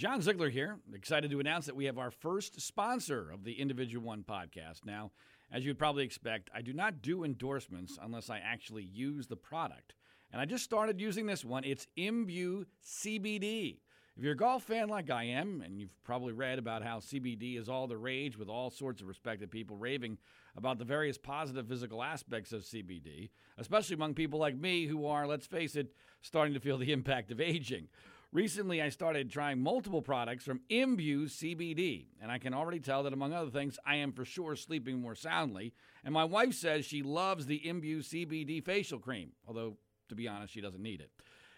John 0.00 0.22
Ziegler 0.22 0.48
here. 0.48 0.78
Excited 0.94 1.30
to 1.30 1.40
announce 1.40 1.66
that 1.66 1.76
we 1.76 1.84
have 1.84 1.98
our 1.98 2.10
first 2.10 2.58
sponsor 2.58 3.30
of 3.30 3.44
the 3.44 3.60
Individual 3.60 4.02
One 4.02 4.24
podcast. 4.26 4.86
Now, 4.86 5.10
as 5.52 5.62
you'd 5.62 5.78
probably 5.78 6.04
expect, 6.04 6.48
I 6.54 6.62
do 6.62 6.72
not 6.72 7.02
do 7.02 7.22
endorsements 7.22 7.98
unless 8.00 8.30
I 8.30 8.38
actually 8.38 8.84
use 8.84 9.26
the 9.26 9.36
product. 9.36 9.92
And 10.32 10.40
I 10.40 10.46
just 10.46 10.64
started 10.64 11.02
using 11.02 11.26
this 11.26 11.44
one. 11.44 11.64
It's 11.64 11.86
Imbue 11.98 12.64
CBD. 12.82 13.80
If 14.16 14.24
you're 14.24 14.32
a 14.32 14.36
golf 14.36 14.62
fan 14.62 14.88
like 14.88 15.10
I 15.10 15.24
am, 15.24 15.60
and 15.60 15.78
you've 15.78 16.02
probably 16.02 16.32
read 16.32 16.58
about 16.58 16.82
how 16.82 17.00
CBD 17.00 17.60
is 17.60 17.68
all 17.68 17.86
the 17.86 17.98
rage 17.98 18.38
with 18.38 18.48
all 18.48 18.70
sorts 18.70 19.02
of 19.02 19.06
respected 19.06 19.50
people 19.50 19.76
raving 19.76 20.16
about 20.56 20.78
the 20.78 20.84
various 20.86 21.18
positive 21.18 21.68
physical 21.68 22.02
aspects 22.02 22.54
of 22.54 22.62
CBD, 22.62 23.28
especially 23.58 23.96
among 23.96 24.14
people 24.14 24.40
like 24.40 24.56
me 24.56 24.86
who 24.86 25.04
are, 25.04 25.26
let's 25.26 25.46
face 25.46 25.76
it, 25.76 25.92
starting 26.22 26.54
to 26.54 26.60
feel 26.60 26.78
the 26.78 26.92
impact 26.94 27.30
of 27.30 27.38
aging. 27.38 27.88
Recently, 28.32 28.80
I 28.80 28.90
started 28.90 29.28
trying 29.28 29.60
multiple 29.60 30.02
products 30.02 30.44
from 30.44 30.60
Imbue 30.70 31.24
CBD, 31.24 32.06
and 32.22 32.30
I 32.30 32.38
can 32.38 32.54
already 32.54 32.78
tell 32.78 33.02
that, 33.02 33.12
among 33.12 33.32
other 33.32 33.50
things, 33.50 33.76
I 33.84 33.96
am 33.96 34.12
for 34.12 34.24
sure 34.24 34.54
sleeping 34.54 35.00
more 35.00 35.16
soundly. 35.16 35.72
And 36.04 36.14
my 36.14 36.22
wife 36.22 36.54
says 36.54 36.84
she 36.84 37.02
loves 37.02 37.46
the 37.46 37.60
Imbue 37.66 37.98
CBD 37.98 38.64
facial 38.64 39.00
cream, 39.00 39.32
although, 39.48 39.78
to 40.10 40.14
be 40.14 40.28
honest, 40.28 40.54
she 40.54 40.60
doesn't 40.60 40.80
need 40.80 41.00
it. 41.00 41.10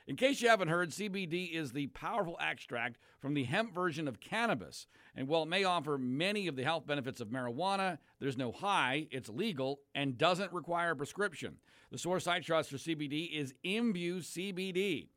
In 0.07 0.17
case 0.17 0.41
you 0.41 0.49
haven't 0.49 0.69
heard, 0.69 0.89
CBD 0.89 1.53
is 1.53 1.73
the 1.73 1.89
powerful 1.89 2.39
extract 2.41 2.97
from 3.21 3.35
the 3.35 3.45
hemp 3.45 3.75
version 3.75 4.09
of 4.09 4.19
cannabis. 4.19 4.87
And 5.15 5.29
while 5.29 5.43
it 5.43 5.51
may 5.51 5.65
offer 5.65 5.99
many 5.99 6.47
of 6.47 6.57
the 6.57 6.65
health 6.65 6.87
benefits 6.87 7.21
of 7.21 7.29
marijuana, 7.29 7.99
there's 8.19 8.39
no 8.39 8.51
high, 8.51 9.09
it's 9.11 9.29
legal, 9.29 9.81
and 9.95 10.17
doesn't 10.17 10.55
require 10.55 10.93
a 10.93 10.97
prescription. 10.97 11.59
The 11.91 11.99
source 11.99 12.27
I 12.27 12.41
trust 12.41 12.71
for 12.71 12.79
CBD 12.79 13.31
is 13.31 13.53
Imbue 13.63 14.21
CBD. 14.21 15.09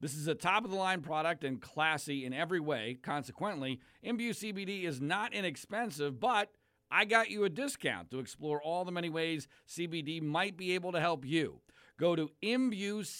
This 0.00 0.14
is 0.14 0.26
a 0.28 0.34
top 0.34 0.64
of 0.64 0.70
the 0.70 0.76
line 0.76 1.02
product 1.02 1.44
and 1.44 1.60
classy 1.60 2.24
in 2.24 2.32
every 2.32 2.60
way. 2.60 2.98
Consequently, 3.02 3.80
Imbue 4.02 4.30
CBD 4.30 4.84
is 4.84 5.00
not 5.00 5.34
inexpensive, 5.34 6.18
but 6.18 6.50
I 6.90 7.04
got 7.04 7.30
you 7.30 7.44
a 7.44 7.50
discount 7.50 8.10
to 8.10 8.18
explore 8.18 8.62
all 8.62 8.84
the 8.84 8.92
many 8.92 9.10
ways 9.10 9.46
CBD 9.68 10.22
might 10.22 10.56
be 10.56 10.74
able 10.74 10.92
to 10.92 11.00
help 11.00 11.24
you. 11.26 11.60
Go 11.98 12.16
to 12.16 12.30
imbuecbd.com 12.42 13.10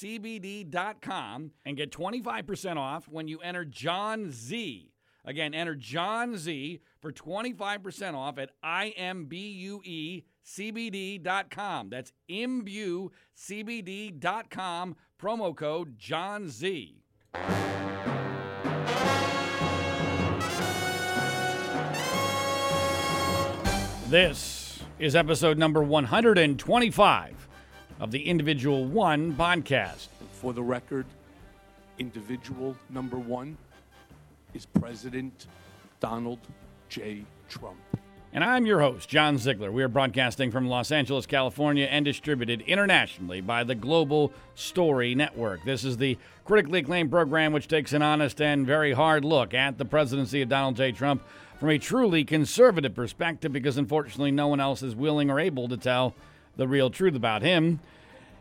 and 1.67 1.77
get 1.77 1.93
25% 1.93 2.77
off 2.77 3.07
when 3.09 3.29
you 3.29 3.39
enter 3.41 3.67
John 3.67 4.31
Z. 4.31 4.91
Again, 5.25 5.53
enter 5.53 5.75
John 5.75 6.37
Z 6.39 6.81
for 7.01 7.13
25% 7.13 8.15
off 8.15 8.39
at 8.39 8.53
imbuecbd.com. 8.65 10.31
That's 11.91 12.13
imbuecbd.com, 12.31 13.11
promo 15.21 15.55
code 15.55 15.99
John 15.99 16.49
Z. 16.49 16.95
This 24.09 24.83
is 24.99 25.15
episode 25.15 25.59
number 25.59 25.83
125 25.83 27.49
of 28.01 28.11
the 28.11 28.27
Individual 28.27 28.87
One 28.87 29.35
podcast. 29.35 30.09
For 30.33 30.55
the 30.55 30.63
record, 30.63 31.05
individual 31.99 32.75
number 32.89 33.19
one 33.19 33.59
is 34.55 34.65
President 34.65 35.49
Donald 36.01 36.39
J. 36.89 37.25
Trump. 37.51 37.77
And 38.33 38.45
I'm 38.45 38.65
your 38.65 38.79
host, 38.79 39.09
John 39.09 39.39
Ziegler. 39.39 39.73
We 39.73 39.83
are 39.83 39.89
broadcasting 39.89 40.53
from 40.53 40.69
Los 40.69 40.93
Angeles, 40.93 41.27
California, 41.27 41.87
and 41.87 42.05
distributed 42.05 42.61
internationally 42.61 43.41
by 43.41 43.65
the 43.65 43.75
Global 43.75 44.33
Story 44.55 45.17
Network. 45.17 45.65
This 45.65 45.83
is 45.83 45.97
the 45.97 46.17
critically 46.45 46.79
acclaimed 46.79 47.11
program 47.11 47.53
which 47.53 47.67
takes 47.67 47.93
an 47.93 48.03
honest 48.03 48.41
and 48.41 48.65
very 48.65 48.93
hard 48.93 49.25
look 49.25 49.53
at 49.53 49.79
the 49.79 49.85
presidency 49.85 50.43
of 50.43 50.49
Donald 50.49 50.77
J. 50.77 50.93
Trump 50.93 51.25
from 51.59 51.71
a 51.71 51.79
truly 51.79 52.23
conservative 52.23 52.95
perspective 52.95 53.53
because 53.53 53.77
unfortunately 53.77 54.31
no 54.31 54.47
one 54.47 54.61
else 54.61 54.81
is 54.81 54.95
willing 54.95 55.29
or 55.29 55.41
able 55.41 55.67
to 55.67 55.77
tell 55.77 56.15
the 56.57 56.69
real 56.69 56.89
truth 56.89 57.17
about 57.17 57.43
him. 57.43 57.81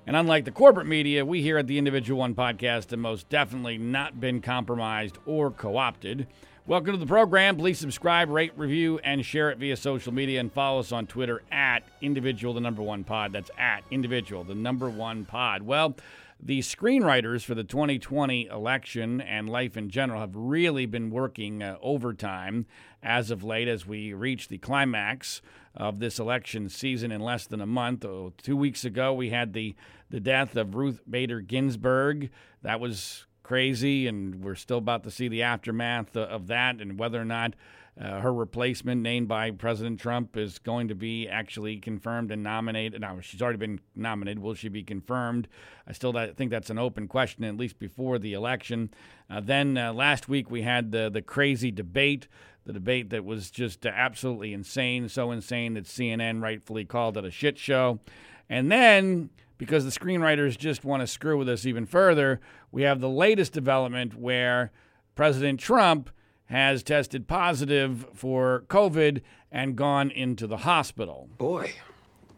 And 0.06 0.16
unlike 0.16 0.46
the 0.46 0.52
corporate 0.52 0.88
media, 0.88 1.26
we 1.26 1.42
here 1.42 1.58
at 1.58 1.66
the 1.66 1.80
Individual 1.80 2.20
One 2.20 2.36
podcast 2.36 2.92
have 2.92 3.00
most 3.00 3.28
definitely 3.28 3.80
not 3.80 4.20
been 4.20 4.40
compromised 4.40 5.18
or 5.26 5.50
co 5.50 5.78
opted. 5.78 6.28
Welcome 6.69 6.91
to 6.91 7.00
the 7.00 7.07
program. 7.07 7.57
Please 7.57 7.80
subscribe, 7.80 8.30
rate, 8.30 8.52
review, 8.56 9.00
and 9.03 9.25
share 9.25 9.50
it 9.50 9.57
via 9.57 9.75
social 9.75 10.13
media 10.13 10.40
and 10.40 10.53
follow 10.53 10.81
us 10.81 10.91
on 10.91 11.07
Twitter 11.07 11.41
at 11.52 11.80
individual 12.00 12.53
the 12.53 12.62
number 12.62 12.84
one 12.84 13.03
pod. 13.03 13.34
That's 13.34 13.50
at 13.57 13.84
individual 13.90 14.44
the 14.44 14.53
number 14.53 14.88
one 14.88 15.25
pod. 15.25 15.63
Well, 15.63 15.97
the 16.40 16.59
screenwriters 16.59 17.44
for 17.44 17.56
the 17.56 17.63
2020 17.63 18.46
election 18.46 19.19
and 19.19 19.50
life 19.50 19.78
in 19.78 19.90
general 19.90 20.19
have 20.19 20.35
really 20.35 20.85
been 20.85 21.09
working 21.09 21.63
uh, 21.63 21.78
overtime 21.81 22.68
as 23.01 23.31
of 23.31 23.44
late 23.44 23.68
as 23.68 23.88
we 23.88 24.13
reach 24.13 24.47
the 24.47 24.59
climax 24.59 25.41
of 25.74 25.97
this 25.97 26.19
election 26.19 26.69
season 26.69 27.12
in 27.12 27.19
less 27.19 27.47
than 27.47 27.62
a 27.62 27.66
month. 27.66 28.06
Oh, 28.06 28.31
two 28.38 28.56
weeks 28.56 28.86
ago, 28.86 29.12
we 29.12 29.31
had 29.31 29.53
the, 29.53 29.75
the 30.12 30.19
death 30.19 30.56
of 30.56 30.75
Ruth 30.75 31.01
Bader 31.09 31.41
Ginsburg. 31.41 32.30
That 32.62 32.80
was 32.80 33.25
crazy, 33.50 34.06
and 34.06 34.44
we're 34.44 34.54
still 34.54 34.78
about 34.78 35.04
to 35.04 35.10
see 35.10 35.28
the 35.28 35.42
aftermath 35.42 36.16
of 36.16 36.46
that 36.46 36.80
and 36.80 37.00
whether 37.00 37.20
or 37.20 37.26
not 37.26 37.56
uh, 38.00 38.20
her 38.20 38.32
replacement, 38.32 39.02
named 39.02 39.28
by 39.28 39.50
President 39.50 40.00
Trump, 40.00 40.38
is 40.38 40.60
going 40.60 40.88
to 40.88 40.94
be 40.94 41.28
actually 41.28 41.78
confirmed 41.78 42.32
and 42.32 42.44
nominated. 42.44 43.02
Now, 43.02 43.20
she's 43.22 43.42
already 43.42 43.58
been 43.58 43.80
nominated. 43.96 44.38
Will 44.38 44.54
she 44.54 44.70
be 44.70 44.84
confirmed? 44.84 45.48
I 45.88 45.94
still 45.94 46.14
think 46.14 46.52
that's 46.52 46.70
an 46.70 46.78
open 46.78 47.08
question, 47.08 47.44
at 47.44 47.58
least 47.58 47.80
before 47.80 48.20
the 48.20 48.34
election. 48.34 48.92
Uh, 49.32 49.40
then 49.40 49.80
uh, 49.80 49.94
last 49.94 50.30
week 50.30 50.52
we 50.52 50.62
had 50.62 50.92
the 50.92 51.10
the 51.10 51.24
crazy 51.24 51.72
debate, 51.72 52.28
the 52.68 52.74
debate 52.74 53.10
that 53.10 53.26
was 53.26 53.50
just 53.50 53.84
absolutely 53.84 54.54
insane, 54.54 55.10
so 55.10 55.31
insane 55.31 55.74
that 55.74 55.86
CNN 55.86 56.44
rightfully 56.44 56.86
called 56.86 57.18
it 57.18 57.26
a 57.26 57.31
shit 57.31 57.58
show. 57.58 58.00
And 58.48 58.72
then 58.72 59.31
because 59.59 59.84
the 59.84 59.92
screenwriters 59.92 60.58
just 60.58 60.84
want 60.84 61.02
to 61.02 61.08
screw 61.08 61.38
with 61.38 61.50
us 61.50 61.66
even 61.68 61.86
further, 61.86 62.40
we 62.72 62.81
have 62.81 63.02
the 63.02 63.09
latest 63.09 63.53
development 63.53 64.16
where 64.16 64.72
President 65.14 65.59
Trump 65.59 66.09
has 66.46 66.81
tested 66.81 67.28
positive 67.28 68.08
for 68.14 68.64
COVID 68.69 69.22
and 69.52 69.75
gone 69.75 70.09
into 70.09 70.48
the 70.48 70.58
hospital. 70.58 71.30
Boy, 71.38 71.74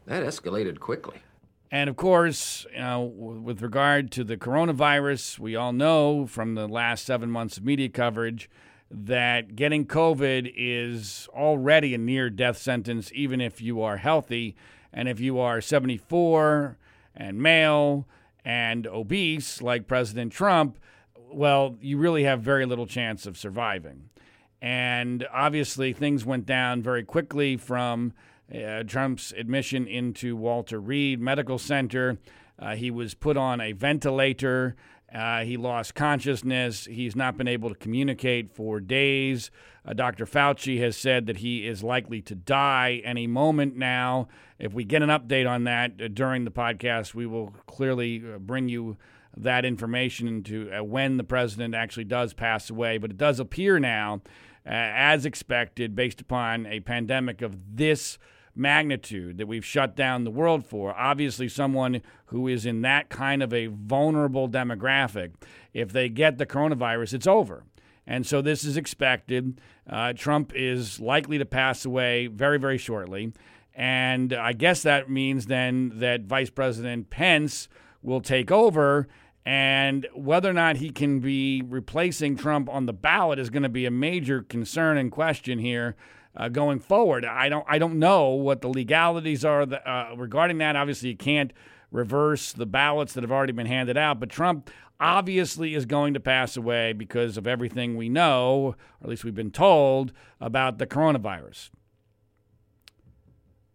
that 0.08 0.24
escalated 0.24 0.80
quickly. 0.80 1.20
And 1.70 1.90
of 1.90 1.96
course, 1.96 2.66
you 2.74 2.80
know, 2.80 3.04
with 3.04 3.62
regard 3.62 4.12
to 4.14 4.26
the 4.26 4.36
coronavirus, 4.36 5.40
we 5.40 5.56
all 5.56 5.72
know 5.72 6.26
from 6.26 6.56
the 6.56 6.68
last 6.68 7.06
seven 7.06 7.32
months 7.32 7.56
of 7.56 7.64
media 7.64 7.88
coverage 7.88 8.50
that 8.90 9.56
getting 9.56 9.86
COVID 9.86 10.52
is 10.58 11.30
already 11.34 11.94
a 11.94 11.98
near 11.98 12.30
death 12.30 12.58
sentence, 12.58 13.12
even 13.14 13.40
if 13.40 13.62
you 13.62 13.82
are 13.82 13.98
healthy. 13.98 14.56
And 14.92 15.08
if 15.08 15.22
you 15.22 15.40
are 15.40 15.62
74 15.62 16.78
and 17.16 17.42
male 17.42 18.08
and 18.44 18.88
obese, 18.88 19.62
like 19.62 19.88
President 19.88 20.32
Trump, 20.32 20.78
well, 21.32 21.78
you 21.82 21.98
really 21.98 22.24
have 22.24 22.42
very 22.42 22.66
little 22.66 22.88
chance 22.88 23.26
of 23.26 23.38
surviving. 23.38 24.10
And 24.62 25.26
obviously, 25.34 25.94
things 25.94 26.26
went 26.26 26.46
down 26.46 26.82
very 26.82 27.04
quickly 27.04 27.58
from 27.58 28.14
uh, 28.54 28.84
Trump's 28.84 29.32
admission 29.36 29.88
into 29.88 30.36
Walter 30.36 30.80
Reed 30.80 31.20
Medical 31.20 31.58
Center. 31.58 32.20
Uh, 32.60 32.76
he 32.76 32.92
was 32.92 33.14
put 33.14 33.38
on 33.38 33.60
a 33.60 33.72
ventilator. 33.72 34.76
Uh, 35.14 35.44
he 35.44 35.58
lost 35.58 35.94
consciousness. 35.94 36.86
He's 36.86 37.16
not 37.16 37.38
been 37.38 37.48
able 37.48 37.70
to 37.70 37.76
communicate 37.76 38.56
for 38.56 38.80
days. 38.80 39.52
Uh, 39.86 39.94
Dr. 39.94 40.26
Fauci 40.26 40.80
has 40.80 40.96
said 40.96 41.26
that 41.26 41.38
he 41.38 41.68
is 41.68 41.84
likely 41.84 42.22
to 42.22 42.36
die 42.36 43.02
any 43.04 43.28
moment 43.28 43.76
now. 43.76 44.30
If 44.58 44.74
we 44.74 44.86
get 44.86 45.02
an 45.02 45.10
update 45.10 45.50
on 45.50 45.66
that 45.66 45.94
uh, 46.02 46.08
during 46.08 46.46
the 46.46 46.52
podcast, 46.52 47.14
we 47.14 47.26
will 47.26 47.54
clearly 47.68 48.24
uh, 48.24 48.38
bring 48.38 48.70
you 48.70 48.98
that 49.36 49.66
information 49.66 50.28
into 50.28 50.72
uh, 50.72 50.84
when 50.84 51.18
the 51.18 51.24
president 51.24 51.76
actually 51.76 52.04
does 52.06 52.34
pass 52.34 52.70
away. 52.70 52.98
But 52.98 53.12
it 53.12 53.18
does 53.18 53.40
appear 53.40 53.80
now, 53.80 54.22
uh, 54.66 54.70
as 54.70 55.26
expected, 55.26 55.96
based 55.96 56.22
upon 56.22 56.66
a 56.68 56.80
pandemic 56.80 57.42
of 57.42 57.58
this 57.76 58.18
magnitude 58.56 59.38
that 59.38 59.48
we've 59.48 59.66
shut 59.66 59.96
down 59.96 60.24
the 60.24 60.32
world 60.32 60.66
for. 60.66 60.94
Obviously, 60.98 61.48
someone 61.48 62.02
who 62.26 62.48
is 62.48 62.66
in 62.66 62.82
that 62.82 63.10
kind 63.10 63.42
of 63.42 63.54
a 63.54 63.68
vulnerable 63.68 64.50
demographic, 64.50 65.32
if 65.74 65.92
they 65.92 66.10
get 66.10 66.38
the 66.38 66.46
coronavirus, 66.46 67.14
it's 67.14 67.28
over. 67.28 67.64
And 68.06 68.26
so 68.26 68.42
this 68.42 68.64
is 68.64 68.78
expected. 68.78 69.62
Uh, 69.90 70.14
Trump 70.14 70.52
is 70.56 71.00
likely 71.00 71.38
to 71.38 71.46
pass 71.46 71.86
away 71.86 72.28
very, 72.28 72.60
very 72.60 72.78
shortly. 72.78 73.34
And 73.74 74.34
I 74.34 74.54
guess 74.54 74.84
that 74.84 75.10
means 75.10 75.46
then 75.46 75.94
that 75.96 76.24
Vice 76.24 76.50
President 76.50 77.10
Pence 77.10 77.70
will 78.02 78.22
take 78.22 78.52
over. 78.52 79.08
And 79.46 80.08
whether 80.14 80.50
or 80.50 80.54
not 80.54 80.78
he 80.78 80.90
can 80.90 81.20
be 81.20 81.62
replacing 81.62 82.38
Trump 82.38 82.70
on 82.70 82.86
the 82.86 82.94
ballot 82.94 83.40
is 83.40 83.50
going 83.50 83.64
to 83.64 83.70
be 83.70 83.86
a 83.86 83.92
major 83.92 84.42
concern 84.44 84.98
and 84.98 85.12
question 85.12 85.60
here 85.60 85.96
uh, 86.36 86.50
going 86.50 86.80
forward. 86.80 87.26
I 87.26 87.50
don't 87.50 87.66
I 87.68 87.78
don't 87.80 88.00
know 88.00 88.30
what 88.30 88.62
the 88.62 88.70
legalities 88.70 89.44
are 89.46 89.62
uh, 89.62 90.16
regarding 90.16 90.58
that. 90.60 90.76
Obviously, 90.76 91.10
you 91.10 91.18
can't 91.18 91.52
reverse 91.92 92.54
the 92.54 92.66
ballots 92.66 93.14
that 93.14 93.24
have 93.24 93.32
already 93.32 93.54
been 93.54 93.68
handed 93.68 93.98
out. 93.98 94.20
But 94.20 94.30
Trump 94.30 94.70
obviously 95.00 95.76
is 95.76 95.86
going 95.86 96.14
to 96.14 96.20
pass 96.20 96.56
away 96.56 96.94
because 96.94 97.38
of 97.38 97.48
everything 97.48 97.98
we 97.98 98.08
know, 98.08 98.60
or 98.60 98.76
at 99.04 99.10
least 99.10 99.24
we've 99.24 99.36
been 99.36 99.52
told, 99.52 100.14
about 100.40 100.78
the 100.78 100.88
coronavirus. 100.88 101.72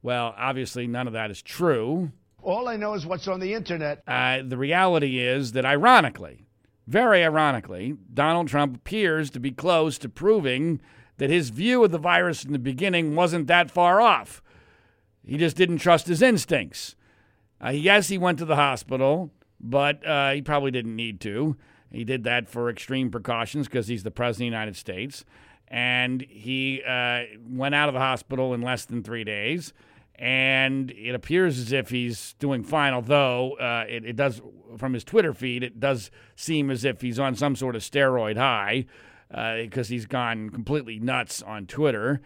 Well, 0.03 0.35
obviously, 0.39 0.87
none 0.87 1.09
of 1.09 1.13
that 1.15 1.31
is 1.31 1.43
true. 1.43 2.13
All 2.41 2.69
I 2.69 2.77
know 2.77 2.95
is 2.95 3.05
what's 3.05 3.27
on 3.27 3.41
the 3.41 3.53
internet. 3.55 4.05
Uh, 4.07 4.41
the 4.47 4.57
reality 4.57 5.19
is 5.19 5.51
that, 5.53 5.65
ironically, 5.65 6.47
very 6.87 7.25
ironically, 7.25 7.97
Donald 8.15 8.47
Trump 8.47 8.77
appears 8.77 9.31
to 9.31 9.41
be 9.41 9.51
close 9.51 9.99
to 9.99 10.09
proving 10.09 10.81
that 11.19 11.31
his 11.31 11.51
view 11.51 11.85
of 11.85 11.91
the 11.91 11.99
virus 11.99 12.45
in 12.45 12.53
the 12.53 12.59
beginning 12.59 13.15
wasn't 13.15 13.47
that 13.47 13.71
far 13.71 14.01
off. 14.01 14.43
He 15.25 15.37
just 15.37 15.57
didn't 15.57 15.79
trust 15.79 16.07
his 16.07 16.23
instincts. 16.23 16.95
Uh, 17.65 17.71
yes, 17.71 18.09
he 18.09 18.19
went 18.19 18.39
to 18.39 18.45
the 18.45 18.57
hospital, 18.57 19.31
but 19.59 20.07
uh, 20.07 20.33
he 20.33 20.43
probably 20.43 20.71
didn't 20.71 20.95
need 20.95 21.21
to. 21.23 21.57
He 21.91 22.05
did 22.05 22.25
that 22.25 22.49
for 22.49 22.69
extreme 22.69 23.11
precautions 23.11 23.67
because 23.67 23.89
he's 23.89 24.03
the 24.03 24.11
president 24.11 24.49
of 24.49 24.53
the 24.53 24.57
United 24.57 24.77
States. 24.77 25.25
And 25.69 26.21
he 26.23 26.83
uh, 26.87 27.23
went 27.49 27.75
out 27.75 27.89
of 27.89 27.95
the 27.95 28.01
hospital 28.01 28.55
in 28.55 28.63
less 28.63 28.85
than 28.85 29.03
three 29.03 29.25
days 29.25 29.73
and 30.19 30.91
it 30.93 31.15
appears 31.15 31.59
as 31.59 31.73
if 31.73 31.91
he's 31.91 32.35
doing 32.35 32.63
fine. 32.63 32.95
Although 32.95 33.53
uh, 33.59 33.85
it, 33.89 34.05
it, 34.05 34.17
does, 34.17 34.41
from 34.79 34.95
his 34.95 35.05
Twitter 35.05 35.35
feed, 35.35 35.63
it 35.63 35.79
does 35.79 36.11
seem 36.35 36.71
as 36.71 36.85
if 36.85 37.03
he's 37.03 37.19
on 37.19 37.35
some 37.35 37.55
sort 37.55 37.77
of 37.77 37.83
steroid 37.83 38.37
high 38.37 38.87
because 39.29 39.89
uh, 39.89 39.93
he's 39.93 40.07
gone 40.07 40.51
completely 40.51 40.99
nuts 40.99 41.43
on 41.43 41.67
Twitter. 41.67 42.21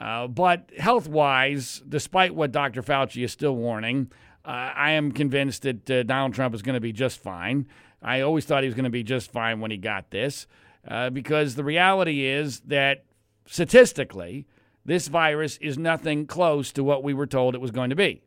Uh, 0.00 0.26
but 0.26 0.70
health 0.78 1.08
wise, 1.08 1.82
despite 1.88 2.34
what 2.34 2.52
Dr. 2.52 2.82
Fauci 2.82 3.24
is 3.24 3.32
still 3.32 3.56
warning, 3.56 4.10
uh, 4.44 4.72
I 4.74 4.92
am 4.92 5.12
convinced 5.12 5.62
that 5.62 5.90
uh, 5.90 6.02
Donald 6.02 6.34
Trump 6.34 6.54
is 6.54 6.62
going 6.62 6.74
to 6.74 6.80
be 6.80 6.92
just 6.92 7.20
fine. 7.20 7.66
I 8.02 8.20
always 8.20 8.44
thought 8.44 8.62
he 8.62 8.68
was 8.68 8.74
going 8.74 8.84
to 8.84 8.90
be 8.90 9.02
just 9.02 9.32
fine 9.32 9.60
when 9.60 9.70
he 9.70 9.76
got 9.76 10.10
this 10.10 10.46
uh, 10.86 11.10
because 11.10 11.54
the 11.54 11.64
reality 11.64 12.26
is 12.26 12.60
that 12.60 13.04
statistically, 13.46 14.46
this 14.84 15.08
virus 15.08 15.56
is 15.58 15.76
nothing 15.76 16.26
close 16.26 16.72
to 16.72 16.84
what 16.84 17.02
we 17.02 17.14
were 17.14 17.26
told 17.26 17.54
it 17.54 17.60
was 17.60 17.70
going 17.70 17.90
to 17.90 17.96
be. 17.96 18.22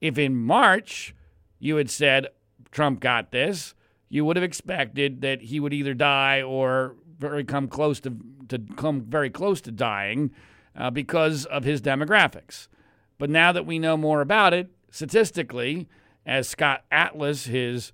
If 0.00 0.18
in 0.18 0.36
March 0.36 1.14
you 1.58 1.76
had 1.76 1.90
said 1.90 2.28
Trump 2.70 3.00
got 3.00 3.32
this, 3.32 3.74
you 4.08 4.24
would 4.24 4.36
have 4.36 4.44
expected 4.44 5.20
that 5.22 5.42
he 5.42 5.60
would 5.60 5.72
either 5.72 5.94
die 5.94 6.42
or 6.42 6.94
very 7.20 7.44
come 7.44 7.68
close 7.68 8.00
to, 8.00 8.16
to 8.48 8.58
come 8.76 9.02
very 9.02 9.30
close 9.30 9.60
to 9.60 9.70
dying 9.70 10.32
uh, 10.76 10.90
because 10.90 11.44
of 11.46 11.64
his 11.64 11.80
demographics. 11.80 12.68
But 13.18 13.30
now 13.30 13.52
that 13.52 13.66
we 13.66 13.78
know 13.78 13.96
more 13.96 14.20
about 14.20 14.54
it, 14.54 14.70
statistically, 14.90 15.88
as 16.24 16.48
Scott 16.48 16.84
Atlas, 16.90 17.44
his 17.44 17.92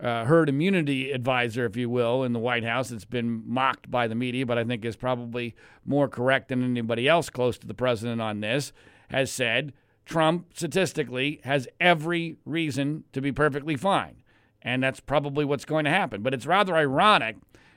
uh, 0.00 0.24
herd 0.24 0.48
immunity 0.48 1.12
advisor, 1.12 1.64
if 1.64 1.76
you 1.76 1.88
will, 1.88 2.24
in 2.24 2.32
the 2.32 2.38
White 2.38 2.64
House. 2.64 2.90
It's 2.90 3.04
been 3.04 3.42
mocked 3.46 3.90
by 3.90 4.08
the 4.08 4.14
media, 4.14 4.44
but 4.44 4.58
I 4.58 4.64
think 4.64 4.84
is 4.84 4.96
probably 4.96 5.54
more 5.84 6.08
correct 6.08 6.48
than 6.48 6.64
anybody 6.64 7.08
else 7.08 7.30
close 7.30 7.58
to 7.58 7.66
the 7.66 7.74
president 7.74 8.20
on 8.20 8.40
this, 8.40 8.72
has 9.10 9.30
said 9.30 9.72
Trump 10.04 10.46
statistically 10.54 11.40
has 11.44 11.68
every 11.80 12.36
reason 12.44 13.04
to 13.12 13.20
be 13.20 13.32
perfectly 13.32 13.76
fine. 13.76 14.16
And 14.62 14.82
that's 14.82 15.00
probably 15.00 15.44
what's 15.44 15.64
going 15.64 15.84
to 15.84 15.90
happen. 15.90 16.22
But 16.22 16.34
it's 16.34 16.46
rather 16.46 16.74
ironic 16.74 17.36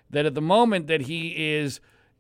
that 0.09 0.25
at 0.25 0.35
the 0.35 0.41
moment 0.41 0.87
that 0.87 1.01
he 1.01 1.53
is 1.55 1.79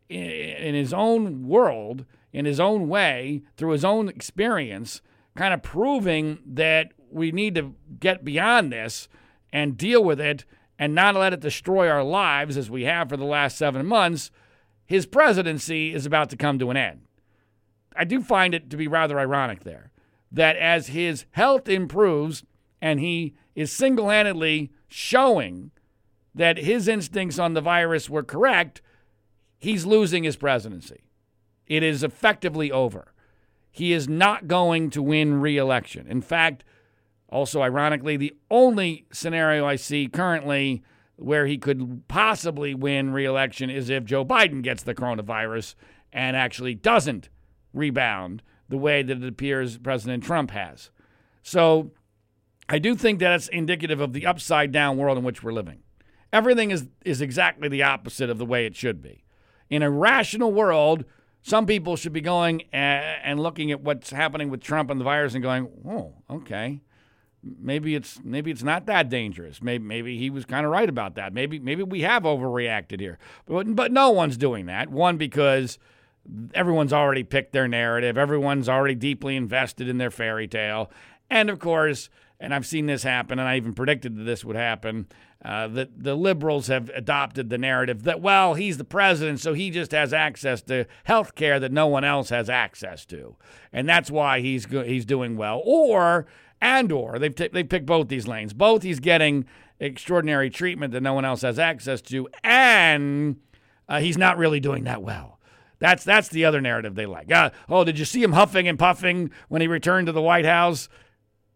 in 0.09 0.73
his 0.73 0.93
own 0.93 1.47
world, 1.47 2.05
in 2.31 2.45
his 2.45 2.59
own 2.59 2.87
way, 2.87 3.43
through 3.57 3.71
his 3.71 3.85
own 3.85 4.07
experience, 4.07 5.01
kind 5.35 5.53
of 5.53 5.61
proving 5.61 6.39
that 6.45 6.93
we 7.11 7.31
need 7.31 7.55
to 7.55 7.75
get 7.99 8.23
beyond 8.23 8.71
this 8.71 9.07
and 9.51 9.77
deal 9.77 10.03
with 10.03 10.19
it 10.19 10.45
and 10.79 10.93
not 10.93 11.15
let 11.15 11.33
it 11.33 11.39
destroy 11.39 11.89
our 11.89 12.03
lives 12.03 12.57
as 12.57 12.69
we 12.69 12.83
have 12.83 13.09
for 13.09 13.17
the 13.17 13.25
last 13.25 13.57
seven 13.57 13.85
months, 13.85 14.31
his 14.85 15.05
presidency 15.05 15.93
is 15.93 16.05
about 16.05 16.29
to 16.29 16.37
come 16.37 16.59
to 16.59 16.69
an 16.69 16.77
end. 16.77 17.01
I 17.95 18.03
do 18.03 18.21
find 18.21 18.53
it 18.53 18.69
to 18.69 18.77
be 18.77 18.87
rather 18.87 19.19
ironic 19.19 19.63
there 19.63 19.91
that 20.31 20.57
as 20.57 20.87
his 20.87 21.25
health 21.31 21.69
improves 21.69 22.43
and 22.81 22.99
he 22.99 23.33
is 23.55 23.71
single 23.71 24.09
handedly 24.09 24.71
showing 24.87 25.71
that 26.37 26.59
his 26.59 26.87
instincts 26.87 27.37
on 27.39 27.53
the 27.53 27.61
virus 27.61 28.09
were 28.09 28.23
correct, 28.23 28.81
he's 29.57 29.85
losing 29.85 30.23
his 30.23 30.37
presidency. 30.37 31.03
It 31.65 31.83
is 31.83 32.03
effectively 32.03 32.71
over. 32.71 33.13
He 33.71 33.91
is 33.91 34.07
not 34.07 34.47
going 34.47 34.89
to 34.91 35.03
win 35.03 35.41
re 35.41 35.57
election. 35.57 36.07
In 36.07 36.21
fact, 36.21 36.63
also, 37.29 37.61
ironically, 37.61 38.15
the 38.15 38.33
only 38.49 39.05
scenario 39.11 39.65
I 39.65 39.75
see 39.75 40.07
currently 40.07 40.83
where 41.17 41.47
he 41.47 41.57
could 41.57 42.07
possibly 42.07 42.73
win 42.73 43.11
reelection 43.11 43.69
is 43.69 43.89
if 43.89 44.05
Joe 44.05 44.23
Biden 44.23 44.61
gets 44.61 44.83
the 44.83 44.95
coronavirus 44.95 45.75
and 46.13 46.37
actually 46.37 46.75
doesn't 46.75 47.29
rebound 47.73 48.43
the 48.69 48.77
way 48.77 49.01
that 49.03 49.17
it 49.17 49.27
appears 49.27 49.77
President 49.77 50.23
Trump 50.23 50.51
has. 50.51 50.91
So 51.41 51.91
I 52.69 52.79
do 52.79 52.95
think 52.95 53.19
that's 53.19 53.47
indicative 53.47 53.99
of 53.99 54.13
the 54.13 54.25
upside 54.25 54.71
down 54.71 54.97
world 54.97 55.17
in 55.17 55.23
which 55.23 55.43
we're 55.43 55.51
living. 55.51 55.79
Everything 56.33 56.71
is, 56.71 56.87
is 57.05 57.21
exactly 57.21 57.69
the 57.69 57.83
opposite 57.83 58.29
of 58.29 58.37
the 58.37 58.45
way 58.45 58.65
it 58.65 58.75
should 58.75 59.01
be. 59.01 59.23
In 59.69 59.81
a 59.81 59.89
rational 59.89 60.51
world, 60.51 61.05
some 61.41 61.65
people 61.65 61.95
should 61.95 62.13
be 62.13 62.21
going 62.21 62.63
eh, 62.73 63.15
and 63.23 63.39
looking 63.39 63.71
at 63.71 63.81
what's 63.81 64.11
happening 64.11 64.49
with 64.49 64.61
Trump 64.61 64.89
and 64.89 64.99
the 64.99 65.05
virus 65.05 65.33
and 65.33 65.43
going, 65.43 65.69
oh, 65.87 66.13
okay 66.29 66.81
maybe 67.59 67.95
it's 67.95 68.19
maybe 68.23 68.51
it's 68.51 68.63
not 68.63 68.85
that 68.85 69.09
dangerous. 69.09 69.61
Maybe 69.61 69.83
maybe 69.83 70.17
he 70.17 70.29
was 70.29 70.45
kind 70.45 70.65
of 70.65 70.71
right 70.71 70.89
about 70.89 71.15
that. 71.15 71.33
Maybe 71.33 71.59
maybe 71.59 71.83
we 71.83 72.01
have 72.01 72.23
overreacted 72.23 72.99
here. 72.99 73.17
But 73.45 73.75
but 73.75 73.91
no 73.91 74.09
one's 74.09 74.37
doing 74.37 74.65
that. 74.67 74.89
One 74.89 75.17
because 75.17 75.77
everyone's 76.53 76.93
already 76.93 77.23
picked 77.23 77.53
their 77.53 77.67
narrative. 77.67 78.17
Everyone's 78.17 78.67
already 78.67 78.95
deeply 78.95 79.35
invested 79.35 79.87
in 79.87 79.97
their 79.97 80.11
fairy 80.11 80.47
tale. 80.47 80.91
And 81.29 81.49
of 81.49 81.59
course, 81.59 82.09
and 82.39 82.53
I've 82.53 82.65
seen 82.65 82.85
this 82.85 83.03
happen, 83.03 83.39
and 83.39 83.47
I 83.47 83.57
even 83.57 83.73
predicted 83.73 84.15
that 84.17 84.23
this 84.23 84.43
would 84.43 84.55
happen. 84.55 85.07
Uh, 85.47 85.65
that 85.65 86.03
the 86.03 86.13
liberals 86.13 86.67
have 86.67 86.89
adopted 86.89 87.49
the 87.49 87.57
narrative 87.57 88.03
that 88.03 88.19
well, 88.19 88.55
he's 88.55 88.77
the 88.77 88.83
president, 88.83 89.39
so 89.39 89.53
he 89.53 89.69
just 89.69 89.93
has 89.93 90.11
access 90.11 90.61
to 90.61 90.85
health 91.05 91.35
care 91.35 91.57
that 91.57 91.71
no 91.71 91.87
one 91.87 92.03
else 92.03 92.27
has 92.27 92.49
access 92.49 93.05
to, 93.05 93.33
and 93.71 93.87
that's 93.87 94.11
why 94.11 94.41
he's 94.41 94.65
he's 94.65 95.05
doing 95.05 95.37
well. 95.37 95.61
Or 95.63 96.25
and 96.59 96.91
or 96.91 97.17
they've, 97.17 97.33
t- 97.33 97.47
they've 97.47 97.69
picked 97.69 97.85
both 97.85 98.09
these 98.09 98.27
lanes. 98.27 98.51
Both 98.51 98.83
he's 98.83 98.99
getting 98.99 99.45
extraordinary 99.79 100.49
treatment 100.49 100.91
that 100.91 100.99
no 100.99 101.13
one 101.13 101.23
else 101.23 101.43
has 101.43 101.57
access 101.57 102.01
to, 102.01 102.27
and 102.43 103.37
uh, 103.87 104.01
he's 104.01 104.17
not 104.17 104.37
really 104.37 104.59
doing 104.59 104.83
that 104.83 105.01
well. 105.01 105.39
That's 105.79 106.03
that's 106.03 106.27
the 106.27 106.43
other 106.43 106.59
narrative 106.59 106.95
they 106.95 107.05
like. 107.05 107.31
Uh, 107.31 107.51
oh, 107.69 107.85
did 107.85 107.97
you 107.97 108.03
see 108.03 108.21
him 108.21 108.33
huffing 108.33 108.67
and 108.67 108.77
puffing 108.77 109.31
when 109.47 109.61
he 109.61 109.69
returned 109.69 110.07
to 110.07 110.11
the 110.11 110.21
White 110.21 110.43
House? 110.43 110.89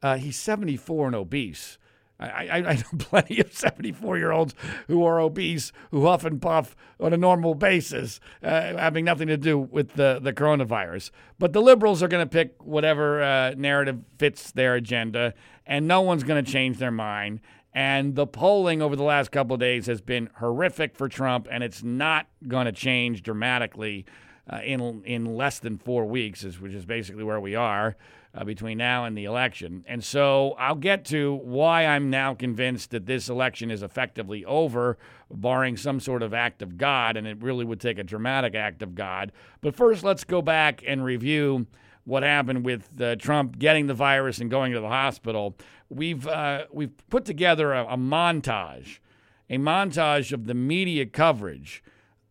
Uh, 0.01 0.15
he's 0.15 0.37
74 0.37 1.07
and 1.07 1.15
obese. 1.17 1.77
I, 2.21 2.47
I, 2.47 2.57
I 2.57 2.75
know 2.75 2.83
plenty 2.99 3.39
of 3.39 3.51
74 3.51 4.17
year 4.17 4.31
olds 4.31 4.53
who 4.87 5.03
are 5.03 5.19
obese, 5.19 5.71
who 5.89 6.05
huff 6.05 6.23
and 6.23 6.41
puff 6.41 6.75
on 6.99 7.13
a 7.13 7.17
normal 7.17 7.55
basis, 7.55 8.19
uh, 8.43 8.77
having 8.77 9.05
nothing 9.05 9.27
to 9.27 9.37
do 9.37 9.57
with 9.57 9.93
the, 9.93 10.19
the 10.21 10.33
coronavirus. 10.33 11.11
But 11.39 11.53
the 11.53 11.61
liberals 11.61 12.03
are 12.03 12.07
going 12.07 12.25
to 12.25 12.29
pick 12.29 12.55
whatever 12.63 13.21
uh, 13.21 13.53
narrative 13.57 13.99
fits 14.17 14.51
their 14.51 14.75
agenda, 14.75 15.33
and 15.65 15.87
no 15.87 16.01
one's 16.01 16.23
going 16.23 16.43
to 16.43 16.51
change 16.51 16.77
their 16.77 16.91
mind. 16.91 17.41
And 17.73 18.15
the 18.15 18.27
polling 18.27 18.81
over 18.81 18.95
the 18.95 19.03
last 19.03 19.31
couple 19.31 19.53
of 19.53 19.59
days 19.61 19.85
has 19.85 20.01
been 20.01 20.29
horrific 20.37 20.95
for 20.95 21.07
Trump, 21.07 21.47
and 21.49 21.63
it's 21.63 21.81
not 21.81 22.27
going 22.47 22.65
to 22.65 22.73
change 22.73 23.23
dramatically 23.23 24.05
uh, 24.49 24.59
in 24.63 25.01
in 25.05 25.25
less 25.37 25.59
than 25.59 25.77
four 25.77 26.05
weeks, 26.05 26.43
which 26.43 26.73
is 26.73 26.85
basically 26.85 27.23
where 27.23 27.39
we 27.39 27.55
are 27.55 27.95
uh, 28.33 28.43
between 28.43 28.77
now 28.77 29.05
and 29.05 29.17
the 29.17 29.25
election. 29.25 29.83
And 29.87 30.03
so 30.03 30.55
I'll 30.57 30.75
get 30.75 31.05
to 31.05 31.35
why 31.43 31.85
I'm 31.85 32.09
now 32.09 32.33
convinced 32.33 32.91
that 32.91 33.05
this 33.05 33.29
election 33.29 33.69
is 33.69 33.83
effectively 33.83 34.45
over, 34.45 34.97
barring 35.29 35.77
some 35.77 35.99
sort 35.99 36.23
of 36.23 36.33
act 36.33 36.61
of 36.61 36.77
God, 36.77 37.17
and 37.17 37.27
it 37.27 37.41
really 37.41 37.65
would 37.65 37.81
take 37.81 37.97
a 37.97 38.03
dramatic 38.03 38.55
act 38.55 38.81
of 38.81 38.95
God. 38.95 39.31
But 39.59 39.75
first, 39.75 40.03
let's 40.03 40.23
go 40.23 40.41
back 40.41 40.83
and 40.85 41.03
review 41.03 41.67
what 42.03 42.23
happened 42.23 42.65
with 42.65 42.89
uh, 42.99 43.15
Trump 43.17 43.59
getting 43.59 43.87
the 43.87 43.93
virus 43.93 44.39
and 44.39 44.49
going 44.49 44.71
to 44.73 44.79
the 44.79 44.87
hospital. 44.87 45.55
We've 45.89 46.27
uh, 46.27 46.65
we've 46.71 46.93
put 47.09 47.25
together 47.25 47.73
a, 47.73 47.85
a 47.85 47.97
montage, 47.97 48.99
a 49.49 49.57
montage 49.57 50.31
of 50.31 50.45
the 50.45 50.53
media 50.53 51.05
coverage 51.05 51.83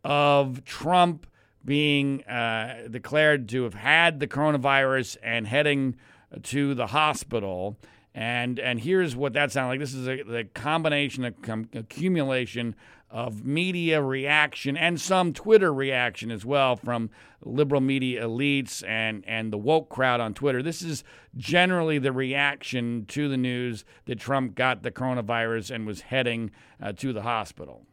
of 0.03 0.65
Trump 0.65 1.27
being 1.65 2.25
uh, 2.25 2.89
declared 2.91 3.49
to 3.51 3.65
have 3.65 3.75
had 3.75 4.21
the 4.21 4.27
coronavirus 4.27 5.17
and 5.23 5.47
heading 5.47 5.97
to 6.43 6.75
the 6.75 6.89
hospital. 6.89 7.77
And 8.15 8.59
and 8.59 8.81
here's 8.81 9.15
what 9.15 9.35
that 9.35 9.53
sounds 9.53 9.69
like. 9.69 9.81
This 9.81 9.95
is 9.95 10.09
a, 10.09 10.23
the 10.23 10.45
combination, 10.55 11.25
a 11.25 11.33
com- 11.33 11.69
accumulation 11.75 12.75
of 13.11 13.45
media 13.45 14.01
reaction 14.01 14.77
and 14.77 15.01
some 15.01 15.33
Twitter 15.33 15.73
reaction 15.75 16.31
as 16.31 16.45
well 16.45 16.77
from 16.77 17.11
liberal 17.43 17.81
media 17.81 18.25
elites 18.25 18.87
and, 18.87 19.25
and 19.27 19.53
the 19.53 19.59
woke 19.59 19.89
crowd 19.89 20.21
on 20.21 20.33
Twitter. 20.33 20.63
This 20.63 20.81
is 20.81 21.03
generally 21.37 21.99
the 21.99 22.13
reaction 22.13 23.07
to 23.09 23.29
the 23.29 23.37
news 23.37 23.85
that 24.05 24.21
Trump 24.21 24.55
got 24.55 24.83
the 24.83 24.93
coronavirus 24.93 25.75
and 25.75 25.87
was 25.87 26.03
heading 26.03 26.53
uh, 26.81 26.93
to 26.93 27.13
the 27.13 27.23
hospital. 27.23 27.85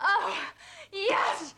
Oh, 0.00 0.38
yes, 0.92 1.54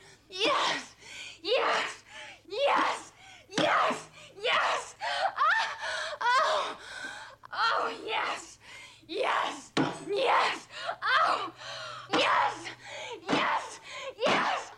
yes, 1.46 2.02
yes, 2.50 3.12
yes, 3.58 4.08
yes. 4.42 4.94
Ah, 5.38 5.76
oh, 6.20 6.76
oh, 7.52 7.92
yes, 8.04 8.58
yes, 9.06 9.70
yes. 10.08 10.68
Oh, 11.02 11.52
yes, 12.12 12.54
yes, 13.30 13.80
yes, 14.26 14.72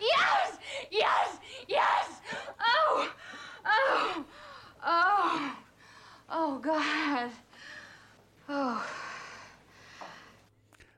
yes, 0.00 0.58
yes, 0.90 1.38
yes. 1.68 2.06
Oh, 2.60 3.08
oh, 3.66 4.24
oh, 4.84 5.56
oh, 6.30 6.58
God. 6.58 7.30
Oh. 8.48 8.86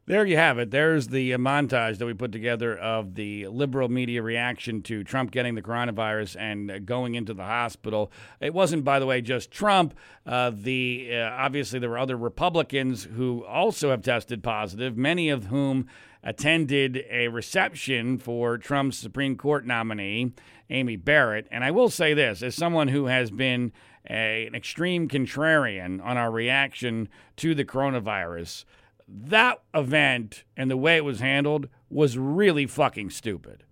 There 0.07 0.27
you 0.27 0.37
have 0.37 0.59
it. 0.59 0.71
There's 0.71 1.09
the 1.09 1.31
montage 1.33 1.97
that 1.97 2.05
we 2.05 2.13
put 2.13 2.31
together 2.31 2.77
of 2.77 3.15
the 3.15 3.47
liberal 3.47 3.89
media 3.89 4.21
reaction 4.21 4.83
to 4.83 5.03
Trump 5.03 5.31
getting 5.31 5.55
the 5.55 5.63
coronavirus 5.63 6.37
and 6.39 6.71
uh, 6.71 6.79
going 6.81 7.15
into 7.15 7.33
the 7.33 7.45
hospital. 7.45 8.13
It 8.39 8.53
wasn't, 8.53 8.85
by 8.85 8.99
the 8.99 9.07
way, 9.07 9.23
just 9.23 9.51
Trump. 9.51 9.95
Uh, 10.27 10.53
the 10.55 11.09
uh, 11.11 11.31
obviously 11.31 11.79
there 11.79 11.89
were 11.89 11.97
other 11.97 12.19
Republicans 12.19 13.05
who 13.05 13.47
also 13.47 13.89
have 13.89 14.03
tested 14.03 14.43
positive. 14.43 14.95
Many 14.95 15.31
of 15.31 15.47
whom 15.47 15.87
attended 16.23 17.03
a 17.11 17.29
reception 17.29 18.19
for 18.19 18.59
Trump's 18.59 18.99
Supreme 18.99 19.39
Court 19.39 19.65
nominee, 19.65 20.35
Amy 20.69 20.97
Barrett. 20.97 21.49
And 21.51 21.65
I 21.65 21.71
will 21.71 21.89
say 21.89 22.13
this, 22.13 22.43
as 22.43 22.55
someone 22.55 22.89
who 22.89 23.07
has 23.07 23.31
been 23.31 23.73
a, 24.11 24.47
an 24.47 24.55
extreme 24.55 25.09
contrarian 25.09 26.05
on 26.05 26.19
our 26.19 26.31
reaction 26.31 27.09
to 27.37 27.55
the 27.55 27.65
coronavirus 27.65 28.67
that 29.09 29.63
event 29.75 30.45
and 30.57 30.71
the 30.71 30.77
way 30.77 30.97
it 30.97 31.05
was 31.05 31.21
handled 31.21 31.69
was 31.91 32.19
really 32.19 32.67
fucking 32.67 33.11
stupid. 33.11 33.65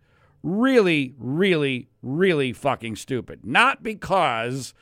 Really, 0.43 1.15
really, 1.19 1.89
really 2.03 2.53
fucking 2.53 2.97
stupid. 2.97 3.41
Not 3.45 3.83
because 3.83 4.75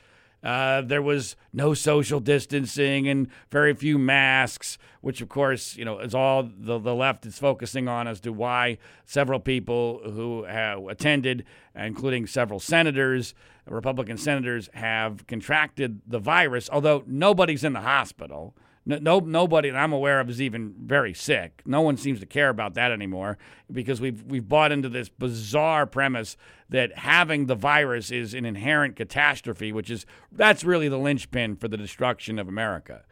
uh, 0.43 0.81
there 0.81 1.01
was 1.01 1.35
no 1.53 1.73
social 1.73 2.19
distancing 2.19 3.07
and 3.07 3.27
very 3.51 3.73
few 3.75 3.99
masks, 3.99 4.77
which, 5.01 5.21
of 5.21 5.29
course, 5.29 5.75
you 5.77 5.85
know, 5.85 5.99
is 5.99 6.15
all 6.15 6.43
the, 6.43 6.79
the 6.79 6.95
left 6.95 7.25
is 7.25 7.37
focusing 7.37 7.87
on 7.87 8.07
as 8.07 8.19
to 8.21 8.33
why 8.33 8.77
several 9.05 9.39
people 9.39 10.01
who 10.03 10.45
attended, 10.89 11.45
including 11.75 12.25
several 12.25 12.59
senators, 12.59 13.35
Republican 13.67 14.17
senators, 14.17 14.67
have 14.73 15.27
contracted 15.27 16.01
the 16.07 16.19
virus, 16.19 16.69
although 16.71 17.03
nobody's 17.05 17.63
in 17.63 17.73
the 17.73 17.81
hospital. 17.81 18.55
No, 18.85 18.97
no, 18.97 19.19
nobody 19.19 19.69
that 19.69 19.77
I'm 19.77 19.93
aware 19.93 20.19
of 20.19 20.29
is 20.29 20.41
even 20.41 20.73
very 20.77 21.13
sick. 21.13 21.61
No 21.65 21.81
one 21.81 21.97
seems 21.97 22.19
to 22.19 22.25
care 22.25 22.49
about 22.49 22.73
that 22.73 22.91
anymore 22.91 23.37
because 23.71 24.01
we've 24.01 24.23
we've 24.23 24.47
bought 24.47 24.71
into 24.71 24.89
this 24.89 25.07
bizarre 25.07 25.85
premise 25.85 26.35
that 26.69 26.97
having 26.99 27.45
the 27.45 27.55
virus 27.55 28.09
is 28.11 28.33
an 28.33 28.45
inherent 28.45 28.95
catastrophe, 28.95 29.71
which 29.71 29.91
is 29.91 30.05
that's 30.31 30.63
really 30.63 30.87
the 30.87 30.97
linchpin 30.97 31.55
for 31.57 31.67
the 31.67 31.77
destruction 31.77 32.39
of 32.39 32.47
America. 32.47 33.03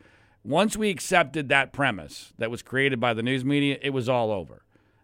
Once 0.44 0.76
we 0.76 0.90
accepted 0.90 1.50
that 1.50 1.72
premise 1.72 2.34
that 2.40 2.50
was 2.50 2.64
created 2.64 3.00
by 3.00 3.14
the 3.14 3.22
news 3.22 3.46
media, 3.46 3.78
it 3.82 3.92
was 3.92 4.10
all 4.10 4.32
over. 4.32 4.64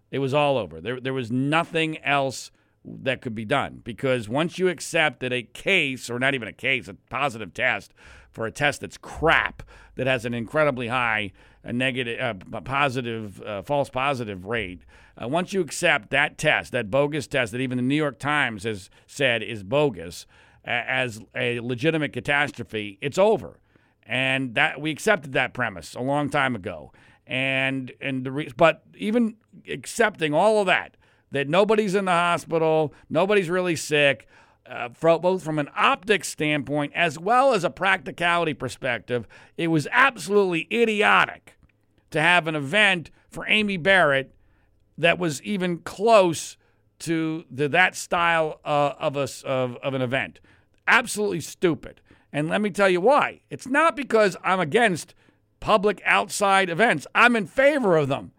It 0.10 0.19
was 0.19 0.34
all 0.34 0.57
over. 0.57 0.81
There 0.81 1.00
there 1.00 1.13
was 1.13 1.31
nothing 1.31 2.00
else 2.00 2.50
that 2.86 3.22
could 3.22 3.36
be 3.36 3.46
done 3.46 3.82
because 3.84 4.30
once 4.30 4.60
you 4.60 4.68
accept 4.68 5.20
that 5.22 5.34
a 5.34 5.44
case 5.44 6.10
or 6.10 6.20
not 6.20 6.36
even 6.36 6.48
a 6.48 6.54
case, 6.54 6.88
a 6.88 6.94
positive 7.10 7.54
test 7.54 7.94
for 8.32 8.46
a 8.46 8.51
test 8.51 8.82
that's 8.82 8.98
crap 8.98 9.63
that 9.96 10.08
has 10.08 10.25
an 10.25 10.34
incredibly 10.34 10.88
high 10.88 11.32
a 11.65 11.74
negative, 11.74 12.20
uh, 12.54 12.62
positive, 12.62 13.42
uh, 13.42 13.63
false 13.63 13.89
positive 13.89 14.46
rate. 14.46 14.82
Uh, 15.22 15.27
once 15.27 15.51
you 15.51 15.62
accept 15.62 16.12
that 16.12 16.38
test, 16.38 16.72
that 16.72 16.92
bogus 16.92 17.25
test 17.25 17.51
that 17.51 17.60
even 17.60 17.77
the 17.77 17.84
New 17.84 17.96
York 17.96 18.20
Times 18.20 18.63
has 18.63 18.89
said 19.08 19.42
is 19.42 19.63
bogus, 19.63 20.27
as 20.63 21.22
a 21.36 21.60
legitimate 21.60 22.13
catastrophe, 22.13 22.98
it's 23.01 23.18
over. 23.18 23.60
And 24.04 24.56
that 24.56 24.82
we 24.82 24.92
accepted 24.92 25.34
that 25.34 25.54
premise 25.54 25.96
a 25.96 26.01
long 26.01 26.30
time 26.30 26.56
ago. 26.56 26.92
And 27.27 27.92
and 28.00 28.24
the 28.24 28.32
re- 28.32 28.51
but 28.56 28.84
even 28.96 29.36
accepting 29.68 30.34
all 30.34 30.60
of 30.60 30.68
that, 30.68 30.96
that 31.32 31.48
nobody's 31.48 31.96
in 31.96 32.05
the 32.05 32.12
hospital, 32.12 32.94
nobody's 33.10 33.50
really 33.50 33.75
sick 33.75 34.27
uh, 34.67 34.89
both 34.89 35.44
from 35.44 35.60
an 35.60 35.70
optics 35.75 36.27
standpoint 36.27 36.91
as 36.96 37.20
well 37.20 37.53
as 37.53 37.63
a 37.63 37.70
practicality 37.70 38.53
perspective, 38.53 39.27
it 39.58 39.67
was 39.67 39.88
absolutely 39.91 40.67
idiotic 40.72 41.58
to 42.12 42.22
have 42.22 42.48
an 42.48 42.55
event 42.55 43.12
for 43.29 43.46
Amy 43.48 43.77
Barrett 43.77 44.34
that 44.98 45.20
was 45.20 45.41
even 45.44 45.79
close 45.79 46.58
to 47.00 47.44
the, 47.51 47.67
that 47.70 47.96
style 47.96 48.60
uh, 48.63 48.94
of, 48.98 49.17
a, 49.17 49.27
of, 49.46 49.75
of 49.77 49.94
an 49.94 50.01
event. 50.01 50.39
Absolutely 50.88 51.41
stupid. 51.41 52.01
And 52.32 52.50
let 52.50 52.62
me 52.62 52.70
tell 52.70 52.89
you 52.89 53.01
why. 53.01 53.41
It's 53.50 53.67
not 53.67 53.96
because 53.96 54.38
I'm 54.44 54.60
against 54.60 55.13
public 55.60 56.01
outside 56.05 56.70
events, 56.70 57.08
I'm 57.13 57.36
in 57.36 57.48
favor 57.48 57.98
of 57.98 58.08
them. 58.08 58.32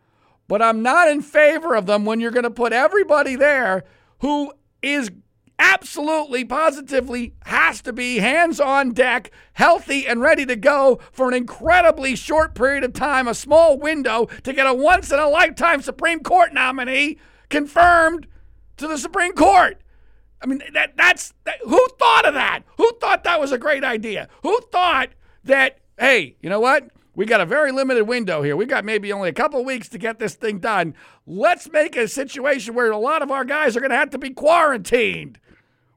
But 0.49 0.63
I'm 0.63 0.83
not 0.83 1.09
in 1.09 1.23
favor 1.23 1.75
of 1.75 1.87
them 1.87 2.05
when 2.05 2.21
you're 2.21 2.31
going 2.31 2.45
to 2.45 2.51
put 2.51 2.73
everybody 2.73 3.37
there 3.37 3.85
who 4.21 4.53
is 4.83 5.11
absolutely, 5.59 6.45
positively 6.45 7.35
has 7.47 7.81
to 7.83 7.93
be 7.93 8.19
hands 8.19 8.61
on 8.61 8.93
deck, 8.93 9.31
healthy, 9.55 10.07
and 10.07 10.21
ready 10.21 10.45
to 10.47 10.57
go 10.57 11.01
for 11.13 11.29
an 11.29 11.35
incredibly 11.35 12.15
short 12.15 12.55
period 12.55 12.85
of 12.85 12.93
time, 12.93 13.27
a 13.27 13.35
small 13.35 13.79
window 13.79 14.27
to 14.43 14.53
get 14.53 14.67
a 14.67 14.75
once 14.75 15.11
in 15.11 15.19
a 15.19 15.29
lifetime 15.29 15.83
Supreme 15.83 16.21
Court 16.21 16.53
nominee 16.53 17.19
confirmed 17.49 18.27
to 18.77 18.87
the 18.87 18.99
Supreme 18.99 19.33
Court. 19.33 19.81
I 20.43 20.47
mean, 20.47 20.61
that 20.75 20.97
that's 20.97 21.33
that, 21.45 21.59
who 21.65 21.87
thought 21.99 22.27
of 22.27 22.35
that? 22.35 22.63
Who 22.77 22.91
thought 23.01 23.25
that 23.25 23.41
was 23.41 23.53
a 23.53 23.59
great 23.59 23.85
idea? 23.85 24.29
Who 24.43 24.61
thought 24.71 25.11
that, 25.45 25.79
hey, 25.99 26.37
you 26.41 26.51
know 26.51 26.61
what? 26.61 26.91
We 27.17 27.25
got 27.25 27.41
a 27.41 27.47
very 27.47 27.73
limited 27.73 28.05
window 28.05 28.43
here. 28.43 28.57
We 28.57 28.67
got 28.67 28.85
maybe 28.85 29.11
only 29.11 29.31
a 29.31 29.33
couple 29.33 29.65
weeks 29.65 29.89
to 29.89 29.99
get 29.99 30.19
this 30.19 30.35
thing 30.35 30.59
done. 30.59 30.95
Let's 31.27 31.69
make 31.73 31.97
a 31.97 32.07
situation 32.09 32.75
where 32.75 32.91
a 32.91 32.99
lot 32.99 33.23
of 33.23 33.31
our 33.31 33.43
guys 33.43 33.75
are 33.75 33.81
going 33.81 33.91
to 33.91 33.97
have 33.97 34.11
to 34.11 34.19
be 34.19 34.31
quarantined. 34.31 35.41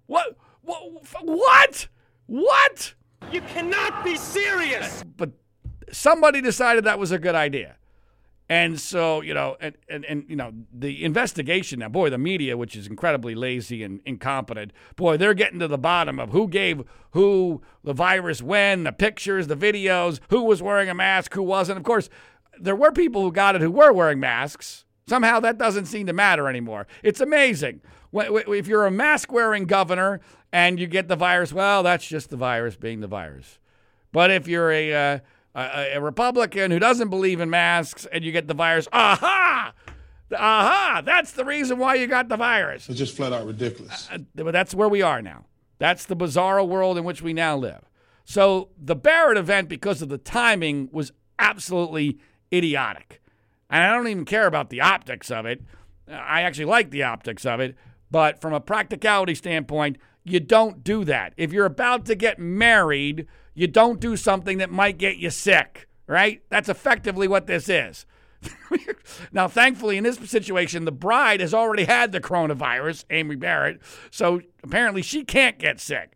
What? 0.08 0.38
What? 0.62 1.04
What? 1.22 1.88
What? 2.28 2.94
You 3.34 3.42
cannot 3.42 4.06
be 4.06 4.16
serious. 4.16 5.04
But 5.18 5.32
somebody 5.92 6.40
decided 6.40 6.86
that 6.86 6.98
was 6.98 7.12
a 7.12 7.20
good 7.20 7.36
idea. 7.36 7.76
And 8.52 8.82
so, 8.82 9.22
you 9.22 9.36
know, 9.36 9.58
and, 9.62 9.78
and, 9.88 10.04
and, 10.06 10.26
you 10.28 10.36
know, 10.36 10.52
the 10.74 11.06
investigation 11.06 11.80
now, 11.80 11.90
boy, 11.90 12.10
the 12.10 12.18
media, 12.18 12.58
which 12.58 12.76
is 12.76 12.88
incredibly 12.88 13.36
lazy 13.36 13.84
and 13.84 14.02
incompetent, 14.06 14.74
boy, 14.96 15.18
they're 15.18 15.36
getting 15.36 15.60
to 15.60 15.68
the 15.68 15.78
bottom 15.78 16.20
of 16.20 16.32
who 16.32 16.48
gave 16.48 16.84
who 17.12 17.62
the 17.84 17.94
virus 17.94 18.42
when, 18.42 18.86
the 18.86 18.92
pictures, 18.92 19.46
the 19.46 19.56
videos, 19.56 20.20
who 20.32 20.44
was 20.44 20.64
wearing 20.64 20.90
a 20.90 20.96
mask, 20.96 21.36
who 21.36 21.44
wasn't. 21.44 21.78
Of 21.78 21.84
course, 21.84 22.10
there 22.60 22.76
were 22.76 22.92
people 22.92 23.22
who 23.22 23.32
got 23.32 23.56
it 23.56 23.62
who 23.62 23.70
were 23.70 23.94
wearing 23.94 24.20
masks. 24.20 24.84
Somehow 25.08 25.40
that 25.42 25.60
doesn't 25.60 25.86
seem 25.86 26.08
to 26.08 26.14
matter 26.14 26.48
anymore. 26.48 26.88
It's 27.04 27.22
amazing. 27.22 27.82
If 28.12 28.68
you're 28.68 28.88
a 28.88 28.92
mask 28.92 29.32
wearing 29.32 29.66
governor 29.66 30.22
and 30.52 30.80
you 30.80 30.88
get 30.88 31.08
the 31.08 31.16
virus, 31.16 31.54
well, 31.54 31.84
that's 31.84 32.08
just 32.08 32.32
the 32.32 32.38
virus 32.38 32.76
being 32.76 33.02
the 33.02 33.08
virus. 33.08 33.60
But 34.12 34.32
if 34.32 34.48
you're 34.48 34.72
a, 34.72 34.94
uh, 34.94 35.20
a, 35.56 35.94
a 35.96 36.02
Republican 36.02 36.72
who 36.72 36.80
doesn't 36.80 37.10
believe 37.10 37.40
in 37.40 37.50
masks 37.50 38.06
and 38.12 38.24
you 38.24 38.32
get 38.32 38.48
the 38.48 38.54
virus, 38.54 38.88
aha! 38.94 39.74
Aha! 40.32 41.02
That's 41.04 41.32
the 41.32 41.46
reason 41.46 41.80
why 41.80 41.96
you 41.96 42.08
got 42.08 42.30
the 42.30 42.38
virus. 42.38 42.88
It's 42.88 42.98
just 42.98 43.16
flat 43.16 43.34
out 43.34 43.48
ridiculous. 43.48 44.08
Uh, 44.12 44.20
but 44.36 44.52
that's 44.52 44.76
where 44.76 44.90
we 44.90 45.02
are 45.02 45.22
now. 45.22 45.46
That's 45.80 46.06
the 46.06 46.16
bizarre 46.16 46.64
world 46.64 46.98
in 46.98 47.04
which 47.04 47.22
we 47.22 47.34
now 47.34 47.58
live. 47.58 47.90
So 48.26 48.70
the 48.78 48.96
Barrett 48.96 49.38
event, 49.38 49.70
because 49.70 50.02
of 50.02 50.10
the 50.10 50.20
timing, 50.20 50.90
was 50.92 51.12
absolutely 51.40 52.20
idiotic. 52.54 53.22
And 53.70 53.84
I 53.84 53.94
don't 53.94 54.08
even 54.08 54.26
care 54.26 54.46
about 54.46 54.70
the 54.70 54.82
optics 54.82 55.32
of 55.32 55.46
it. 55.46 55.64
I 56.08 56.42
actually 56.42 56.66
like 56.66 56.92
the 56.92 57.04
optics 57.04 57.46
of 57.46 57.60
it. 57.60 57.76
But 58.12 58.42
from 58.42 58.54
a 58.54 58.60
practicality 58.60 59.36
standpoint, 59.36 59.98
you 60.24 60.40
don't 60.40 60.84
do 60.84 61.04
that. 61.06 61.34
If 61.38 61.54
you're 61.54 61.66
about 61.66 62.06
to 62.08 62.16
get 62.16 62.40
married, 62.40 63.28
you 63.60 63.68
don't 63.68 64.00
do 64.00 64.16
something 64.16 64.58
that 64.60 64.72
might 64.72 64.98
get 64.98 65.18
you 65.18 65.30
sick, 65.30 65.90
right? 66.08 66.42
That's 66.48 66.70
effectively 66.70 67.28
what 67.28 67.46
this 67.46 67.68
is. 67.68 68.06
now, 69.34 69.50
thankfully, 69.50 69.98
in 69.98 70.06
this 70.06 70.18
situation, 70.18 70.86
the 70.86 70.94
bride 70.94 71.42
has 71.42 71.54
already 71.54 71.84
had 71.84 72.14
the 72.14 72.22
coronavirus, 72.22 73.04
Amy 73.10 73.36
Barrett, 73.36 73.82
so 74.12 74.40
apparently 74.64 75.02
she 75.02 75.26
can't 75.26 75.60
get 75.60 75.82
sick. 75.82 76.14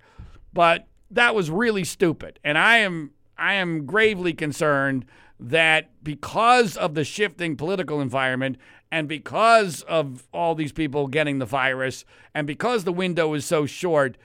But 0.54 0.88
that 1.12 1.36
was 1.36 1.50
really 1.52 1.84
stupid, 1.84 2.40
and 2.46 2.58
I 2.58 2.78
am 2.78 3.12
I 3.38 3.56
am 3.56 3.86
gravely 3.86 4.32
concerned 4.34 5.06
that 5.38 5.92
because 6.02 6.78
of 6.78 6.94
the 6.94 7.04
shifting 7.04 7.58
political 7.58 8.00
environment 8.00 8.58
And 8.90 9.08
because 9.08 9.82
of 9.82 10.28
all 10.32 10.54
these 10.54 10.72
people 10.72 11.08
getting 11.08 11.40
the 11.40 11.48
virus, 11.48 12.06
and 12.34 12.46
because 12.46 12.84
the 12.84 12.94
window 12.94 13.34
is 13.34 13.44
so 13.44 13.66
short, 13.66 14.18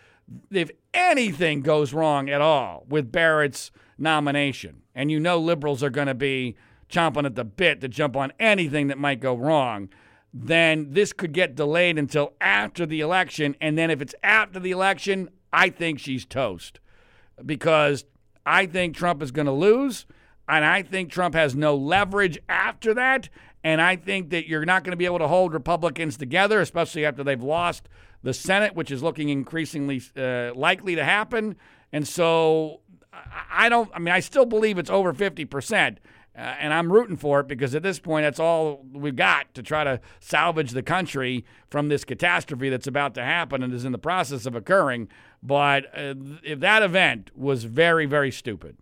if 0.50 0.70
anything 0.92 1.62
goes 1.62 1.92
wrong 1.92 2.28
at 2.28 2.40
all 2.40 2.85
with 2.88 3.12
Barrett's 3.12 3.70
nomination, 3.97 4.82
and 4.94 5.11
you 5.11 5.20
know 5.20 5.38
liberals 5.38 5.82
are 5.82 5.90
going 5.90 6.06
to 6.06 6.14
be 6.14 6.56
chomping 6.90 7.25
at 7.25 7.35
the 7.35 7.44
bit 7.44 7.80
to 7.80 7.88
jump 7.88 8.16
on 8.16 8.32
anything 8.38 8.88
that 8.88 8.99
might 8.99 9.20
go 9.20 9.35
wrong, 9.37 9.88
then 10.32 10.88
this 10.90 11.12
could 11.12 11.32
get 11.32 11.54
delayed 11.54 11.99
until 11.99 12.32
after 12.40 12.87
the 12.87 13.00
election. 13.00 13.56
And 13.61 13.76
then 13.76 13.90
if 13.90 14.00
it's 14.00 14.14
after 14.23 14.61
the 14.61 14.70
election, 14.70 15.30
I 15.52 15.70
think 15.70 15.99
she's 15.99 16.25
toast 16.25 16.80
because 17.44 18.04
I 18.44 18.66
think 18.66 18.94
Trump 18.94 19.23
is 19.23 19.30
going 19.30 19.47
to 19.47 19.52
lose. 19.52 20.06
And 20.49 20.64
I 20.64 20.82
think 20.82 21.11
Trump 21.11 21.35
has 21.35 21.54
no 21.54 21.76
leverage 21.76 22.38
after 22.49 22.94
that. 22.94 23.28
And 23.62 23.80
I 23.82 23.97
think 23.97 24.30
that 24.30 24.49
you're 24.49 24.64
not 24.64 24.85
going 24.85 24.92
to 24.92 24.97
be 24.97 25.04
able 25.04 25.18
to 25.18 25.28
hold 25.28 25.52
Republicans 25.52 26.16
together, 26.16 26.61
especially 26.61 27.04
after 27.04 27.23
they've 27.23 27.42
lost 27.42 27.88
the 28.23 28.35
Senate, 28.35 28.75
which 28.75 28.91
is 28.91 29.03
looking 29.03 29.29
increasingly 29.29 30.03
uh, 30.17 30.53
likely 30.55 30.95
to 30.95 31.05
happen. 31.05 31.57
And 31.93 32.07
so 32.07 32.81
I 33.51 33.69
don't, 33.69 33.91
I 33.95 33.99
mean, 33.99 34.15
I 34.15 34.21
still 34.21 34.47
believe 34.47 34.79
it's 34.79 34.91
over 34.91 35.13
50%. 35.13 35.97
Uh, 36.37 36.41
and 36.61 36.73
I'm 36.73 36.93
rooting 36.93 37.17
for 37.17 37.41
it 37.41 37.49
because 37.49 37.75
at 37.75 37.83
this 37.83 37.99
point, 37.99 38.25
that's 38.25 38.39
all 38.39 38.85
we've 38.93 39.17
got 39.17 39.53
to 39.55 39.63
try 39.63 39.83
to 39.83 40.01
salvage 40.21 40.71
the 40.71 40.85
country 40.85 41.45
from 41.69 41.89
this 41.89 42.05
catastrophe 42.05 42.69
that's 42.69 42.87
about 42.87 43.15
to 43.15 43.25
happen 43.25 43.61
and 43.63 43.75
is 43.75 43.85
in 43.85 43.91
the 43.91 43.99
process 43.99 44.47
of 44.47 44.55
occurring. 44.55 45.09
But 45.43 45.87
uh, 45.87 46.15
if 46.45 46.61
that 46.61 46.85
event 46.85 47.33
was 47.37 47.65
very, 47.65 48.07
very 48.07 48.31
stupid, 48.31 48.77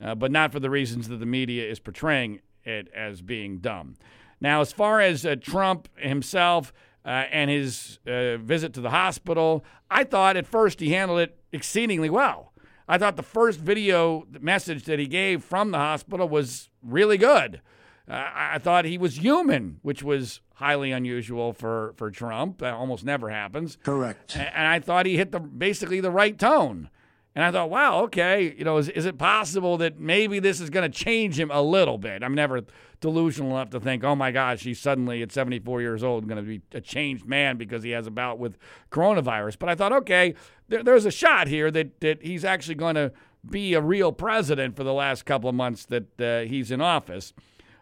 uh, 0.00 0.14
but 0.14 0.30
not 0.30 0.52
for 0.52 0.60
the 0.60 0.70
reasons 0.70 1.08
that 1.08 1.16
the 1.16 1.26
media 1.26 1.68
is 1.68 1.80
portraying 1.80 2.42
it 2.64 2.88
as 2.94 3.22
being 3.22 3.58
dumb. 3.58 3.96
Now, 4.40 4.60
as 4.60 4.72
far 4.72 5.00
as 5.00 5.26
uh, 5.26 5.34
Trump 5.40 5.88
himself 5.96 6.72
uh, 7.04 7.24
and 7.30 7.50
his 7.50 7.98
uh, 8.06 8.36
visit 8.36 8.72
to 8.74 8.80
the 8.80 8.90
hospital, 8.90 9.64
I 9.90 10.04
thought 10.04 10.36
at 10.36 10.46
first 10.46 10.80
he 10.80 10.90
handled 10.90 11.20
it 11.20 11.38
exceedingly 11.52 12.10
well. 12.10 12.52
I 12.88 12.98
thought 12.98 13.16
the 13.16 13.22
first 13.22 13.60
video 13.60 14.26
message 14.40 14.84
that 14.84 14.98
he 14.98 15.06
gave 15.06 15.44
from 15.44 15.70
the 15.70 15.78
hospital 15.78 16.28
was 16.28 16.70
really 16.82 17.18
good. 17.18 17.60
Uh, 18.08 18.28
I 18.34 18.58
thought 18.58 18.84
he 18.84 18.98
was 18.98 19.18
human, 19.18 19.78
which 19.82 20.02
was 20.02 20.40
highly 20.54 20.90
unusual 20.90 21.52
for, 21.52 21.94
for 21.96 22.10
Trump. 22.10 22.58
That 22.58 22.74
almost 22.74 23.04
never 23.04 23.30
happens. 23.30 23.78
Correct. 23.84 24.36
And 24.36 24.66
I 24.66 24.80
thought 24.80 25.06
he 25.06 25.16
hit 25.16 25.30
the 25.30 25.38
basically 25.38 26.00
the 26.00 26.10
right 26.10 26.36
tone. 26.36 26.90
And 27.34 27.44
I 27.44 27.52
thought, 27.52 27.70
wow, 27.70 28.00
okay, 28.02 28.54
you 28.58 28.64
know, 28.64 28.78
is, 28.78 28.88
is 28.88 29.06
it 29.06 29.16
possible 29.16 29.76
that 29.78 30.00
maybe 30.00 30.40
this 30.40 30.60
is 30.60 30.68
going 30.68 30.90
to 30.90 30.98
change 30.98 31.38
him 31.38 31.50
a 31.52 31.62
little 31.62 31.96
bit? 31.96 32.24
I'm 32.24 32.34
never 32.34 32.62
delusional 33.00 33.52
enough 33.52 33.70
to 33.70 33.80
think, 33.80 34.02
oh 34.02 34.16
my 34.16 34.32
gosh, 34.32 34.62
he's 34.62 34.80
suddenly 34.80 35.22
at 35.22 35.30
74 35.30 35.80
years 35.80 36.02
old 36.02 36.26
going 36.26 36.44
to 36.44 36.48
be 36.48 36.60
a 36.72 36.80
changed 36.80 37.26
man 37.26 37.56
because 37.56 37.84
he 37.84 37.90
has 37.90 38.08
a 38.08 38.10
bout 38.10 38.38
with 38.40 38.58
coronavirus. 38.90 39.58
But 39.60 39.68
I 39.68 39.76
thought, 39.76 39.92
okay, 39.92 40.34
there, 40.68 40.82
there's 40.82 41.04
a 41.06 41.10
shot 41.12 41.46
here 41.46 41.70
that, 41.70 42.00
that 42.00 42.22
he's 42.22 42.44
actually 42.44 42.74
going 42.74 42.96
to 42.96 43.12
be 43.48 43.74
a 43.74 43.80
real 43.80 44.12
president 44.12 44.76
for 44.76 44.82
the 44.82 44.92
last 44.92 45.24
couple 45.24 45.48
of 45.48 45.54
months 45.54 45.86
that 45.86 46.20
uh, 46.20 46.40
he's 46.40 46.72
in 46.72 46.80
office. 46.80 47.32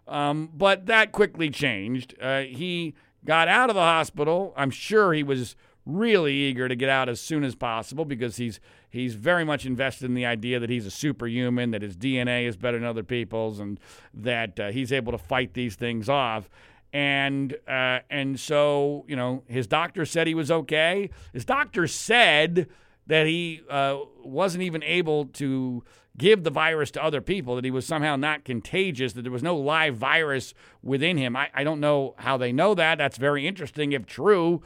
Um, 0.06 0.50
but 0.54 0.86
that 0.86 1.12
quickly 1.12 1.48
changed. 1.48 2.14
Uh, 2.20 2.42
he 2.42 2.94
got 3.24 3.48
out 3.48 3.70
of 3.70 3.74
the 3.74 3.82
hospital. 3.82 4.52
I'm 4.56 4.70
sure 4.70 5.12
he 5.12 5.22
was 5.22 5.56
really 5.88 6.34
eager 6.34 6.68
to 6.68 6.76
get 6.76 6.88
out 6.88 7.08
as 7.08 7.20
soon 7.20 7.42
as 7.42 7.54
possible 7.54 8.04
because 8.04 8.36
he's 8.36 8.60
he's 8.90 9.14
very 9.14 9.44
much 9.44 9.66
invested 9.66 10.04
in 10.04 10.14
the 10.14 10.26
idea 10.26 10.60
that 10.60 10.70
he's 10.70 10.86
a 10.86 10.90
superhuman, 10.90 11.70
that 11.70 11.82
his 11.82 11.96
DNA 11.96 12.46
is 12.46 12.56
better 12.56 12.78
than 12.78 12.86
other 12.86 13.02
people's, 13.02 13.58
and 13.58 13.80
that 14.14 14.60
uh, 14.60 14.70
he's 14.70 14.92
able 14.92 15.10
to 15.12 15.18
fight 15.18 15.54
these 15.54 15.74
things 15.74 16.08
off. 16.08 16.48
And 16.92 17.54
uh, 17.66 18.00
and 18.10 18.38
so 18.38 19.04
you 19.08 19.16
know 19.16 19.42
his 19.46 19.66
doctor 19.66 20.04
said 20.04 20.26
he 20.26 20.34
was 20.34 20.50
okay. 20.50 21.10
His 21.32 21.44
doctor 21.44 21.86
said 21.86 22.68
that 23.06 23.26
he 23.26 23.62
uh, 23.70 23.98
wasn't 24.22 24.62
even 24.62 24.82
able 24.82 25.24
to 25.24 25.82
give 26.18 26.42
the 26.42 26.50
virus 26.50 26.90
to 26.90 27.02
other 27.02 27.20
people, 27.20 27.54
that 27.54 27.64
he 27.64 27.70
was 27.70 27.86
somehow 27.86 28.16
not 28.16 28.44
contagious, 28.44 29.12
that 29.12 29.22
there 29.22 29.32
was 29.32 29.42
no 29.42 29.56
live 29.56 29.96
virus 29.96 30.52
within 30.82 31.16
him. 31.16 31.36
I, 31.36 31.48
I 31.54 31.64
don't 31.64 31.80
know 31.80 32.14
how 32.18 32.36
they 32.36 32.52
know 32.52 32.74
that. 32.74 32.98
That's 32.98 33.16
very 33.16 33.46
interesting 33.46 33.92
if 33.92 34.04
true. 34.04 34.60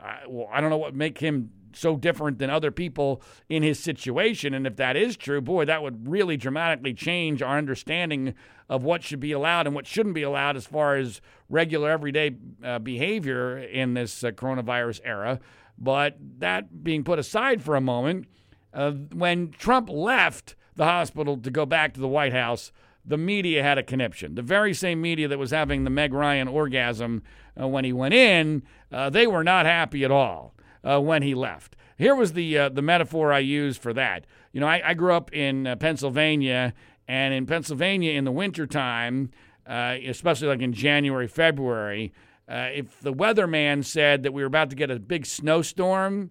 Uh, 0.00 0.16
well, 0.28 0.48
I 0.52 0.60
don't 0.60 0.70
know 0.70 0.76
what 0.76 0.94
make 0.94 1.18
him 1.18 1.50
so 1.72 1.96
different 1.96 2.38
than 2.38 2.50
other 2.50 2.70
people 2.70 3.22
in 3.48 3.62
his 3.62 3.78
situation. 3.78 4.54
And 4.54 4.66
if 4.66 4.76
that 4.76 4.96
is 4.96 5.16
true, 5.16 5.40
boy, 5.40 5.64
that 5.66 5.82
would 5.82 6.08
really 6.08 6.36
dramatically 6.36 6.94
change 6.94 7.42
our 7.42 7.58
understanding 7.58 8.34
of 8.68 8.84
what 8.84 9.02
should 9.02 9.20
be 9.20 9.32
allowed 9.32 9.66
and 9.66 9.74
what 9.74 9.86
shouldn't 9.86 10.14
be 10.14 10.22
allowed 10.22 10.56
as 10.56 10.66
far 10.66 10.96
as 10.96 11.20
regular 11.48 11.90
everyday 11.90 12.36
uh, 12.62 12.78
behavior 12.78 13.58
in 13.58 13.94
this 13.94 14.24
uh, 14.24 14.30
coronavirus 14.30 15.00
era. 15.04 15.40
But 15.78 16.16
that 16.38 16.82
being 16.82 17.04
put 17.04 17.18
aside 17.18 17.62
for 17.62 17.76
a 17.76 17.80
moment, 17.80 18.26
uh, 18.74 18.92
when 19.12 19.50
Trump 19.50 19.88
left 19.88 20.56
the 20.74 20.84
hospital 20.84 21.36
to 21.38 21.50
go 21.50 21.64
back 21.64 21.94
to 21.94 22.00
the 22.00 22.08
White 22.08 22.32
House, 22.32 22.72
the 23.04 23.16
media 23.16 23.62
had 23.62 23.78
a 23.78 23.82
conniption. 23.82 24.34
The 24.34 24.42
very 24.42 24.74
same 24.74 25.00
media 25.00 25.28
that 25.28 25.38
was 25.38 25.50
having 25.50 25.84
the 25.84 25.90
Meg 25.90 26.12
Ryan 26.12 26.46
orgasm 26.46 27.22
uh, 27.60 27.66
when 27.66 27.84
he 27.84 27.92
went 27.92 28.12
in, 28.12 28.62
uh, 28.92 29.10
they 29.10 29.26
were 29.26 29.44
not 29.44 29.66
happy 29.66 30.04
at 30.04 30.10
all 30.10 30.54
uh, 30.84 31.00
when 31.00 31.22
he 31.22 31.34
left. 31.34 31.76
Here 31.96 32.14
was 32.14 32.32
the 32.32 32.56
uh, 32.56 32.68
the 32.68 32.82
metaphor 32.82 33.32
I 33.32 33.40
used 33.40 33.80
for 33.80 33.92
that. 33.94 34.24
You 34.52 34.60
know, 34.60 34.66
I, 34.66 34.82
I 34.84 34.94
grew 34.94 35.12
up 35.12 35.32
in 35.32 35.66
uh, 35.66 35.76
Pennsylvania, 35.76 36.74
and 37.06 37.34
in 37.34 37.46
Pennsylvania 37.46 38.12
in 38.12 38.24
the 38.24 38.32
wintertime, 38.32 39.30
uh, 39.66 39.96
especially 40.06 40.48
like 40.48 40.60
in 40.60 40.72
January, 40.72 41.26
February, 41.26 42.12
if 42.48 43.00
the 43.00 43.12
weatherman 43.12 43.84
said 43.84 44.22
that 44.22 44.32
we 44.32 44.42
were 44.42 44.46
about 44.46 44.70
to 44.70 44.76
get 44.76 44.90
a 44.90 44.98
big 44.98 45.26
snowstorm, 45.26 46.30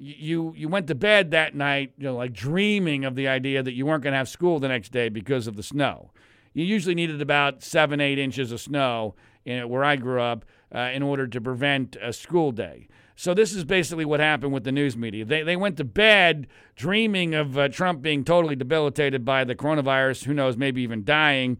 you 0.00 0.54
you 0.56 0.68
went 0.68 0.86
to 0.86 0.94
bed 0.94 1.30
that 1.32 1.54
night, 1.54 1.92
you 1.98 2.04
know, 2.04 2.16
like 2.16 2.32
dreaming 2.32 3.04
of 3.04 3.14
the 3.14 3.28
idea 3.28 3.62
that 3.62 3.72
you 3.72 3.84
weren't 3.84 4.02
going 4.02 4.12
to 4.12 4.18
have 4.18 4.28
school 4.28 4.58
the 4.58 4.68
next 4.68 4.92
day 4.92 5.08
because 5.08 5.46
of 5.46 5.56
the 5.56 5.62
snow. 5.62 6.10
You 6.54 6.64
usually 6.64 6.94
needed 6.94 7.20
about 7.20 7.62
seven, 7.62 8.00
eight 8.00 8.18
inches 8.18 8.50
of 8.50 8.60
snow 8.60 9.14
in, 9.50 9.68
where 9.68 9.84
I 9.84 9.96
grew 9.96 10.20
up 10.20 10.44
uh, 10.74 10.90
in 10.92 11.02
order 11.02 11.26
to 11.26 11.40
prevent 11.40 11.96
a 12.00 12.12
school 12.12 12.52
day. 12.52 12.88
So 13.16 13.34
this 13.34 13.52
is 13.52 13.64
basically 13.64 14.06
what 14.06 14.20
happened 14.20 14.52
with 14.52 14.64
the 14.64 14.72
news 14.72 14.96
media. 14.96 15.24
They 15.24 15.42
they 15.42 15.56
went 15.56 15.76
to 15.76 15.84
bed 15.84 16.46
dreaming 16.76 17.34
of 17.34 17.58
uh, 17.58 17.68
Trump 17.68 18.00
being 18.00 18.24
totally 18.24 18.56
debilitated 18.56 19.24
by 19.24 19.44
the 19.44 19.54
coronavirus. 19.54 20.24
Who 20.24 20.32
knows, 20.32 20.56
maybe 20.56 20.80
even 20.82 21.04
dying. 21.04 21.58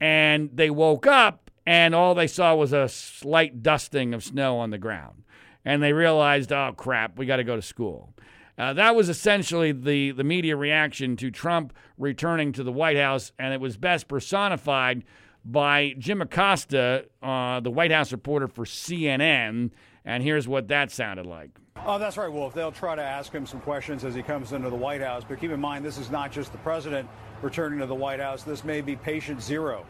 And 0.00 0.50
they 0.54 0.70
woke 0.70 1.06
up 1.06 1.50
and 1.66 1.94
all 1.94 2.14
they 2.14 2.26
saw 2.26 2.54
was 2.54 2.72
a 2.72 2.88
slight 2.88 3.62
dusting 3.62 4.14
of 4.14 4.24
snow 4.24 4.58
on 4.58 4.70
the 4.70 4.78
ground 4.78 5.22
and 5.64 5.82
they 5.82 5.92
realized, 5.92 6.52
oh 6.52 6.72
crap, 6.76 7.18
we 7.18 7.26
got 7.26 7.36
to 7.36 7.44
go 7.44 7.56
to 7.56 7.62
school. 7.62 8.12
Uh, 8.58 8.72
that 8.74 8.94
was 8.94 9.08
essentially 9.08 9.72
the, 9.72 10.10
the 10.12 10.24
media 10.24 10.56
reaction 10.56 11.16
to 11.16 11.30
Trump 11.30 11.72
returning 11.96 12.52
to 12.52 12.62
the 12.62 12.72
White 12.72 12.96
House, 12.96 13.32
and 13.38 13.54
it 13.54 13.60
was 13.60 13.76
best 13.76 14.08
personified 14.08 15.04
by 15.44 15.94
Jim 15.98 16.22
Acosta, 16.22 17.06
uh, 17.22 17.60
the 17.60 17.70
White 17.70 17.90
House 17.90 18.12
reporter 18.12 18.48
for 18.48 18.64
CNN. 18.64 19.70
And 20.04 20.22
here's 20.22 20.48
what 20.48 20.68
that 20.68 20.90
sounded 20.90 21.26
like. 21.26 21.50
Oh, 21.84 21.98
that's 21.98 22.16
right, 22.16 22.30
Wolf. 22.30 22.54
They'll 22.54 22.70
try 22.70 22.94
to 22.94 23.02
ask 23.02 23.32
him 23.32 23.46
some 23.46 23.60
questions 23.60 24.04
as 24.04 24.14
he 24.14 24.22
comes 24.22 24.52
into 24.52 24.70
the 24.70 24.76
White 24.76 25.00
House. 25.00 25.24
But 25.28 25.40
keep 25.40 25.50
in 25.50 25.60
mind, 25.60 25.84
this 25.84 25.98
is 25.98 26.10
not 26.10 26.30
just 26.30 26.52
the 26.52 26.58
president 26.58 27.08
returning 27.40 27.80
to 27.80 27.86
the 27.86 27.94
White 27.94 28.20
House. 28.20 28.44
This 28.44 28.62
may 28.62 28.80
be 28.80 28.94
patient 28.94 29.42
zero. 29.42 29.84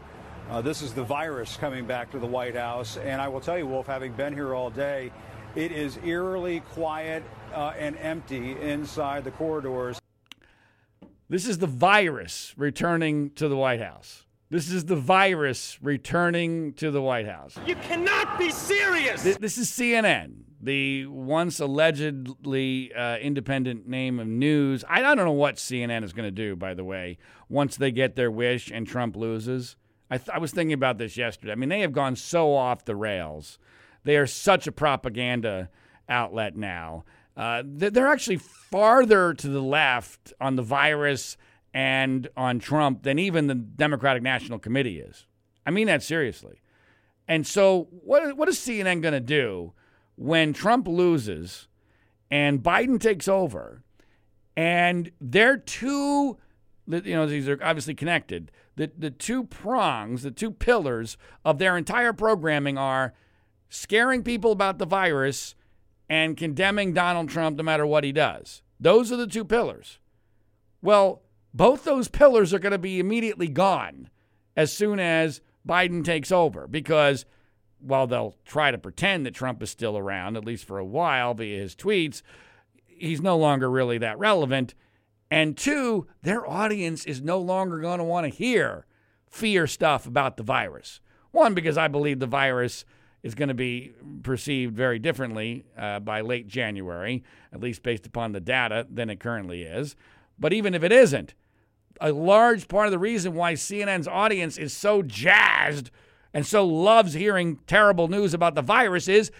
Uh, 0.49 0.61
this 0.61 0.81
is 0.81 0.93
the 0.93 1.03
virus 1.03 1.55
coming 1.55 1.85
back 1.85 2.11
to 2.11 2.19
the 2.19 2.25
White 2.25 2.55
House. 2.55 2.97
And 2.97 3.21
I 3.21 3.27
will 3.27 3.41
tell 3.41 3.57
you, 3.57 3.67
Wolf, 3.67 3.85
having 3.85 4.13
been 4.13 4.33
here 4.33 4.55
all 4.55 4.69
day, 4.69 5.11
it 5.55 5.71
is 5.71 5.99
eerily 6.03 6.61
quiet 6.61 7.23
uh, 7.53 7.73
and 7.77 7.95
empty 7.97 8.59
inside 8.59 9.23
the 9.23 9.31
corridors. 9.31 9.99
This 11.29 11.47
is 11.47 11.59
the 11.59 11.67
virus 11.67 12.53
returning 12.57 13.29
to 13.31 13.47
the 13.47 13.55
White 13.55 13.81
House. 13.81 14.22
This 14.53 14.71
is 14.71 14.85
the 14.85 14.95
virus 14.95 15.79
returning 15.81 16.73
to 16.73 16.91
the 16.91 17.01
White 17.01 17.25
House. 17.25 17.57
You 17.65 17.75
cannot 17.75 18.37
be 18.37 18.51
serious. 18.51 19.23
This, 19.23 19.37
this 19.37 19.57
is 19.57 19.67
CNN, 19.67 20.43
the 20.61 21.07
once 21.07 21.59
allegedly 21.59 22.93
uh, 22.93 23.17
independent 23.17 23.87
name 23.87 24.19
of 24.19 24.27
news. 24.27 24.83
I, 24.87 24.99
I 24.99 25.15
don't 25.15 25.25
know 25.25 25.31
what 25.31 25.55
CNN 25.55 26.03
is 26.03 26.13
going 26.13 26.27
to 26.27 26.31
do, 26.31 26.55
by 26.55 26.75
the 26.75 26.83
way, 26.83 27.17
once 27.49 27.77
they 27.77 27.89
get 27.89 28.15
their 28.15 28.29
wish 28.29 28.69
and 28.69 28.85
Trump 28.85 29.15
loses. 29.15 29.75
I, 30.11 30.17
th- 30.17 30.29
I 30.29 30.37
was 30.37 30.51
thinking 30.51 30.73
about 30.73 30.99
this 30.99 31.17
yesterday. 31.17 31.53
I 31.53 31.55
mean, 31.55 31.69
they 31.69 31.79
have 31.79 31.91
gone 31.91 32.15
so 32.15 32.53
off 32.53 32.85
the 32.85 32.95
rails 32.95 33.57
they 34.03 34.17
are 34.17 34.27
such 34.27 34.67
a 34.67 34.71
propaganda 34.71 35.69
outlet 36.07 36.55
now. 36.55 37.05
Uh, 37.35 37.63
they're 37.65 38.07
actually 38.07 38.37
farther 38.37 39.33
to 39.33 39.47
the 39.47 39.63
left 39.63 40.31
on 40.39 40.57
the 40.57 40.61
virus 40.61 41.37
and 41.73 42.27
on 42.37 42.59
Trump 42.59 43.03
than 43.03 43.17
even 43.19 43.47
the 43.47 43.55
Democratic 43.55 44.21
National 44.21 44.59
Committee 44.59 44.99
is. 44.99 45.25
I 45.65 45.71
mean 45.71 45.87
that 45.87 46.03
seriously. 46.03 46.61
And 47.27 47.47
so, 47.47 47.87
what, 47.91 48.35
what 48.37 48.49
is 48.49 48.57
CNN 48.57 49.01
going 49.01 49.13
to 49.13 49.19
do 49.19 49.73
when 50.15 50.53
Trump 50.53 50.87
loses 50.87 51.67
and 52.29 52.61
Biden 52.61 52.99
takes 52.99 53.27
over? 53.27 53.81
And 54.55 55.11
they're 55.19 55.57
two, 55.57 56.37
you 56.85 57.01
know, 57.15 57.25
these 57.25 57.47
are 57.47 57.57
obviously 57.63 57.95
connected. 57.95 58.51
The, 58.75 58.91
the 58.97 59.09
two 59.09 59.45
prongs, 59.45 60.23
the 60.23 60.31
two 60.31 60.51
pillars 60.51 61.17
of 61.45 61.59
their 61.59 61.77
entire 61.77 62.13
programming 62.13 62.77
are 62.77 63.13
scaring 63.69 64.23
people 64.23 64.51
about 64.51 64.77
the 64.77 64.85
virus 64.85 65.55
and 66.09 66.37
condemning 66.37 66.93
Donald 66.93 67.29
Trump 67.29 67.57
no 67.57 67.63
matter 67.63 67.85
what 67.85 68.03
he 68.03 68.11
does. 68.11 68.61
Those 68.79 69.11
are 69.11 69.17
the 69.17 69.27
two 69.27 69.45
pillars. 69.45 69.99
Well, 70.81 71.22
both 71.53 71.83
those 71.83 72.07
pillars 72.07 72.53
are 72.53 72.59
going 72.59 72.71
to 72.71 72.77
be 72.77 72.99
immediately 72.99 73.47
gone 73.47 74.09
as 74.55 74.73
soon 74.73 74.99
as 74.99 75.41
Biden 75.67 76.03
takes 76.03 76.31
over 76.31 76.67
because 76.67 77.25
while 77.79 78.07
they'll 78.07 78.35
try 78.45 78.71
to 78.71 78.77
pretend 78.77 79.25
that 79.25 79.35
Trump 79.35 79.61
is 79.61 79.69
still 79.69 79.97
around, 79.97 80.37
at 80.37 80.45
least 80.45 80.65
for 80.65 80.79
a 80.79 80.85
while 80.85 81.33
via 81.33 81.59
his 81.59 81.75
tweets, 81.75 82.21
he's 82.85 83.21
no 83.21 83.37
longer 83.37 83.69
really 83.69 83.97
that 83.97 84.17
relevant. 84.17 84.73
And 85.29 85.57
two, 85.57 86.07
their 86.21 86.47
audience 86.49 87.05
is 87.05 87.21
no 87.21 87.39
longer 87.39 87.79
going 87.79 87.97
to 87.97 88.03
want 88.03 88.25
to 88.25 88.29
hear 88.29 88.85
fear 89.29 89.67
stuff 89.67 90.05
about 90.05 90.37
the 90.37 90.43
virus. 90.43 91.01
One, 91.31 91.53
because 91.53 91.77
I 91.77 91.87
believe 91.87 92.19
the 92.19 92.27
virus 92.27 92.85
is 93.23 93.35
going 93.35 93.47
to 93.47 93.55
be 93.55 93.93
perceived 94.21 94.75
very 94.75 94.99
differently 94.99 95.65
uh, 95.77 95.99
by 95.99 96.21
late 96.21 96.47
January, 96.47 97.23
at 97.51 97.61
least 97.61 97.81
based 97.81 98.05
upon 98.05 98.31
the 98.31 98.39
data, 98.39 98.85
than 98.89 99.09
it 99.09 99.19
currently 99.19 99.63
is. 99.63 99.95
But 100.37 100.53
even 100.53 100.73
if 100.73 100.83
it 100.83 100.91
isn't, 100.91 101.33
a 102.03 102.11
large 102.11 102.67
part 102.67 102.85
of 102.85 102.91
the 102.91 102.99
reason 102.99 103.33
why 103.33 103.53
CNN's 103.53 104.09
audience 104.09 104.57
is 104.57 104.73
so 104.73 105.01
jazzed 105.01 105.89
and 106.33 106.45
so 106.45 106.67
loves 106.67 107.13
hearing 107.13 107.59
terrible 107.65 108.09
news 108.09 108.33
about 108.33 108.55
the 108.55 108.61
virus 108.61 109.07
is 109.07 109.31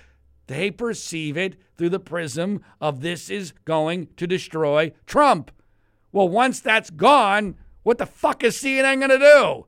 they 0.48 0.72
perceive 0.72 1.36
it 1.38 1.58
through 1.76 1.90
the 1.90 2.00
prism 2.00 2.64
of 2.80 3.02
this 3.02 3.30
is 3.30 3.54
going 3.66 4.08
to 4.16 4.26
destroy 4.26 4.94
Trump. 5.06 5.52
Well, 6.14 6.30
once 6.30 6.62
that's 6.62 6.90
gone, 6.90 7.56
what 7.84 7.98
the 7.98 8.06
fuck 8.06 8.44
is 8.46 8.56
CNN 8.56 9.00
going 9.00 9.10
to 9.10 9.66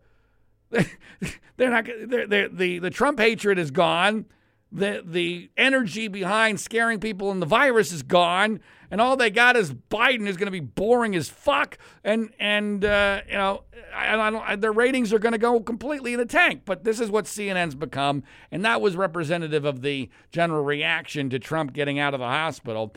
do? 0.71 0.86
they're 1.58 1.71
not. 1.71 1.86
They're, 2.08 2.27
they're, 2.27 2.49
the 2.49 2.79
the 2.79 2.89
Trump 2.89 3.19
hatred 3.19 3.60
is 3.60 3.71
gone. 3.71 4.25
The 4.71 5.03
the 5.05 5.49
energy 5.58 6.08
behind 6.08 6.60
scaring 6.60 6.99
people 6.99 7.31
and 7.31 7.41
the 7.41 7.45
virus 7.45 7.91
is 7.91 8.03
gone, 8.03 8.60
and 8.91 9.01
all 9.01 9.17
they 9.17 9.29
got 9.29 9.55
is 9.55 9.73
Biden 9.73 10.27
is 10.27 10.37
going 10.37 10.47
to 10.47 10.51
be 10.51 10.59
boring 10.59 11.15
as 11.15 11.29
fuck, 11.29 11.77
and 12.03 12.31
and 12.39 12.83
uh, 12.83 13.21
you 13.27 13.33
know, 13.33 13.63
I, 13.93 14.15
I 14.15 14.55
their 14.55 14.71
ratings 14.71 15.13
are 15.13 15.19
going 15.19 15.33
to 15.33 15.37
go 15.37 15.59
completely 15.59 16.13
in 16.13 16.19
the 16.19 16.25
tank. 16.25 16.63
But 16.65 16.83
this 16.83 16.99
is 16.99 17.09
what 17.09 17.25
CNN's 17.25 17.75
become, 17.75 18.23
and 18.51 18.63
that 18.65 18.81
was 18.81 18.95
representative 18.95 19.65
of 19.65 19.81
the 19.81 20.09
general 20.31 20.63
reaction 20.63 21.29
to 21.29 21.39
Trump 21.39 21.73
getting 21.73 21.99
out 21.99 22.13
of 22.13 22.19
the 22.19 22.27
hospital, 22.27 22.93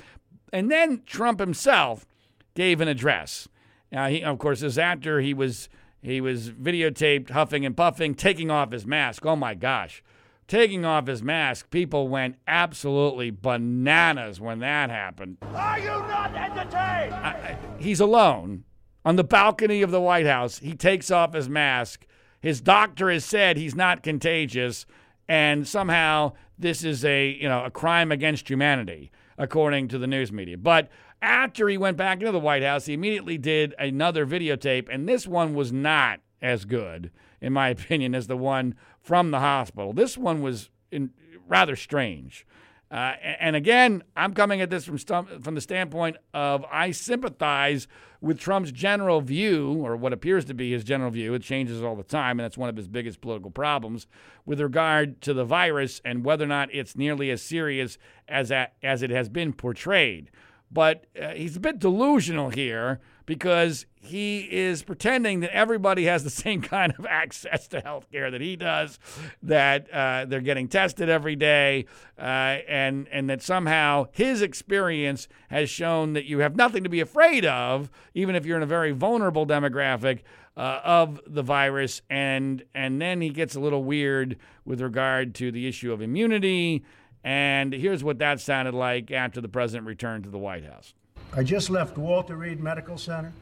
and 0.53 0.71
then 0.71 1.03
Trump 1.07 1.41
himself 1.41 2.07
gave 2.55 2.81
an 2.81 2.89
address. 2.89 3.49
Now, 3.91 4.09
he, 4.09 4.23
of 4.23 4.39
course, 4.39 4.63
is 4.63 4.79
after 4.79 5.21
he 5.21 5.33
was 5.33 5.69
he 6.01 6.21
was 6.21 6.51
videotaped 6.51 7.31
huffing 7.31 7.67
and 7.67 7.77
puffing, 7.77 8.15
taking 8.15 8.51
off 8.51 8.73
his 8.73 8.87
mask. 8.87 9.27
Oh 9.27 9.37
my 9.37 9.55
gosh. 9.55 10.03
Taking 10.49 10.87
off 10.87 11.07
his 11.07 11.23
mask, 11.23 11.69
people 11.71 12.09
went 12.09 12.37
absolutely 12.47 13.31
bananas 13.31 14.41
when 14.41 14.61
that 14.61 14.89
happened. 14.89 15.37
Are 15.43 15.79
you 15.79 15.89
not 15.89 16.35
entertained? 16.35 17.13
I, 17.13 17.59
he's 17.79 18.01
alone 18.01 18.65
on 19.05 19.17
the 19.17 19.25
balcony 19.25 19.83
of 19.83 19.91
the 19.91 20.01
White 20.01 20.25
House. 20.25 20.59
He 20.59 20.75
takes 20.75 21.11
off 21.11 21.35
his 21.35 21.51
mask. 21.51 22.07
His 22.41 22.63
doctor 22.63 23.11
has 23.11 23.27
said 23.27 23.59
he's 23.59 23.75
not 23.75 24.03
contagious, 24.03 24.87
and 25.29 25.69
somehow 25.69 26.33
this 26.59 26.83
is 26.83 27.05
a 27.05 27.29
you 27.29 27.49
know 27.49 27.67
a 27.67 27.71
crime 27.71 28.11
against 28.11 28.49
humanity, 28.49 29.11
according 29.37 29.89
to 29.89 29.99
the 29.99 30.07
news 30.07 30.33
media. 30.33 30.57
But 30.57 30.89
after 31.21 31.69
he 31.69 31.77
went 31.77 31.99
back 31.99 32.21
into 32.21 32.33
the 32.33 32.39
White 32.39 32.63
House, 32.63 32.87
he 32.87 32.95
immediately 32.95 33.37
did 33.37 33.75
another 33.79 34.27
videotape, 34.27 34.89
and 34.91 35.07
this 35.07 35.27
one 35.27 35.55
was 35.55 35.73
not 35.73 36.21
as 36.41 36.65
good, 36.65 37.11
in 37.41 37.53
my 37.53 37.69
opinion, 37.69 38.15
as 38.15 38.29
the 38.29 38.37
one 38.37 38.75
from 39.09 39.31
the 39.31 39.41
hospital. 39.41 39.95
This 39.95 40.19
one 40.19 40.43
was 40.43 40.69
in, 40.93 41.09
rather 41.47 41.77
strange. 41.77 42.47
Uh, 42.91 43.15
and 43.41 43.57
again, 43.57 44.03
I'm 44.15 44.35
coming 44.35 44.61
at 44.61 44.69
this 44.69 44.85
from 44.85 44.99
st- 44.99 45.43
from 45.43 45.55
the 45.55 45.63
standpoint 45.63 46.19
of 46.35 46.63
I 46.71 46.91
sympathize 46.91 47.89
with 48.21 48.39
Trump's 48.39 48.71
general 48.71 49.23
view, 49.23 49.83
or 49.83 49.97
what 49.97 50.13
appears 50.13 50.45
to 50.45 50.55
be 50.55 50.73
his 50.73 50.85
general 50.85 51.11
view. 51.11 51.33
It 51.33 51.43
changes 51.43 51.83
all 51.83 51.97
the 51.97 52.03
time, 52.03 52.39
and 52.39 52.45
that's 52.45 52.59
one 52.59 52.69
of 52.69 52.77
his 52.77 52.87
biggest 52.87 53.23
political 53.23 53.51
problems 53.51 54.07
with 54.45 54.61
regard 54.61 55.23
to 55.23 55.33
the 55.33 55.45
virus 55.45 56.03
and 56.05 56.23
whether 56.23 56.45
or 56.45 56.49
not 56.49 56.69
it's 56.75 56.95
nearly 56.95 57.31
as 57.31 57.41
serious 57.41 57.97
as 58.29 58.51
that, 58.51 58.75
as 58.83 59.03
it 59.03 59.09
has 59.09 59.31
been 59.31 59.55
portrayed. 59.55 60.31
But 60.71 61.07
uh, 61.19 61.31
he's 61.31 61.57
a 61.57 61.61
bit 61.61 61.79
delusional 61.79 62.51
here 62.51 63.01
because 63.29 63.85
he 63.95 64.49
is 64.51 64.83
pretending 64.83 65.41
that 65.41 65.55
everybody 65.55 66.07
has 66.07 66.25
the 66.25 66.31
same 66.45 66.63
kind 66.63 66.95
of 66.99 67.05
access 67.05 67.69
to 67.69 67.79
health 67.81 68.11
care 68.11 68.31
that 68.31 68.41
he 68.41 68.57
does, 68.57 68.99
that 69.43 69.87
uh, 69.93 70.25
they're 70.27 70.41
getting 70.41 70.67
tested 70.67 71.11
every 71.11 71.37
day, 71.37 71.85
uh, 72.19 72.23
and, 72.67 73.07
and 73.13 73.29
that 73.29 73.43
somehow 73.43 74.07
his 74.13 74.41
experience 74.41 75.29
has 75.51 75.69
shown 75.69 76.15
that 76.15 76.25
you 76.25 76.39
have 76.39 76.57
nothing 76.57 76.83
to 76.83 76.89
be 76.89 77.01
afraid 77.01 77.45
of, 77.45 77.91
even 78.15 78.35
if 78.35 78.47
you're 78.47 78.57
in 78.57 78.63
a 78.63 78.67
very 78.67 78.91
vulnerable 78.91 79.47
demographic. 79.47 80.21
Uh, 80.57 80.81
of 80.83 81.21
the 81.25 81.41
virus, 81.41 82.03
and 82.11 82.65
and 82.75 83.01
then 83.01 83.21
he 83.21 83.31
gets 83.31 83.55
a 83.55 83.61
little 83.61 83.85
weird 83.85 84.37
with 84.65 84.81
regard 84.81 85.33
to 85.33 85.53
the 85.53 85.69
issue 85.69 85.93
of 85.93 86.03
immunity 86.03 86.85
and 87.23 87.73
here's 87.73 88.03
what 88.03 88.19
that 88.19 88.41
sounded 88.41 88.75
like 88.75 89.13
after 89.13 89.41
the 89.41 89.49
president 89.49 89.87
returned 89.87 90.25
to 90.25 90.31
the 90.31 90.39
White 90.39 90.65
House. 90.65 90.95
I 91.35 91.43
just 91.43 91.69
left 91.69 91.99
Walter 91.99 92.37
Reed 92.37 92.61
Medical 92.61 92.97
Center, 92.97 93.33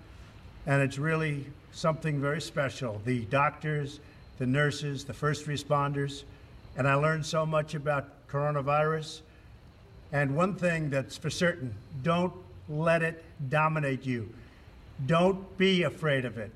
and 0.67 0.83
it's 0.83 0.99
really 0.99 1.47
something 1.73 2.21
very 2.21 2.41
special. 2.41 3.01
The 3.05 3.21
doctors, 3.27 4.01
the 4.39 4.47
nurses, 4.47 5.05
the 5.05 5.15
first 5.15 5.47
responders, 5.47 6.25
and 6.77 6.89
I 6.89 6.95
learned 6.95 7.25
so 7.25 7.47
much 7.47 7.75
about 7.75 8.09
coronavirus. 8.29 9.21
And 10.13 10.35
one 10.35 10.57
thing 10.57 10.91
that's 10.91 11.17
for 11.17 11.31
certain 11.31 11.75
don't 12.03 12.33
let 12.69 13.03
it 13.03 13.25
dominate 13.49 14.05
you. 14.05 14.29
Don't 15.07 15.57
be 15.57 15.85
afraid 15.85 16.25
of 16.25 16.39
it. 16.39 16.51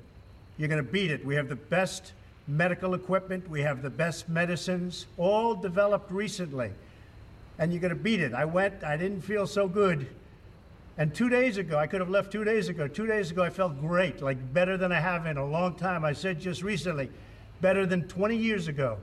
You're 0.57 0.69
going 0.69 0.85
to 0.85 0.91
beat 0.91 1.11
it. 1.11 1.25
We 1.25 1.35
have 1.35 1.47
the 1.47 1.55
best 1.55 2.11
medical 2.47 2.93
equipment, 2.93 3.49
we 3.49 3.61
have 3.61 3.81
the 3.81 3.89
best 3.89 4.27
medicines, 4.27 5.05
all 5.17 5.55
developed 5.55 6.11
recently 6.11 6.71
and 7.61 7.71
you're 7.71 7.79
going 7.79 7.95
to 7.95 7.95
beat 7.95 8.19
it. 8.19 8.33
I 8.33 8.43
went, 8.43 8.83
I 8.83 8.97
didn't 8.97 9.21
feel 9.21 9.45
so 9.45 9.67
good. 9.67 10.07
And 11.01 11.11
two 11.15 11.29
days 11.29 11.57
ago, 11.57 11.79
I 11.79 11.87
could 11.87 11.99
have 11.99 12.11
left 12.11 12.31
two 12.31 12.43
days 12.43 12.69
ago. 12.69 12.87
Two 12.87 13.07
days 13.07 13.31
ago, 13.31 13.41
I 13.41 13.49
felt 13.49 13.81
great, 13.81 14.21
like 14.21 14.53
better 14.53 14.77
than 14.77 14.91
I 14.91 14.99
have 14.99 15.25
in 15.25 15.35
a 15.35 15.43
long 15.43 15.73
time. 15.73 16.05
I 16.05 16.13
said 16.13 16.39
just 16.39 16.61
recently, 16.61 17.09
better 17.59 17.87
than 17.87 18.07
20 18.07 18.37
years 18.37 18.67
ago. 18.67 18.99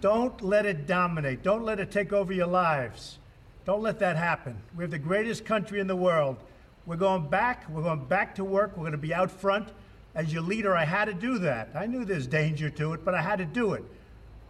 Don't 0.00 0.42
let 0.42 0.66
it 0.66 0.84
dominate. 0.84 1.44
Don't 1.44 1.64
let 1.64 1.78
it 1.78 1.92
take 1.92 2.12
over 2.12 2.32
your 2.32 2.48
lives. 2.48 3.20
Don't 3.64 3.82
let 3.82 4.00
that 4.00 4.16
happen. 4.16 4.60
We 4.76 4.82
have 4.82 4.90
the 4.90 4.98
greatest 4.98 5.44
country 5.44 5.78
in 5.78 5.86
the 5.86 5.94
world. 5.94 6.38
We're 6.86 6.96
going 6.96 7.28
back. 7.28 7.70
We're 7.70 7.84
going 7.84 8.04
back 8.06 8.34
to 8.34 8.44
work. 8.44 8.76
We're 8.76 8.82
going 8.82 8.90
to 8.90 8.98
be 8.98 9.14
out 9.14 9.30
front. 9.30 9.68
As 10.16 10.32
your 10.32 10.42
leader, 10.42 10.76
I 10.76 10.84
had 10.84 11.04
to 11.04 11.14
do 11.14 11.38
that. 11.38 11.68
I 11.76 11.86
knew 11.86 12.04
there's 12.04 12.26
danger 12.26 12.68
to 12.70 12.94
it, 12.94 13.04
but 13.04 13.14
I 13.14 13.22
had 13.22 13.38
to 13.38 13.44
do 13.44 13.74
it. 13.74 13.84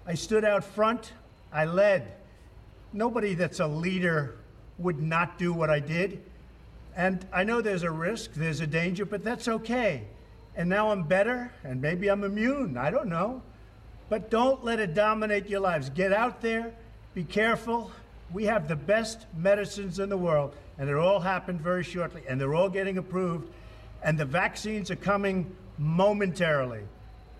I 0.06 0.14
stood 0.14 0.42
out 0.42 0.64
front. 0.64 1.12
I 1.52 1.66
led 1.66 2.14
nobody 2.94 3.34
that's 3.34 3.60
a 3.60 3.66
leader 3.66 4.38
would 4.78 5.02
not 5.02 5.36
do 5.36 5.52
what 5.52 5.68
I 5.68 5.78
did. 5.78 6.22
And 6.96 7.26
I 7.32 7.44
know 7.44 7.60
there's 7.60 7.82
a 7.82 7.90
risk, 7.90 8.34
there's 8.34 8.60
a 8.60 8.66
danger, 8.66 9.04
but 9.04 9.24
that's 9.24 9.48
okay. 9.48 10.04
And 10.54 10.68
now 10.68 10.90
I'm 10.90 11.04
better, 11.04 11.52
and 11.64 11.80
maybe 11.80 12.08
I'm 12.08 12.24
immune. 12.24 12.76
I 12.76 12.90
don't 12.90 13.08
know. 13.08 13.42
But 14.10 14.30
don't 14.30 14.62
let 14.62 14.78
it 14.78 14.92
dominate 14.92 15.48
your 15.48 15.60
lives. 15.60 15.88
Get 15.88 16.12
out 16.12 16.42
there, 16.42 16.74
be 17.14 17.24
careful. 17.24 17.90
We 18.32 18.44
have 18.44 18.68
the 18.68 18.76
best 18.76 19.26
medicines 19.36 19.98
in 19.98 20.10
the 20.10 20.16
world, 20.18 20.54
and 20.78 20.90
it 20.90 20.96
all 20.96 21.20
happened 21.20 21.60
very 21.60 21.82
shortly, 21.82 22.22
and 22.28 22.40
they're 22.40 22.54
all 22.54 22.68
getting 22.68 22.98
approved, 22.98 23.50
and 24.02 24.18
the 24.18 24.24
vaccines 24.26 24.90
are 24.90 24.96
coming 24.96 25.54
momentarily. 25.78 26.82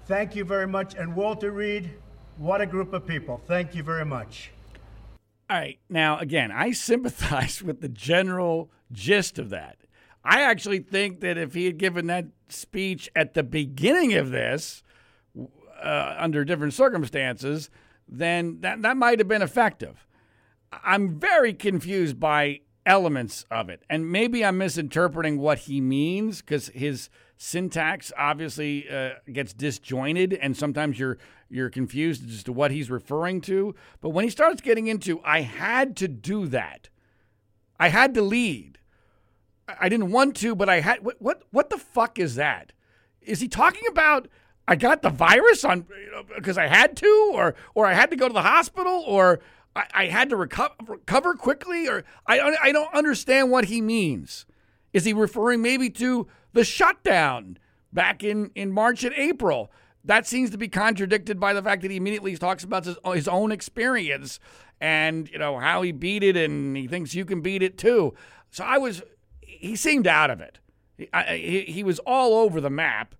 Thank 0.06 0.34
you 0.34 0.44
very 0.44 0.66
much. 0.66 0.94
And 0.94 1.14
Walter 1.14 1.50
Reed, 1.50 1.90
what 2.38 2.60
a 2.60 2.66
group 2.66 2.92
of 2.92 3.06
people. 3.06 3.40
Thank 3.46 3.74
you 3.74 3.82
very 3.82 4.04
much. 4.04 4.50
All 5.48 5.58
right. 5.58 5.78
Now, 5.88 6.18
again, 6.18 6.50
I 6.50 6.72
sympathize 6.72 7.62
with 7.64 7.80
the 7.80 7.88
general 7.88 8.70
gist 8.92 9.38
of 9.38 9.50
that. 9.50 9.78
I 10.24 10.42
actually 10.42 10.78
think 10.78 11.20
that 11.20 11.36
if 11.36 11.54
he 11.54 11.64
had 11.64 11.78
given 11.78 12.06
that 12.06 12.26
speech 12.48 13.10
at 13.16 13.34
the 13.34 13.42
beginning 13.42 14.14
of 14.14 14.30
this, 14.30 14.82
uh, 15.82 16.14
under 16.18 16.44
different 16.44 16.74
circumstances, 16.74 17.68
then 18.08 18.60
that, 18.60 18.82
that 18.82 18.96
might 18.96 19.18
have 19.18 19.28
been 19.28 19.42
effective. 19.42 20.06
I'm 20.84 21.18
very 21.18 21.52
confused 21.52 22.18
by 22.18 22.60
elements 22.86 23.44
of 23.50 23.68
it. 23.68 23.82
And 23.90 24.10
maybe 24.10 24.44
I'm 24.44 24.58
misinterpreting 24.58 25.38
what 25.38 25.58
he 25.58 25.80
means 25.80 26.40
because 26.40 26.68
his 26.68 27.10
syntax 27.36 28.12
obviously 28.16 28.88
uh, 28.88 29.10
gets 29.32 29.52
disjointed 29.52 30.32
and 30.34 30.56
sometimes 30.56 30.98
you're 30.98 31.18
you're 31.48 31.70
confused 31.70 32.30
as 32.30 32.44
to 32.44 32.52
what 32.52 32.70
he's 32.70 32.88
referring 32.88 33.40
to 33.40 33.74
but 34.00 34.10
when 34.10 34.22
he 34.22 34.30
starts 34.30 34.60
getting 34.60 34.86
into 34.86 35.20
i 35.24 35.40
had 35.40 35.96
to 35.96 36.06
do 36.06 36.46
that 36.46 36.88
i 37.80 37.88
had 37.88 38.14
to 38.14 38.22
lead 38.22 38.78
i 39.80 39.88
didn't 39.88 40.10
want 40.10 40.36
to 40.36 40.54
but 40.54 40.68
i 40.68 40.80
had 40.80 41.04
what 41.04 41.20
what, 41.20 41.42
what 41.50 41.70
the 41.70 41.78
fuck 41.78 42.18
is 42.18 42.34
that 42.36 42.72
is 43.20 43.40
he 43.40 43.48
talking 43.48 43.84
about 43.90 44.28
i 44.66 44.76
got 44.76 45.02
the 45.02 45.10
virus 45.10 45.64
on 45.64 45.86
because 46.36 46.58
i 46.58 46.66
had 46.66 46.96
to 46.96 47.32
or 47.34 47.54
or 47.74 47.86
i 47.86 47.92
had 47.92 48.10
to 48.10 48.16
go 48.16 48.28
to 48.28 48.34
the 48.34 48.42
hospital 48.42 49.04
or 49.06 49.40
I, 49.74 49.86
I 49.94 50.06
had 50.06 50.28
to 50.30 50.36
recover, 50.36 50.74
recover 50.86 51.34
quickly, 51.34 51.88
or 51.88 52.04
I, 52.26 52.56
I 52.62 52.72
don't 52.72 52.92
understand 52.94 53.50
what 53.50 53.66
he 53.66 53.80
means. 53.80 54.46
Is 54.92 55.04
he 55.04 55.12
referring 55.12 55.62
maybe 55.62 55.88
to 55.90 56.26
the 56.52 56.64
shutdown 56.64 57.58
back 57.92 58.22
in, 58.22 58.50
in 58.54 58.72
March 58.72 59.04
and 59.04 59.14
April? 59.14 59.72
That 60.04 60.26
seems 60.26 60.50
to 60.50 60.58
be 60.58 60.68
contradicted 60.68 61.38
by 61.38 61.52
the 61.52 61.62
fact 61.62 61.82
that 61.82 61.90
he 61.90 61.96
immediately 61.96 62.36
talks 62.36 62.64
about 62.64 62.84
his, 62.84 62.96
his 63.14 63.28
own 63.28 63.52
experience 63.52 64.40
and 64.80 65.30
you 65.30 65.38
know 65.38 65.58
how 65.58 65.82
he 65.82 65.92
beat 65.92 66.24
it, 66.24 66.36
and 66.36 66.76
he 66.76 66.88
thinks 66.88 67.14
you 67.14 67.24
can 67.24 67.40
beat 67.40 67.62
it 67.62 67.78
too. 67.78 68.14
So 68.50 68.64
I 68.64 68.78
was, 68.78 69.00
he 69.62 69.76
seemed 69.76 70.06
out 70.06 70.30
of 70.30 70.40
it. 70.40 70.58
I, 71.12 71.36
he, 71.36 71.60
he 71.62 71.84
was 71.84 71.98
all 72.00 72.34
over 72.34 72.60
the 72.60 72.70
map, 72.70 73.14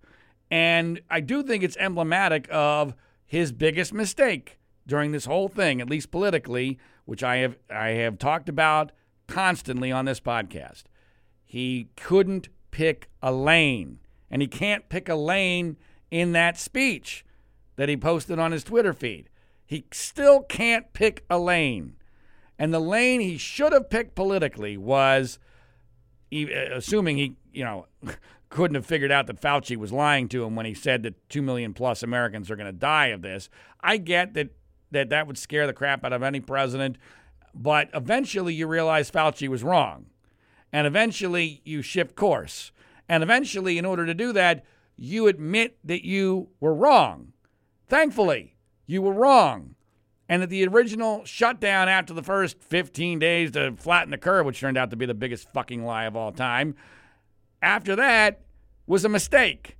and 0.51 1.01
I 1.09 1.21
do 1.21 1.41
think 1.41 1.63
it's 1.63 1.77
emblematic 1.77 2.47
of 2.51 2.93
his 3.25 3.51
biggest 3.51 3.93
mistake 3.93 4.59
during 4.85 5.11
this 5.11 5.25
whole 5.25 5.47
thing, 5.47 5.81
at 5.81 5.89
least 5.89 6.11
politically, 6.11 6.77
which 7.05 7.23
I 7.23 7.37
have 7.37 7.57
I 7.69 7.89
have 7.89 8.19
talked 8.19 8.49
about 8.49 8.91
constantly 9.27 9.91
on 9.91 10.05
this 10.05 10.19
podcast. 10.19 10.83
He 11.43 11.89
couldn't 11.95 12.49
pick 12.71 13.09
a 13.21 13.31
lane, 13.31 13.99
and 14.29 14.41
he 14.41 14.47
can't 14.47 14.89
pick 14.89 15.07
a 15.07 15.15
lane 15.15 15.77
in 16.11 16.33
that 16.33 16.57
speech 16.57 17.25
that 17.77 17.89
he 17.89 17.97
posted 17.97 18.37
on 18.37 18.51
his 18.51 18.63
Twitter 18.63 18.93
feed. 18.93 19.29
He 19.65 19.85
still 19.91 20.41
can't 20.41 20.91
pick 20.93 21.23
a 21.29 21.39
lane. 21.39 21.95
And 22.59 22.73
the 22.73 22.79
lane 22.79 23.21
he 23.21 23.37
should 23.37 23.73
have 23.73 23.89
picked 23.89 24.13
politically 24.13 24.77
was 24.77 25.39
Uh, 26.33 26.75
assuming 26.75 27.17
he, 27.17 27.35
you 27.51 27.63
know, 27.63 27.87
couldn't 28.49 28.75
have 28.75 28.85
figured 28.85 29.11
out 29.11 29.27
that 29.27 29.41
Fauci 29.41 29.77
was 29.77 29.91
lying 29.91 30.27
to 30.29 30.43
him 30.43 30.55
when 30.55 30.65
he 30.65 30.73
said 30.73 31.03
that 31.03 31.29
2 31.29 31.41
million 31.41 31.73
plus 31.73 32.03
Americans 32.03 32.51
are 32.51 32.55
going 32.55 32.67
to 32.67 32.71
die 32.71 33.07
of 33.07 33.21
this. 33.21 33.49
I 33.81 33.97
get 33.97 34.33
that 34.35 34.49
that 34.91 35.09
that 35.09 35.27
would 35.27 35.37
scare 35.37 35.67
the 35.67 35.73
crap 35.73 36.05
out 36.05 36.13
of 36.13 36.23
any 36.23 36.39
president. 36.39 36.97
But 37.53 37.89
eventually 37.93 38.53
you 38.53 38.67
realize 38.67 39.11
Fauci 39.11 39.47
was 39.47 39.63
wrong. 39.63 40.07
And 40.71 40.87
eventually 40.87 41.61
you 41.63 41.81
shift 41.81 42.15
course. 42.15 42.71
And 43.09 43.21
eventually, 43.21 43.77
in 43.77 43.85
order 43.85 44.05
to 44.05 44.13
do 44.13 44.31
that, 44.33 44.63
you 44.95 45.27
admit 45.27 45.77
that 45.83 46.05
you 46.05 46.49
were 46.59 46.73
wrong. 46.73 47.33
Thankfully, 47.87 48.55
you 48.87 49.01
were 49.01 49.13
wrong. 49.13 49.75
And 50.33 50.41
that 50.41 50.49
the 50.49 50.65
original 50.65 51.23
shutdown 51.25 51.87
after 51.87 52.11
the 52.11 52.23
first 52.23 52.59
15 52.59 53.19
days 53.19 53.51
to 53.51 53.75
flatten 53.77 54.09
the 54.09 54.17
curve, 54.17 54.47
which 54.47 54.59
turned 54.59 54.79
out 54.79 54.89
to 54.89 54.95
be 54.95 55.05
the 55.05 55.13
biggest 55.13 55.47
fucking 55.53 55.85
lie 55.85 56.05
of 56.05 56.15
all 56.15 56.31
time, 56.31 56.73
after 57.61 57.95
that 57.95 58.41
was 58.87 59.05
a 59.05 59.09
mistake 59.09 59.77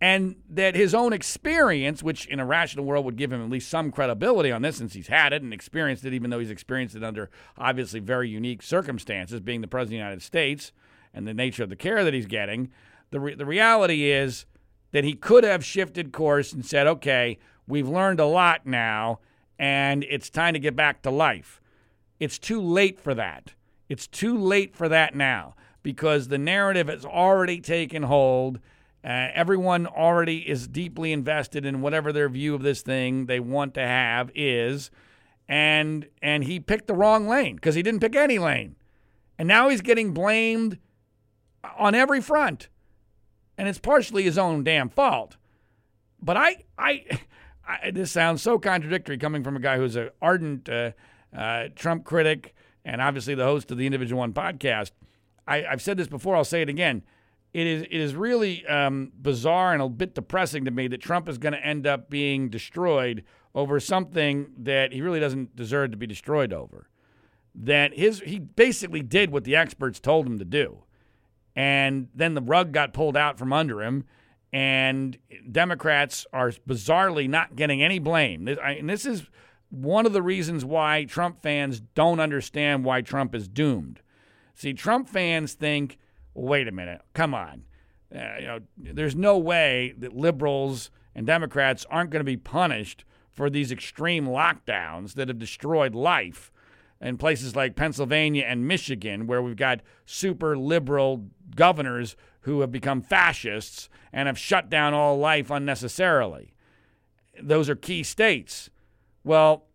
and 0.00 0.34
that 0.50 0.74
his 0.74 0.96
own 0.96 1.12
experience, 1.12 2.02
which 2.02 2.26
in 2.26 2.40
a 2.40 2.44
rational 2.44 2.84
world 2.84 3.04
would 3.04 3.14
give 3.14 3.32
him 3.32 3.40
at 3.40 3.48
least 3.48 3.70
some 3.70 3.92
credibility 3.92 4.50
on 4.50 4.62
this 4.62 4.78
since 4.78 4.94
he's 4.94 5.06
had 5.06 5.32
it 5.32 5.42
and 5.42 5.54
experienced 5.54 6.04
it, 6.04 6.12
even 6.12 6.30
though 6.30 6.40
he's 6.40 6.50
experienced 6.50 6.96
it 6.96 7.04
under 7.04 7.30
obviously 7.56 8.00
very 8.00 8.28
unique 8.28 8.64
circumstances, 8.64 9.38
being 9.38 9.60
the 9.60 9.68
President 9.68 9.84
of 9.86 9.90
the 9.90 10.06
United 10.08 10.22
States 10.22 10.72
and 11.14 11.24
the 11.24 11.32
nature 11.32 11.62
of 11.62 11.68
the 11.68 11.76
care 11.76 12.02
that 12.02 12.12
he's 12.12 12.26
getting. 12.26 12.68
The, 13.10 13.20
re- 13.20 13.34
the 13.36 13.46
reality 13.46 14.10
is 14.10 14.44
that 14.90 15.04
he 15.04 15.14
could 15.14 15.44
have 15.44 15.64
shifted 15.64 16.10
course 16.10 16.52
and 16.52 16.66
said, 16.66 16.88
okay, 16.88 17.38
we've 17.68 17.88
learned 17.88 18.18
a 18.18 18.26
lot 18.26 18.66
now, 18.66 19.20
and 19.58 20.04
it's 20.04 20.30
time 20.30 20.54
to 20.54 20.60
get 20.60 20.76
back 20.76 21.02
to 21.02 21.10
life. 21.10 21.60
It's 22.18 22.38
too 22.38 22.60
late 22.60 22.98
for 22.98 23.14
that. 23.14 23.52
It's 23.88 24.06
too 24.06 24.36
late 24.36 24.74
for 24.74 24.88
that 24.88 25.14
now 25.14 25.54
because 25.82 26.28
the 26.28 26.38
narrative 26.38 26.88
has 26.88 27.04
already 27.04 27.60
taken 27.60 28.04
hold 28.04 28.58
uh, 29.06 29.30
everyone 29.34 29.86
already 29.86 30.38
is 30.38 30.66
deeply 30.66 31.12
invested 31.12 31.64
in 31.64 31.80
whatever 31.80 32.12
their 32.12 32.28
view 32.28 32.56
of 32.56 32.62
this 32.62 32.82
thing 32.82 33.26
they 33.26 33.38
want 33.38 33.72
to 33.74 33.80
have 33.80 34.32
is, 34.34 34.90
and 35.48 36.08
and 36.20 36.42
he 36.42 36.58
picked 36.58 36.88
the 36.88 36.94
wrong 36.94 37.28
lane 37.28 37.54
because 37.54 37.76
he 37.76 37.84
didn't 37.84 38.00
pick 38.00 38.16
any 38.16 38.40
lane, 38.40 38.74
and 39.38 39.46
now 39.46 39.68
he's 39.68 39.80
getting 39.80 40.12
blamed 40.12 40.78
on 41.78 41.94
every 41.94 42.20
front, 42.20 42.68
and 43.56 43.68
it's 43.68 43.78
partially 43.78 44.24
his 44.24 44.36
own 44.36 44.64
damn 44.64 44.88
fault. 44.88 45.36
But 46.20 46.36
I 46.36 46.64
I, 46.76 47.04
I 47.66 47.90
this 47.90 48.12
sounds 48.12 48.42
so 48.42 48.58
contradictory 48.58 49.18
coming 49.18 49.42
from 49.42 49.56
a 49.56 49.60
guy 49.60 49.76
who's 49.76 49.96
an 49.96 50.10
ardent 50.22 50.68
uh, 50.68 50.92
uh, 51.36 51.68
Trump 51.74 52.04
critic 52.04 52.54
and 52.84 53.00
obviously 53.00 53.34
the 53.34 53.44
host 53.44 53.70
of 53.70 53.78
the 53.78 53.86
Individual 53.86 54.20
One 54.20 54.32
podcast. 54.32 54.92
I, 55.48 55.64
I've 55.64 55.82
said 55.82 55.96
this 55.96 56.08
before. 56.08 56.36
I'll 56.36 56.44
say 56.44 56.62
it 56.62 56.68
again 56.68 57.02
it 57.56 57.66
is 57.66 57.82
it 57.84 57.90
is 57.90 58.14
really 58.14 58.66
um, 58.66 59.10
bizarre 59.18 59.72
and 59.72 59.80
a 59.80 59.88
bit 59.88 60.14
depressing 60.14 60.66
to 60.66 60.70
me 60.70 60.88
that 60.88 61.00
Trump 61.00 61.26
is 61.26 61.38
going 61.38 61.54
to 61.54 61.66
end 61.66 61.86
up 61.86 62.10
being 62.10 62.50
destroyed 62.50 63.24
over 63.54 63.80
something 63.80 64.48
that 64.58 64.92
he 64.92 65.00
really 65.00 65.20
doesn't 65.20 65.56
deserve 65.56 65.90
to 65.92 65.96
be 65.96 66.06
destroyed 66.06 66.52
over. 66.52 66.90
That 67.54 67.94
his 67.94 68.20
he 68.20 68.38
basically 68.38 69.00
did 69.00 69.30
what 69.30 69.44
the 69.44 69.56
experts 69.56 70.00
told 70.00 70.26
him 70.26 70.38
to 70.38 70.44
do, 70.44 70.84
and 71.54 72.08
then 72.14 72.34
the 72.34 72.42
rug 72.42 72.72
got 72.72 72.92
pulled 72.92 73.16
out 73.16 73.38
from 73.38 73.54
under 73.54 73.82
him, 73.82 74.04
and 74.56 75.18
Democrats 75.52 76.26
are 76.32 76.50
bizarrely 76.66 77.28
not 77.28 77.56
getting 77.56 77.82
any 77.82 77.98
blame. 77.98 78.48
And 78.48 78.88
this 78.88 79.04
is 79.04 79.24
one 79.68 80.06
of 80.06 80.14
the 80.14 80.22
reasons 80.22 80.64
why 80.64 81.04
Trump 81.04 81.42
fans 81.42 81.78
don't 81.94 82.20
understand 82.20 82.82
why 82.82 83.02
Trump 83.02 83.34
is 83.34 83.48
doomed. 83.48 84.00
See, 84.54 84.72
Trump 84.72 85.10
fans 85.10 85.52
think 85.52 85.98
wait 86.32 86.68
a 86.68 86.72
minute, 86.72 87.02
come 87.12 87.34
on. 87.34 87.64
Uh, 88.14 88.18
you 88.38 88.46
know, 88.46 88.58
there's 88.78 89.14
no 89.14 89.36
way 89.36 89.92
that 89.98 90.16
liberals 90.16 90.90
and 91.14 91.26
Democrats 91.26 91.84
aren't 91.90 92.08
going 92.08 92.20
to 92.20 92.24
be 92.24 92.38
punished 92.38 93.04
for 93.30 93.50
these 93.50 93.70
extreme 93.70 94.26
lockdowns 94.26 95.14
that 95.14 95.28
have 95.28 95.38
destroyed 95.38 95.94
life 95.94 96.50
in 97.00 97.18
places 97.18 97.54
like 97.54 97.76
Pennsylvania 97.76 98.44
and 98.46 98.66
Michigan, 98.66 99.26
where 99.26 99.42
we've 99.42 99.56
got 99.56 99.80
super 100.04 100.56
liberal 100.56 101.26
governors 101.54 102.16
who 102.40 102.60
have 102.60 102.72
become 102.72 103.02
fascists 103.02 103.88
and 104.12 104.26
have 104.26 104.38
shut 104.38 104.70
down 104.70 104.94
all 104.94 105.18
life 105.18 105.50
unnecessarily. 105.50 106.54
Those 107.42 107.68
are 107.68 107.76
key 107.76 108.02
states. 108.02 108.70
Well, 109.24 109.66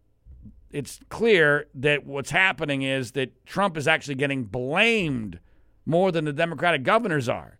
it's 0.71 0.99
clear 1.09 1.67
that 1.75 2.05
what's 2.05 2.31
happening 2.31 2.81
is 2.81 3.11
that 3.11 3.45
Trump 3.45 3.77
is 3.77 3.87
actually 3.87 4.15
getting 4.15 4.45
blamed 4.45 5.39
more 5.85 6.11
than 6.11 6.25
the 6.25 6.33
Democratic 6.33 6.83
governors 6.83 7.27
are. 7.27 7.59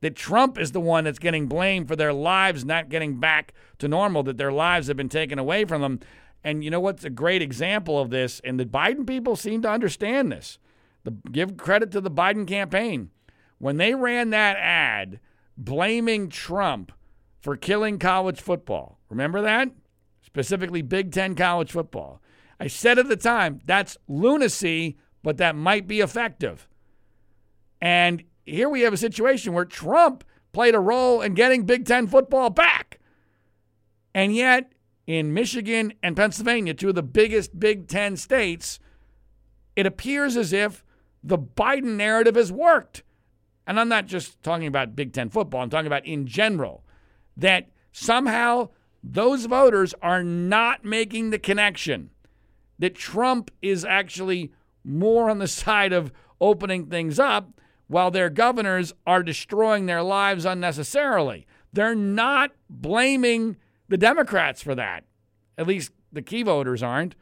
That 0.00 0.16
Trump 0.16 0.58
is 0.58 0.72
the 0.72 0.80
one 0.80 1.04
that's 1.04 1.18
getting 1.18 1.46
blamed 1.46 1.86
for 1.86 1.96
their 1.96 2.14
lives 2.14 2.64
not 2.64 2.88
getting 2.88 3.20
back 3.20 3.52
to 3.78 3.88
normal, 3.88 4.22
that 4.22 4.38
their 4.38 4.52
lives 4.52 4.88
have 4.88 4.96
been 4.96 5.10
taken 5.10 5.38
away 5.38 5.66
from 5.66 5.82
them. 5.82 6.00
And 6.42 6.64
you 6.64 6.70
know 6.70 6.80
what's 6.80 7.04
a 7.04 7.10
great 7.10 7.42
example 7.42 7.98
of 7.98 8.10
this? 8.10 8.40
And 8.44 8.58
the 8.58 8.64
Biden 8.64 9.06
people 9.06 9.36
seem 9.36 9.62
to 9.62 9.70
understand 9.70 10.32
this. 10.32 10.58
The, 11.04 11.12
give 11.30 11.56
credit 11.56 11.90
to 11.92 12.00
the 12.00 12.10
Biden 12.10 12.46
campaign. 12.46 13.10
When 13.58 13.76
they 13.76 13.94
ran 13.94 14.30
that 14.30 14.56
ad 14.56 15.20
blaming 15.56 16.28
Trump 16.30 16.92
for 17.40 17.56
killing 17.56 17.98
college 17.98 18.40
football, 18.40 18.98
remember 19.08 19.42
that? 19.42 19.70
Specifically, 20.22 20.82
Big 20.82 21.12
Ten 21.12 21.34
college 21.34 21.72
football. 21.72 22.22
I 22.58 22.66
said 22.68 22.98
at 22.98 23.08
the 23.08 23.16
time, 23.16 23.60
that's 23.64 23.98
lunacy, 24.08 24.98
but 25.22 25.38
that 25.38 25.56
might 25.56 25.86
be 25.86 26.00
effective. 26.00 26.68
And 27.80 28.24
here 28.44 28.68
we 28.68 28.82
have 28.82 28.92
a 28.92 28.98
situation 28.98 29.52
where 29.52 29.64
Trump 29.64 30.24
played 30.52 30.74
a 30.74 30.80
role 30.80 31.22
in 31.22 31.34
getting 31.34 31.64
Big 31.64 31.86
Ten 31.86 32.06
football 32.06 32.50
back. 32.50 32.98
And 34.14 34.34
yet, 34.34 34.72
in 35.10 35.34
Michigan 35.34 35.92
and 36.04 36.16
Pennsylvania, 36.16 36.72
two 36.72 36.90
of 36.90 36.94
the 36.94 37.02
biggest 37.02 37.58
Big 37.58 37.88
Ten 37.88 38.16
states, 38.16 38.78
it 39.74 39.84
appears 39.84 40.36
as 40.36 40.52
if 40.52 40.84
the 41.24 41.36
Biden 41.36 41.96
narrative 41.96 42.36
has 42.36 42.52
worked. 42.52 43.02
And 43.66 43.80
I'm 43.80 43.88
not 43.88 44.06
just 44.06 44.40
talking 44.44 44.68
about 44.68 44.94
Big 44.94 45.12
Ten 45.12 45.28
football, 45.28 45.62
I'm 45.62 45.70
talking 45.70 45.88
about 45.88 46.06
in 46.06 46.28
general, 46.28 46.84
that 47.36 47.70
somehow 47.90 48.68
those 49.02 49.46
voters 49.46 49.94
are 50.00 50.22
not 50.22 50.84
making 50.84 51.30
the 51.30 51.40
connection 51.40 52.10
that 52.78 52.94
Trump 52.94 53.50
is 53.60 53.84
actually 53.84 54.52
more 54.84 55.28
on 55.28 55.38
the 55.38 55.48
side 55.48 55.92
of 55.92 56.12
opening 56.40 56.86
things 56.86 57.18
up 57.18 57.60
while 57.88 58.12
their 58.12 58.30
governors 58.30 58.92
are 59.08 59.24
destroying 59.24 59.86
their 59.86 60.04
lives 60.04 60.44
unnecessarily. 60.44 61.48
They're 61.72 61.96
not 61.96 62.52
blaming 62.68 63.56
the 63.90 63.98
Democrats 63.98 64.62
for 64.62 64.74
that. 64.74 65.04
At 65.58 65.66
least 65.66 65.92
the 66.10 66.22
key 66.22 66.42
voters 66.42 66.82
aren't. 66.82 67.14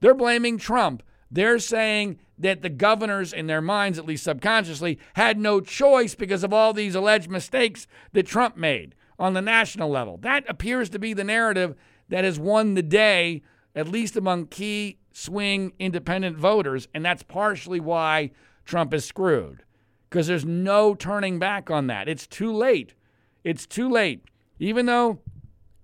They're 0.00 0.12
blaming 0.12 0.58
Trump. 0.58 1.02
They're 1.30 1.58
saying 1.58 2.18
that 2.38 2.60
the 2.60 2.68
governors, 2.68 3.32
in 3.32 3.46
their 3.46 3.62
minds, 3.62 3.98
at 3.98 4.04
least 4.04 4.24
subconsciously, 4.24 4.98
had 5.14 5.38
no 5.38 5.60
choice 5.60 6.14
because 6.14 6.44
of 6.44 6.52
all 6.52 6.72
these 6.72 6.94
alleged 6.94 7.30
mistakes 7.30 7.86
that 8.12 8.26
Trump 8.26 8.56
made 8.56 8.94
on 9.18 9.32
the 9.32 9.40
national 9.40 9.88
level. 9.88 10.18
That 10.18 10.44
appears 10.48 10.90
to 10.90 10.98
be 10.98 11.14
the 11.14 11.24
narrative 11.24 11.74
that 12.10 12.24
has 12.24 12.38
won 12.38 12.74
the 12.74 12.82
day, 12.82 13.42
at 13.74 13.88
least 13.88 14.16
among 14.16 14.48
key 14.48 14.98
swing 15.12 15.72
independent 15.78 16.36
voters. 16.36 16.88
And 16.92 17.04
that's 17.04 17.22
partially 17.22 17.80
why 17.80 18.32
Trump 18.64 18.92
is 18.92 19.04
screwed 19.04 19.62
because 20.10 20.26
there's 20.26 20.44
no 20.44 20.94
turning 20.94 21.38
back 21.38 21.70
on 21.70 21.86
that. 21.86 22.08
It's 22.08 22.26
too 22.26 22.52
late. 22.52 22.94
It's 23.42 23.66
too 23.66 23.88
late. 23.88 24.24
Even 24.58 24.86
though 24.86 25.20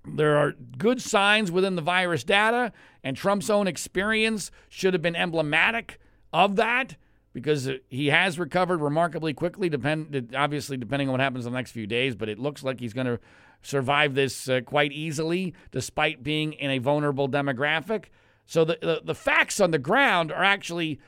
there 0.05 0.37
are 0.37 0.53
good 0.79 1.01
signs 1.01 1.51
within 1.51 1.77
the 1.77 1.83
virus 1.83 2.25
data, 2.25 2.73
And 3.05 3.17
Trump's 3.17 3.51
own 3.51 3.67
experience 3.67 4.51
should 4.69 4.95
have 4.95 5.03
been 5.03 5.17
emblematic 5.17 5.99
of 6.33 6.57
that 6.57 6.97
because 7.33 7.69
he 7.89 8.09
has 8.09 8.39
recovered 8.39 8.81
remarkably 8.81 9.33
quickly, 9.33 9.69
depend, 9.69 10.35
obviously, 10.37 10.77
depending 10.77 11.09
on 11.09 11.13
what 11.13 11.21
happens 11.21 11.47
in 11.47 11.53
the 11.53 11.59
next 11.59 11.71
few 11.71 11.87
days. 11.87 12.15
But 12.15 12.29
it 12.29 12.39
looks 12.39 12.63
like 12.63 12.81
he's 12.81 12.93
going 12.93 13.07
to 13.07 13.19
survive 13.63 14.15
this 14.15 14.49
uh, 14.49 14.61
quite 14.61 14.93
easily, 14.93 15.55
despite 15.71 16.23
being 16.23 16.53
in 16.53 16.71
a 16.71 16.79
vulnerable 16.79 17.29
demographic. 17.29 18.07
So 18.45 18.65
the, 18.65 18.79
the, 18.81 19.03
the 19.05 19.15
facts 19.15 19.61
on 19.61 19.71
the 19.71 19.79
ground 19.79 20.31
are 20.31 20.45
actually 20.45 21.01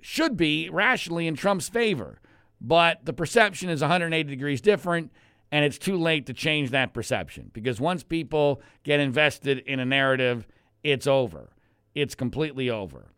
should 0.00 0.36
be 0.36 0.68
rationally 0.70 1.26
in 1.26 1.34
Trump's 1.34 1.68
favor. 1.68 2.20
But 2.60 3.04
the 3.04 3.12
perception 3.12 3.68
is 3.68 3.80
180 3.80 4.28
degrees 4.28 4.60
different, 4.60 5.10
and 5.52 5.64
it's 5.64 5.78
too 5.78 5.96
late 5.96 6.26
to 6.26 6.32
change 6.32 6.70
that 6.70 6.92
perception 6.92 7.50
because 7.52 7.80
once 7.80 8.02
people 8.02 8.60
get 8.82 9.00
invested 9.00 9.58
in 9.60 9.80
a 9.80 9.84
narrative, 9.84 10.46
it's 10.82 11.06
over. 11.06 11.50
It's 11.94 12.14
completely 12.14 12.68
over. 12.68 13.12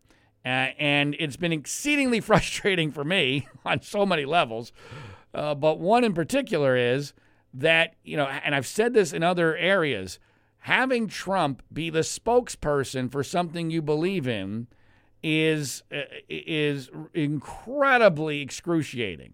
Uh, 0.45 0.71
and 0.79 1.15
it's 1.19 1.37
been 1.37 1.51
exceedingly 1.51 2.19
frustrating 2.21 2.91
for 2.91 3.03
me 3.03 3.47
on 3.65 3.81
so 3.81 4.05
many 4.05 4.25
levels. 4.25 4.71
Uh, 5.33 5.53
but 5.55 5.79
one 5.79 6.03
in 6.03 6.13
particular 6.13 6.75
is 6.75 7.13
that, 7.53 7.95
you 8.03 8.15
know, 8.15 8.25
and 8.25 8.55
I've 8.55 8.67
said 8.67 8.93
this 8.93 9.11
in 9.11 9.23
other 9.23 9.55
areas 9.55 10.19
having 10.59 11.07
Trump 11.07 11.63
be 11.71 11.89
the 11.89 11.99
spokesperson 11.99 13.11
for 13.11 13.23
something 13.23 13.69
you 13.69 13.81
believe 13.81 14.27
in 14.27 14.67
is 15.21 15.83
uh, 15.91 16.01
is 16.29 16.89
incredibly 17.13 18.41
excruciating. 18.41 19.33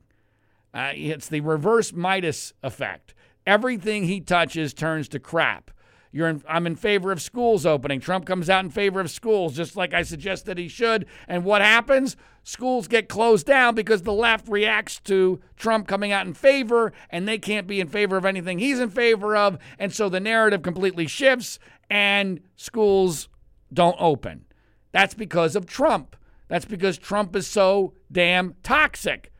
Uh, 0.76 0.92
it's 0.94 1.30
the 1.30 1.40
reverse 1.40 1.94
Midas 1.94 2.54
effect. 2.62 3.16
Everything 3.48 4.04
he 4.04 4.20
touches 4.20 4.74
turns 4.74 5.08
to 5.08 5.20
crap. 5.20 5.72
In, 6.12 6.44
I'm 6.48 6.68
in 6.68 6.76
favor 6.76 7.12
of 7.12 7.22
schools 7.22 7.66
opening. 7.66 8.00
Trump 8.00 8.26
comes 8.26 8.50
out 8.50 8.64
in 8.64 8.72
favor 8.72 9.00
of 9.00 9.10
schools, 9.10 9.56
just 9.56 9.78
like 9.78 9.94
I 9.94 10.04
suggested 10.04 10.58
he 10.58 10.68
should. 10.68 11.06
And 11.28 11.46
what 11.46 11.62
happens? 11.62 12.18
Schools 12.44 12.88
get 12.88 13.10
closed 13.10 13.46
down 13.46 13.74
because 13.74 14.02
the 14.02 14.14
left 14.14 14.48
reacts 14.48 15.00
to 15.02 15.40
Trump 15.56 15.88
coming 15.88 16.12
out 16.12 16.28
in 16.28 16.34
favor, 16.34 16.92
and 17.10 17.28
they 17.28 17.38
can't 17.38 17.68
be 17.68 17.80
in 17.80 17.88
favor 17.88 18.18
of 18.18 18.26
anything 18.26 18.60
he's 18.60 18.80
in 18.80 18.90
favor 18.90 19.36
of. 19.36 19.58
And 19.80 19.94
so 19.94 20.10
the 20.10 20.20
narrative 20.20 20.62
completely 20.62 21.08
shifts, 21.08 21.58
and 21.90 22.42
schools 22.56 23.30
don't 23.74 23.98
open. 24.00 24.46
That's 24.92 25.14
because 25.14 25.56
of 25.56 25.66
Trump. 25.66 26.16
That's 26.48 26.66
because 26.66 26.98
Trump 26.98 27.36
is 27.36 27.48
so 27.48 27.94
damn 28.12 28.56
toxic. 28.62 29.32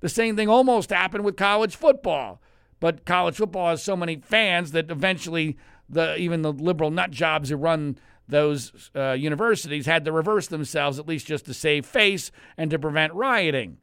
The 0.00 0.08
same 0.08 0.36
thing 0.36 0.48
almost 0.48 0.90
happened 0.90 1.24
with 1.24 1.36
college 1.36 1.76
football. 1.76 2.40
But 2.80 3.04
college 3.04 3.36
football 3.36 3.68
has 3.70 3.82
so 3.82 3.96
many 3.96 4.16
fans 4.16 4.72
that 4.72 4.90
eventually 4.90 5.58
the 5.88 6.16
even 6.16 6.42
the 6.42 6.52
liberal 6.52 6.90
nut 6.90 7.10
jobs 7.10 7.50
who 7.50 7.56
run 7.56 7.98
those 8.26 8.90
uh, 8.94 9.12
universities 9.12 9.86
had 9.86 10.04
to 10.04 10.12
reverse 10.12 10.46
themselves 10.46 10.98
at 10.98 11.06
least 11.06 11.26
just 11.26 11.44
to 11.46 11.54
save 11.54 11.84
face 11.84 12.30
and 12.56 12.70
to 12.70 12.78
prevent 12.78 13.12
rioting. 13.12 13.78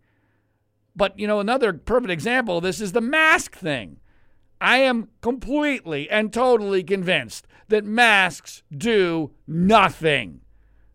But 0.95 1.17
you 1.19 1.27
know, 1.27 1.39
another 1.39 1.73
perfect 1.73 2.11
example 2.11 2.57
of 2.57 2.63
this 2.63 2.81
is 2.81 2.93
the 2.93 3.01
mask 3.01 3.55
thing. 3.55 3.99
I 4.59 4.77
am 4.77 5.09
completely 5.21 6.09
and 6.09 6.33
totally 6.33 6.83
convinced 6.83 7.45
that 7.67 7.85
masks 7.85 8.63
do 8.75 9.31
nothing. 9.45 10.41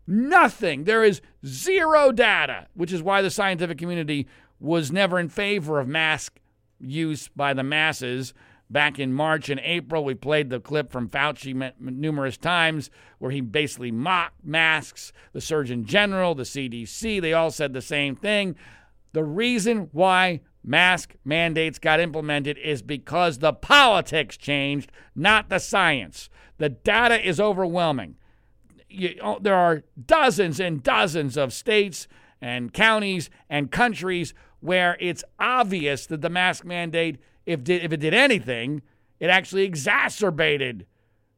Nothing. 0.05 0.83
There 0.83 1.03
is 1.03 1.21
zero 1.45 2.11
data, 2.11 2.67
which 2.73 2.91
is 2.91 3.01
why 3.01 3.21
the 3.21 3.29
scientific 3.29 3.77
community 3.77 4.27
was 4.59 4.91
never 4.91 5.19
in 5.19 5.29
favor 5.29 5.79
of 5.79 5.87
mask 5.87 6.39
use 6.79 7.27
by 7.29 7.53
the 7.53 7.63
masses 7.63 8.33
Back 8.73 8.97
in 8.97 9.13
March 9.13 9.49
and 9.49 9.61
April, 9.63 10.03
we 10.03 10.15
played 10.15 10.49
the 10.49 10.59
clip 10.59 10.91
from 10.91 11.07
Fauci 11.07 11.73
numerous 11.79 12.37
times 12.37 12.89
where 13.19 13.29
he 13.29 13.39
basically 13.39 13.91
mocked 13.91 14.43
masks. 14.43 15.13
The 15.31 15.41
Surgeon 15.41 15.85
General, 15.85 16.33
the 16.33 16.41
CDC, 16.41 17.21
they 17.21 17.33
all 17.33 17.51
said 17.51 17.73
the 17.73 17.83
same 17.83 18.15
thing. 18.15 18.55
The 19.11 19.23
reason 19.23 19.89
why 19.91 20.41
mask 20.63 21.13
mandates 21.23 21.77
got 21.77 21.99
implemented 21.99 22.57
is 22.57 22.81
because 22.81 23.37
the 23.37 23.53
politics 23.53 24.37
changed, 24.37 24.91
not 25.13 25.49
the 25.49 25.59
science. 25.59 26.31
The 26.57 26.69
data 26.69 27.23
is 27.23 27.39
overwhelming. 27.39 28.15
You, 28.89 29.19
oh, 29.21 29.37
there 29.39 29.55
are 29.55 29.83
dozens 30.03 30.59
and 30.59 30.81
dozens 30.81 31.37
of 31.37 31.53
states 31.53 32.07
and 32.43 32.73
counties 32.73 33.29
and 33.49 33.71
countries 33.71 34.33
where 34.59 34.97
it's 34.99 35.23
obvious 35.39 36.05
that 36.07 36.21
the 36.21 36.29
mask 36.29 36.65
mandate 36.65 37.17
if, 37.45 37.63
did, 37.63 37.83
if 37.83 37.93
it 37.93 38.01
did 38.01 38.13
anything, 38.13 38.81
it 39.19 39.29
actually 39.29 39.63
exacerbated 39.63 40.85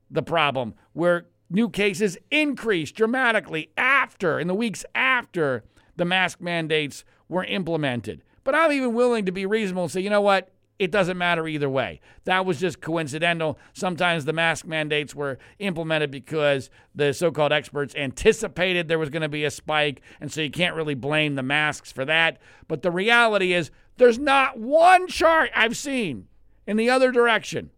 the 0.09 0.23
problem 0.23 0.73
where 0.93 1.27
new 1.49 1.69
cases 1.69 2.17
increased 2.31 2.95
dramatically 2.95 3.69
after, 3.77 4.39
in 4.39 4.47
the 4.47 4.55
weeks 4.55 4.83
after 4.95 5.63
the 5.95 6.05
mask 6.05 6.41
mandates 6.41 7.03
were 7.29 7.43
implemented. 7.43 8.23
But 8.43 8.55
I'm 8.55 8.71
even 8.71 8.95
willing 8.95 9.25
to 9.25 9.31
be 9.31 9.45
reasonable 9.45 9.83
and 9.83 9.91
say, 9.91 10.01
you 10.01 10.09
know 10.09 10.21
what? 10.21 10.51
It 10.77 10.91
doesn't 10.91 11.17
matter 11.17 11.47
either 11.47 11.69
way. 11.69 12.01
That 12.25 12.45
was 12.45 12.59
just 12.59 12.81
coincidental. 12.81 13.57
Sometimes 13.73 14.25
the 14.25 14.33
mask 14.33 14.65
mandates 14.65 15.15
were 15.15 15.37
implemented 15.59 16.11
because 16.11 16.69
the 16.93 17.13
so 17.13 17.31
called 17.31 17.53
experts 17.53 17.95
anticipated 17.95 18.87
there 18.87 18.99
was 18.99 19.09
going 19.09 19.21
to 19.21 19.29
be 19.29 19.45
a 19.45 19.51
spike, 19.51 20.01
and 20.19 20.31
so 20.31 20.41
you 20.41 20.51
can't 20.51 20.75
really 20.75 20.95
blame 20.95 21.35
the 21.35 21.43
masks 21.43 21.91
for 21.91 22.03
that. 22.05 22.39
But 22.67 22.81
the 22.81 22.91
reality 22.91 23.53
is, 23.53 23.71
there's 23.97 24.19
not 24.19 24.59
one 24.59 25.07
chart 25.07 25.49
I've 25.55 25.77
seen 25.77 26.27
in 26.67 26.75
the 26.75 26.89
other 26.89 27.11
direction 27.11 27.71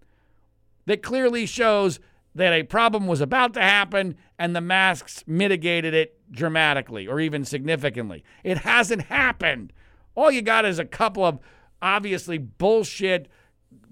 that 0.87 1.03
clearly 1.03 1.45
shows 1.45 1.99
that 2.33 2.53
a 2.53 2.63
problem 2.63 3.07
was 3.07 3.21
about 3.21 3.53
to 3.53 3.61
happen 3.61 4.15
and 4.39 4.55
the 4.55 4.61
masks 4.61 5.23
mitigated 5.27 5.93
it 5.93 6.19
dramatically 6.31 7.07
or 7.07 7.19
even 7.19 7.43
significantly. 7.45 8.23
It 8.43 8.59
hasn't 8.59 9.03
happened. 9.03 9.73
All 10.15 10.31
you 10.31 10.41
got 10.41 10.65
is 10.65 10.79
a 10.79 10.85
couple 10.85 11.25
of 11.25 11.39
obviously 11.81 12.37
bullshit 12.37 13.27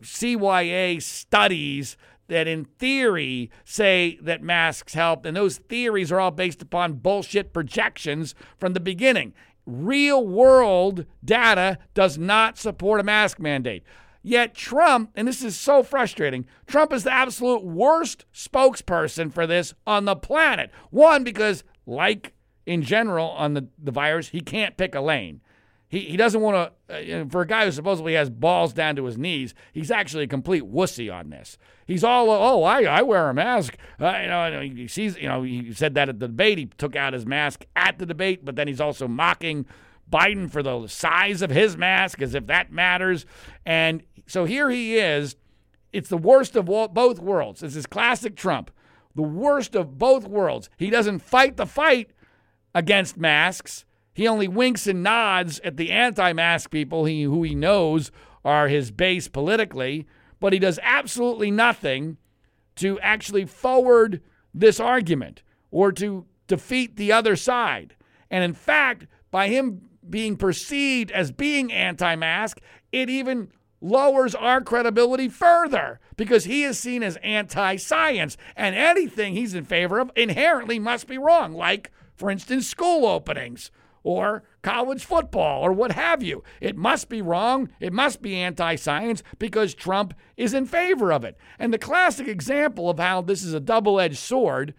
CYA 0.02 1.02
studies 1.02 1.98
that, 2.28 2.48
in 2.48 2.66
theory, 2.66 3.52
say 3.64 4.18
that 4.22 4.42
masks 4.42 4.94
help. 4.94 5.26
And 5.26 5.38
those 5.38 5.58
theories 5.58 6.12
are 6.12 6.20
all 6.20 6.32
based 6.32 6.62
upon 6.62 6.94
bullshit 6.94 7.54
projections 7.54 8.34
from 8.58 8.74
the 8.74 8.80
beginning 8.80 9.34
real 9.66 10.26
world 10.26 11.06
data 11.24 11.78
does 11.94 12.18
not 12.18 12.58
support 12.58 13.00
a 13.00 13.04
mask 13.04 13.40
mandate. 13.40 13.84
Yet 14.22 14.56
Trump, 14.56 15.12
and 15.16 15.28
this 15.28 15.44
is 15.44 15.56
so 15.56 15.84
frustrating, 15.84 16.46
Trump 16.66 16.92
is 16.92 17.04
the 17.04 17.14
absolute 17.14 17.64
worst 17.64 18.26
spokesperson 18.34 19.32
for 19.32 19.46
this 19.46 19.74
on 19.86 20.06
the 20.06 20.16
planet. 20.16 20.72
One, 20.90 21.24
because, 21.24 21.64
like 21.86 22.34
in 22.66 22.82
general 22.82 23.30
on 23.30 23.54
the, 23.54 23.68
the 23.78 23.92
virus, 23.92 24.30
he 24.30 24.42
can't 24.42 24.78
pick 24.78 24.96
a 24.96 25.02
lane. 25.02 25.42
He, 25.88 26.02
he 26.02 26.18
doesn't 26.18 26.42
want 26.42 26.72
to, 26.90 27.22
uh, 27.22 27.26
for 27.30 27.42
a 27.42 27.48
guy 27.48 27.66
who 27.66 27.72
supposedly 27.72 28.14
has 28.14 28.30
balls 28.30 28.74
down 28.74 28.96
to 28.96 29.06
his 29.06 29.18
knees, 29.18 29.54
he's 29.72 29.92
actually 29.92 30.24
a 30.24 30.28
complete 30.28 30.64
wussy 30.64 31.14
on 31.14 31.30
this. 31.30 31.58
He's 31.86 32.04
all, 32.04 32.30
oh, 32.32 32.64
I, 32.64 32.84
I 32.84 33.02
wear 33.04 33.30
a 33.30 33.34
mask. 33.34 33.78
Uh, 34.02 34.18
you 34.22 34.28
know, 34.28 34.62
he 34.62 34.88
sees, 34.88 35.16
you 35.18 35.28
know, 35.28 35.44
he 35.44 35.72
said 35.74 35.94
that 35.94 36.10
at 36.10 36.20
the 36.20 36.28
debate. 36.28 36.58
He 36.58 36.66
took 36.66 36.96
out 36.96 37.14
his 37.14 37.26
mask 37.26 37.66
at 37.76 38.00
the 38.00 38.06
debate, 38.06 38.44
but 38.44 38.56
then 38.56 38.68
he's 38.68 38.82
also 38.82 39.08
mocking 39.08 39.68
Biden 40.12 40.50
for 40.50 40.64
the 40.64 40.88
size 40.88 41.42
of 41.42 41.52
his 41.52 41.78
mask 41.78 42.22
as 42.22 42.34
if 42.34 42.48
that 42.48 42.72
matters. 42.72 43.26
And 43.66 44.02
so 44.26 44.46
here 44.46 44.70
he 44.70 44.98
is. 44.98 45.36
It's 45.94 46.10
the 46.10 46.18
worst 46.18 46.56
of 46.56 46.66
both 46.66 47.20
worlds. 47.20 47.62
This 47.62 47.76
is 47.76 47.86
classic 47.86 48.36
Trump. 48.36 48.72
The 49.16 49.22
worst 49.22 49.76
of 49.76 49.98
both 49.98 50.28
worlds. 50.28 50.70
He 50.78 50.90
doesn't 50.90 51.20
fight 51.20 51.56
the 51.56 51.66
fight 51.66 52.10
against 52.74 53.18
masks. 53.18 53.86
He 54.16 54.30
only 54.30 54.48
winks 54.48 54.88
and 54.88 55.04
nods 55.04 55.60
at 55.60 55.76
the 55.76 55.92
anti 55.92 56.32
mask 56.32 56.72
people 56.72 57.04
he, 57.04 57.24
who 57.24 57.44
he 57.44 57.54
knows 57.54 58.12
are 58.46 58.70
his 58.70 58.90
base 58.90 59.28
politically, 59.28 60.08
but 60.40 60.54
he 60.54 60.60
does 60.60 60.80
absolutely 60.82 61.52
nothing 61.52 62.16
to 62.78 62.98
actually 63.02 63.46
forward 63.46 64.22
this 64.54 64.80
argument 64.80 65.44
or 65.70 65.92
to 65.92 66.26
defeat 66.48 66.96
the 66.96 67.12
other 67.12 67.36
side. 67.36 67.96
And 68.32 68.42
in 68.42 68.54
fact, 68.54 69.06
by 69.32 69.50
him 69.50 69.82
being 70.10 70.38
perceived 70.38 71.12
as 71.12 71.34
being 71.34 71.74
anti 71.74 72.16
mask, 72.16 72.62
it 72.94 73.10
even 73.10 73.52
lowers 73.82 74.34
our 74.34 74.62
credibility 74.62 75.28
further 75.28 76.00
because 76.16 76.46
he 76.46 76.64
is 76.64 76.80
seen 76.80 77.04
as 77.04 77.18
anti 77.18 77.76
science. 77.76 78.38
And 78.56 78.78
anything 78.78 79.34
he's 79.34 79.54
in 79.54 79.66
favor 79.66 80.00
of 80.00 80.10
inherently 80.16 80.80
must 80.80 81.06
be 81.06 81.18
wrong, 81.18 81.52
like, 81.52 81.92
for 82.16 82.32
instance, 82.32 82.66
school 82.66 83.06
openings 83.06 83.72
or 84.06 84.44
college 84.62 85.04
football 85.04 85.66
or 85.66 85.74
what 85.74 85.92
have 85.92 86.22
you. 86.22 86.44
It 86.62 86.78
must 86.78 87.10
be 87.10 87.24
wrong. 87.24 87.70
It 87.80 87.92
must 87.92 88.22
be 88.22 88.36
anti 88.36 88.76
science 88.76 89.24
because 89.40 89.74
Trump 89.74 90.14
is 90.38 90.54
in 90.54 90.68
favor 90.68 91.12
of 91.12 91.26
it. 91.26 91.38
And 91.58 91.74
the 91.74 91.80
classic 91.80 92.28
example 92.28 92.90
of 92.90 93.00
how 93.00 93.22
this 93.22 93.44
is 93.44 93.56
a 93.56 93.60
double 93.60 94.00
edged 94.00 94.20
sword 94.20 94.76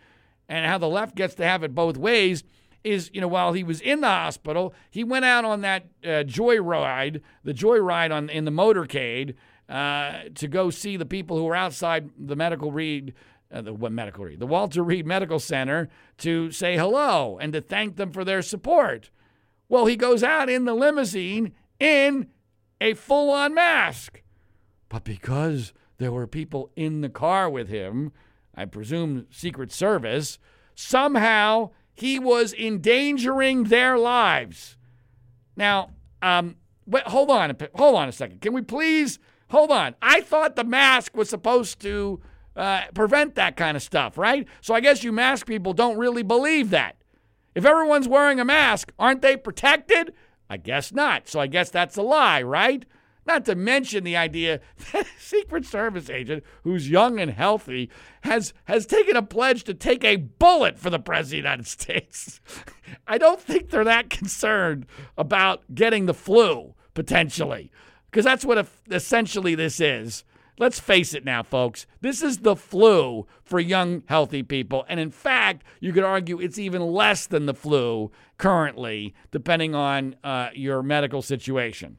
and 0.49 0.65
how 0.65 0.79
the 0.79 0.89
left 0.89 1.17
gets 1.17 1.35
to 1.35 1.45
have 1.45 1.65
it 1.65 1.75
both 1.75 1.97
ways 1.97 2.45
is, 2.85 3.11
you 3.13 3.21
know, 3.21 3.27
while 3.27 3.53
he 3.53 3.65
was 3.65 3.81
in 3.81 4.01
the 4.01 4.07
hospital, 4.07 4.73
he 4.91 5.03
went 5.03 5.25
out 5.25 5.45
on 5.45 5.61
that 5.63 5.87
uh, 6.05 6.23
joyride, 6.23 7.21
the 7.43 7.53
joyride 7.53 8.13
on 8.13 8.31
in 8.31 8.45
the 8.45 8.53
motorcade 8.53 9.35
uh, 9.69 10.21
to 10.37 10.47
go 10.47 10.71
see 10.71 10.97
the 10.97 11.05
people 11.05 11.37
who 11.37 11.43
were 11.43 11.57
outside 11.57 12.11
the 12.17 12.37
medical 12.37 12.71
Reed 12.71 13.13
uh, 13.53 13.61
the 13.61 13.73
what 13.73 13.93
medical 13.93 14.25
Reed, 14.25 14.41
the 14.41 14.47
Walter 14.47 14.83
Reed 14.83 15.07
Medical 15.07 15.39
Center 15.39 15.89
to 16.19 16.51
say 16.51 16.77
hello 16.77 17.39
and 17.41 17.53
to 17.53 17.61
thank 17.61 17.97
them 17.97 18.11
for 18.11 18.25
their 18.25 18.43
support. 18.43 19.11
Well, 19.69 19.87
he 19.87 19.97
goes 19.97 20.23
out 20.23 20.49
in 20.49 20.65
the 20.65 20.75
limousine 20.75 21.53
in 21.81 22.29
a 22.81 22.95
full-on 22.95 23.55
mask. 23.55 24.23
But 24.89 25.05
because 25.05 25.73
there 25.99 26.13
were 26.13 26.27
people 26.27 26.71
in 26.77 27.01
the 27.01 27.09
car 27.09 27.51
with 27.51 27.69
him, 27.69 28.13
I 28.55 28.65
presume 28.65 29.27
Secret 29.31 29.73
Service, 29.73 30.39
somehow 30.75 31.71
he 31.93 32.19
was 32.19 32.55
endangering 32.55 33.65
their 33.65 33.99
lives. 33.99 34.77
Now, 35.57 35.91
um, 36.23 36.57
wait, 36.87 37.05
hold 37.05 37.31
on, 37.31 37.57
hold 37.75 37.97
on 37.97 38.09
a 38.09 38.13
second. 38.13 38.41
Can 38.41 38.53
we 38.53 38.63
please 38.63 39.19
hold 39.49 39.71
on? 39.71 39.95
I 40.03 40.21
thought 40.21 40.57
the 40.57 40.65
mask 40.65 41.17
was 41.17 41.29
supposed 41.29 41.81
to 41.81 42.21
uh, 42.55 42.83
prevent 42.95 43.35
that 43.35 43.57
kind 43.57 43.77
of 43.77 43.83
stuff, 43.83 44.17
right? 44.17 44.47
So 44.61 44.75
I 44.75 44.81
guess 44.81 45.03
you 45.03 45.13
mask 45.13 45.47
people 45.47 45.73
don't 45.73 45.99
really 45.99 46.23
believe 46.23 46.71
that. 46.71 46.97
If 47.57 47.65
everyone's 47.65 48.07
wearing 48.07 48.39
a 48.39 48.45
mask, 48.45 48.93
aren't 48.99 49.23
they 49.23 49.35
protected? 49.35 50.13
I 50.51 50.59
guess 50.59 50.93
not. 50.93 51.27
So 51.27 51.41
I 51.41 51.47
guess 51.47 51.71
that's 51.71 51.97
a 51.97 52.03
lie, 52.03 52.43
right? 52.43 52.85
Not 53.27 53.47
to 53.47 53.55
mention 53.55 54.05
the 54.05 54.15
idea 54.15 54.61
that 54.93 55.07
a 55.07 55.21
Secret 55.21 55.65
Service 55.65 56.11
agent 56.11 56.45
who's 56.65 56.91
young 56.91 57.19
and 57.19 57.31
healthy 57.31 57.89
has 58.21 58.53
has 58.67 58.85
taken 58.85 59.17
a 59.17 59.23
pledge 59.23 59.65
to 59.65 59.73
take 59.73 60.05
a 60.05 60.17
bullet 60.17 60.79
for 60.79 60.91
the 60.91 60.99
President 60.99 61.25
of 61.25 61.31
the 61.31 61.37
United 61.49 61.67
States. 61.67 62.41
I 63.09 63.17
don't 63.17 63.41
think 63.41 63.71
they're 63.71 63.85
that 63.85 64.11
concerned 64.11 64.85
about 65.17 65.63
getting 65.75 66.05
the 66.05 66.15
flu, 66.15 66.75
potentially, 66.93 67.73
because 68.11 68.27
that's 68.27 68.45
what 68.45 68.69
essentially 68.91 69.55
this 69.55 69.81
is. 69.81 70.25
Let's 70.59 70.81
face 70.81 71.13
it 71.13 71.25
now, 71.25 71.43
folks. 71.43 71.87
This 72.01 72.23
is 72.23 72.39
the 72.39 72.57
flu 72.57 73.27
for 73.45 73.61
young, 73.61 74.03
healthy 74.07 74.43
people. 74.43 74.87
And 74.89 74.99
in 74.99 75.11
fact, 75.11 75.65
you 75.81 75.93
could 75.93 76.05
argue 76.05 76.41
it's 76.41 76.59
even 76.59 76.81
less 76.81 77.27
than 77.27 77.45
the 77.45 77.55
flu 77.55 78.11
currently, 78.39 79.15
depending 79.31 79.75
on 79.75 80.17
uh, 80.25 80.49
your 80.55 80.83
medical 80.83 81.21
situation. 81.21 81.99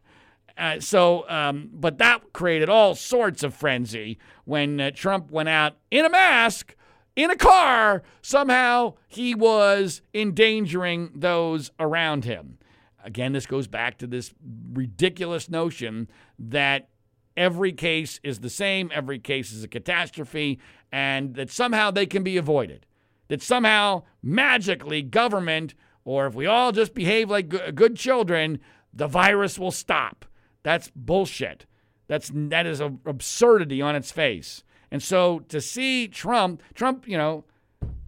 Uh, 0.57 0.79
so, 0.79 1.29
um, 1.29 1.69
but 1.71 1.99
that 1.99 2.33
created 2.33 2.67
all 2.67 2.95
sorts 2.95 3.43
of 3.43 3.53
frenzy 3.53 4.17
when 4.45 4.81
uh, 4.81 4.91
Trump 4.91 5.29
went 5.29 5.49
out 5.49 5.77
in 5.91 6.03
a 6.03 6.09
mask 6.09 6.75
in 7.15 7.29
a 7.29 7.35
car. 7.35 8.01
Somehow 8.23 8.95
he 9.07 9.35
was 9.35 10.01
endangering 10.15 11.11
those 11.13 11.69
around 11.79 12.25
him. 12.25 12.57
Again, 13.03 13.33
this 13.33 13.45
goes 13.45 13.67
back 13.67 13.99
to 13.99 14.07
this 14.07 14.33
ridiculous 14.73 15.47
notion 15.47 16.09
that 16.39 16.89
every 17.37 17.71
case 17.71 18.19
is 18.23 18.39
the 18.39 18.49
same, 18.49 18.91
every 18.93 19.19
case 19.19 19.53
is 19.53 19.63
a 19.63 19.67
catastrophe, 19.67 20.59
and 20.91 21.35
that 21.35 21.49
somehow 21.51 21.91
they 21.91 22.05
can 22.05 22.23
be 22.23 22.35
avoided. 22.35 22.85
That 23.29 23.41
somehow, 23.41 24.03
magically, 24.23 25.01
government, 25.01 25.75
or 26.03 26.27
if 26.27 26.33
we 26.33 26.45
all 26.45 26.71
just 26.71 26.93
behave 26.93 27.29
like 27.29 27.75
good 27.75 27.95
children, 27.95 28.59
the 28.93 29.07
virus 29.07 29.59
will 29.59 29.71
stop. 29.71 30.25
That's 30.63 30.91
bullshit. 30.95 31.65
That's 32.07 32.31
that 32.33 32.65
is 32.65 32.79
an 32.79 32.99
absurdity 33.05 33.81
on 33.81 33.95
its 33.95 34.11
face. 34.11 34.63
And 34.89 35.03
so 35.03 35.39
to 35.49 35.59
see 35.61 36.07
Trump, 36.07 36.63
Trump, 36.73 37.07
you 37.07 37.17
know, 37.17 37.43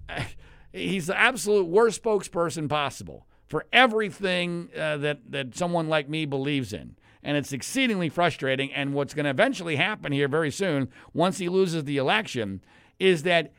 he's 0.73 1.07
the 1.07 1.17
absolute 1.17 1.67
worst 1.67 2.01
spokesperson 2.01 2.69
possible 2.69 3.27
for 3.45 3.65
everything 3.73 4.69
uh, 4.77 4.97
that 4.97 5.31
that 5.31 5.55
someone 5.55 5.89
like 5.89 6.09
me 6.09 6.25
believes 6.25 6.71
in. 6.71 6.95
And 7.23 7.35
it's 7.35 7.51
exceedingly 7.51 8.09
frustrating. 8.09 8.73
And 8.73 8.93
what's 8.93 9.13
going 9.13 9.25
to 9.25 9.29
eventually 9.29 9.75
happen 9.75 10.11
here 10.11 10.27
very 10.27 10.51
soon, 10.51 10.89
once 11.13 11.37
he 11.37 11.49
loses 11.49 11.83
the 11.83 11.97
election, 11.97 12.61
is 12.99 13.23
that 13.23 13.51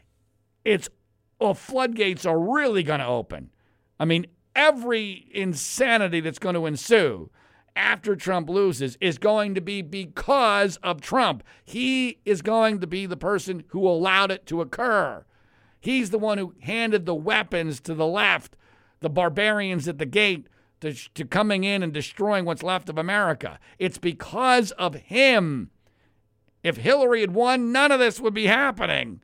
it's 0.64 0.88
well, 1.40 1.54
floodgates 1.54 2.26
are 2.26 2.38
really 2.38 2.82
going 2.82 3.00
to 3.00 3.06
open. 3.06 3.50
I 3.98 4.04
mean, 4.04 4.26
every 4.54 5.26
insanity 5.32 6.20
that's 6.20 6.38
going 6.38 6.54
to 6.54 6.66
ensue 6.66 7.30
after 7.74 8.14
Trump 8.14 8.50
loses 8.50 8.98
is 9.00 9.16
going 9.16 9.54
to 9.54 9.60
be 9.60 9.80
because 9.80 10.76
of 10.82 11.00
Trump. 11.00 11.42
He 11.64 12.20
is 12.24 12.42
going 12.42 12.80
to 12.80 12.86
be 12.86 13.06
the 13.06 13.16
person 13.16 13.64
who 13.68 13.88
allowed 13.88 14.30
it 14.30 14.44
to 14.46 14.60
occur. 14.60 15.24
He's 15.80 16.10
the 16.10 16.18
one 16.18 16.36
who 16.36 16.54
handed 16.60 17.06
the 17.06 17.14
weapons 17.14 17.80
to 17.82 17.94
the 17.94 18.06
left, 18.06 18.54
the 19.00 19.08
barbarians 19.08 19.88
at 19.88 19.96
the 19.96 20.06
gate, 20.06 20.46
to, 20.80 20.94
to 21.14 21.24
coming 21.24 21.64
in 21.64 21.82
and 21.82 21.92
destroying 21.92 22.44
what's 22.44 22.62
left 22.62 22.88
of 22.88 22.98
America. 22.98 23.58
It's 23.78 23.98
because 23.98 24.70
of 24.72 24.94
him. 24.94 25.70
If 26.62 26.78
Hillary 26.78 27.20
had 27.20 27.34
won, 27.34 27.72
none 27.72 27.92
of 27.92 28.00
this 28.00 28.20
would 28.20 28.34
be 28.34 28.46
happening. 28.46 29.22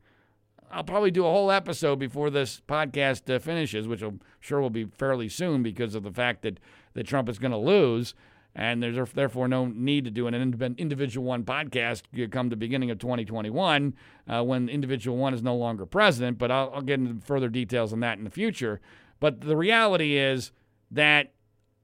I'll 0.69 0.83
probably 0.83 1.11
do 1.11 1.25
a 1.25 1.29
whole 1.29 1.51
episode 1.51 1.97
before 1.97 2.29
this 2.29 2.61
podcast 2.67 3.33
uh, 3.33 3.39
finishes, 3.39 3.87
which 3.87 4.01
I'm 4.01 4.19
sure 4.39 4.59
will 4.59 4.69
be 4.69 4.85
fairly 4.85 5.29
soon 5.29 5.63
because 5.63 5.95
of 5.95 6.03
the 6.03 6.11
fact 6.11 6.41
that, 6.41 6.59
that 6.93 7.07
Trump 7.07 7.29
is 7.29 7.39
going 7.39 7.51
to 7.51 7.57
lose 7.57 8.13
and 8.57 8.81
there's 8.81 9.11
therefore 9.11 9.47
no 9.47 9.67
need 9.67 10.03
to 10.05 10.11
do 10.11 10.25
an 10.25 10.33
individual 10.79 11.27
one 11.27 11.43
podcast 11.43 12.01
come 12.31 12.49
the 12.49 12.55
beginning 12.55 12.89
of 12.89 12.97
2021 12.97 13.93
uh, 14.27 14.43
when 14.43 14.67
individual 14.67 15.15
one 15.15 15.35
is 15.35 15.43
no 15.43 15.55
longer 15.55 15.85
president. 15.85 16.39
But 16.39 16.49
I'll, 16.49 16.71
I'll 16.73 16.81
get 16.81 16.99
into 16.99 17.23
further 17.23 17.49
details 17.49 17.93
on 17.93 17.99
that 17.99 18.17
in 18.17 18.23
the 18.23 18.31
future. 18.31 18.81
But 19.19 19.41
the 19.41 19.55
reality 19.55 20.17
is 20.17 20.51
that 20.89 21.33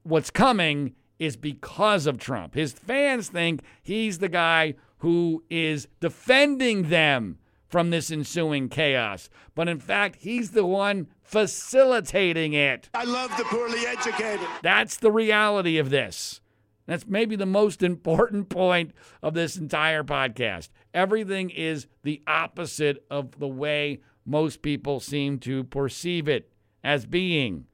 what's 0.04 0.30
coming 0.30 0.94
is 1.18 1.36
because 1.36 2.06
of 2.06 2.18
Trump. 2.18 2.54
His 2.54 2.72
fans 2.72 3.28
think 3.28 3.62
he's 3.82 4.18
the 4.18 4.28
guy 4.28 4.74
who 4.98 5.42
is 5.50 5.88
defending 6.00 6.88
them 6.88 7.38
from 7.66 7.90
this 7.90 8.10
ensuing 8.10 8.68
chaos. 8.68 9.28
But 9.54 9.68
in 9.68 9.80
fact, 9.80 10.16
he's 10.20 10.52
the 10.52 10.64
one 10.64 11.08
facilitating 11.22 12.52
it. 12.52 12.88
I 12.94 13.04
love 13.04 13.36
the 13.36 13.44
poorly 13.44 13.86
educated. 13.86 14.46
That's 14.62 14.96
the 14.96 15.10
reality 15.10 15.78
of 15.78 15.90
this. 15.90 16.40
That's 16.86 17.06
maybe 17.06 17.34
the 17.36 17.46
most 17.46 17.82
important 17.90 18.48
point 18.48 18.92
of 19.22 19.34
this 19.34 19.56
entire 19.56 20.04
podcast. 20.04 20.68
Everything 20.92 21.50
is 21.50 21.86
the 22.02 22.22
opposite 22.26 23.04
of 23.10 23.38
the 23.38 23.48
way 23.48 24.00
most 24.24 24.62
people 24.62 25.00
seem 25.00 25.38
to 25.40 25.64
perceive 25.64 26.28
it 26.28 26.50
as 26.82 27.06
being. 27.06 27.66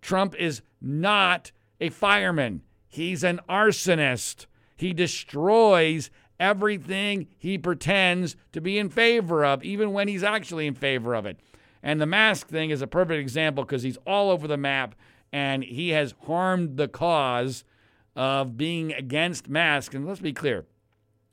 Trump 0.00 0.34
is 0.36 0.62
not 0.80 1.52
a 1.80 1.90
fireman, 1.90 2.62
he's 2.88 3.24
an 3.24 3.40
arsonist. 3.48 4.46
He 4.76 4.92
destroys 4.92 6.10
everything 6.38 7.28
he 7.38 7.56
pretends 7.58 8.36
to 8.52 8.60
be 8.60 8.78
in 8.78 8.90
favor 8.90 9.44
of, 9.44 9.64
even 9.64 9.92
when 9.92 10.08
he's 10.08 10.22
actually 10.22 10.66
in 10.66 10.74
favor 10.74 11.14
of 11.14 11.26
it. 11.26 11.38
And 11.82 12.00
the 12.00 12.06
mask 12.06 12.48
thing 12.48 12.70
is 12.70 12.82
a 12.82 12.86
perfect 12.86 13.20
example 13.20 13.64
because 13.64 13.82
he's 13.82 13.98
all 14.06 14.30
over 14.30 14.46
the 14.46 14.56
map 14.56 14.94
and 15.32 15.62
he 15.62 15.90
has 15.90 16.14
harmed 16.26 16.76
the 16.76 16.88
cause 16.88 17.64
of 18.14 18.56
being 18.56 18.92
against 18.92 19.48
masks. 19.48 19.94
And 19.94 20.06
let's 20.06 20.20
be 20.20 20.32
clear 20.32 20.66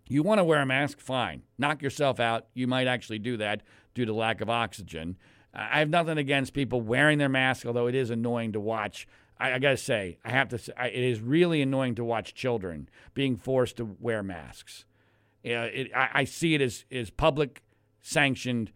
you 0.07 0.21
want 0.21 0.39
to 0.39 0.43
wear 0.43 0.61
a 0.61 0.65
mask, 0.65 0.99
fine. 0.99 1.43
Knock 1.57 1.81
yourself 1.81 2.19
out. 2.19 2.47
You 2.53 2.67
might 2.67 2.87
actually 2.87 3.19
do 3.19 3.37
that 3.37 3.63
due 3.93 4.05
to 4.05 4.13
lack 4.13 4.41
of 4.41 4.49
oxygen. 4.49 5.17
I 5.53 5.79
have 5.79 5.89
nothing 5.89 6.17
against 6.17 6.53
people 6.53 6.81
wearing 6.81 7.19
their 7.19 7.29
mask, 7.29 7.65
although 7.65 7.87
it 7.87 7.95
is 7.95 8.09
annoying 8.09 8.53
to 8.53 8.59
watch. 8.59 9.07
I, 9.39 9.53
I 9.53 9.59
got 9.59 9.71
to 9.71 9.77
say, 9.77 10.17
I 10.23 10.29
have 10.29 10.49
to 10.49 10.57
say, 10.57 10.73
I, 10.77 10.87
it 10.87 11.03
is 11.03 11.19
really 11.21 11.61
annoying 11.61 11.95
to 11.95 12.03
watch 12.03 12.33
children 12.33 12.89
being 13.13 13.35
forced 13.37 13.77
to 13.77 13.95
wear 13.99 14.23
masks. 14.23 14.85
Uh, 15.45 15.67
it, 15.73 15.91
I, 15.95 16.09
I 16.13 16.23
see 16.23 16.55
it 16.55 16.61
as, 16.61 16.85
as 16.91 17.09
public 17.09 17.61
sanctioned 18.01 18.71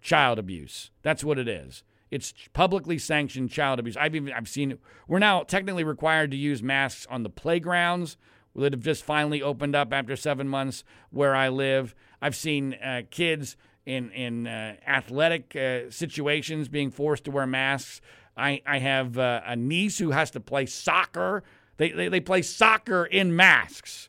child 0.00 0.38
abuse. 0.38 0.90
That's 1.02 1.24
what 1.24 1.38
it 1.38 1.48
is. 1.48 1.82
It's 2.10 2.34
publicly 2.52 2.98
sanctioned 2.98 3.50
child 3.50 3.78
abuse. 3.78 3.96
I've 3.96 4.14
even 4.14 4.34
I've 4.34 4.48
seen 4.48 4.78
we're 5.08 5.18
now 5.18 5.44
technically 5.44 5.82
required 5.82 6.30
to 6.32 6.36
use 6.36 6.62
masks 6.62 7.06
on 7.08 7.22
the 7.22 7.30
playgrounds 7.30 8.18
that 8.54 8.74
have 8.74 8.82
just 8.82 9.02
finally 9.02 9.40
opened 9.40 9.74
up 9.74 9.94
after 9.94 10.14
seven 10.14 10.46
months 10.46 10.84
where 11.10 11.34
I 11.34 11.48
live. 11.48 11.94
I've 12.20 12.36
seen 12.36 12.74
uh, 12.74 13.02
kids 13.10 13.56
in 13.86 14.10
in 14.10 14.46
uh, 14.46 14.76
athletic 14.86 15.56
uh, 15.56 15.90
situations 15.90 16.68
being 16.68 16.90
forced 16.90 17.24
to 17.24 17.30
wear 17.30 17.46
masks. 17.46 18.02
I 18.36 18.62
I 18.66 18.78
have 18.78 19.18
uh, 19.18 19.42
a 19.44 19.56
niece 19.56 19.98
who 19.98 20.10
has 20.10 20.30
to 20.32 20.40
play 20.40 20.66
soccer. 20.66 21.42
They, 21.76 21.90
they 21.90 22.08
they 22.08 22.20
play 22.20 22.42
soccer 22.42 23.04
in 23.04 23.34
masks. 23.34 24.08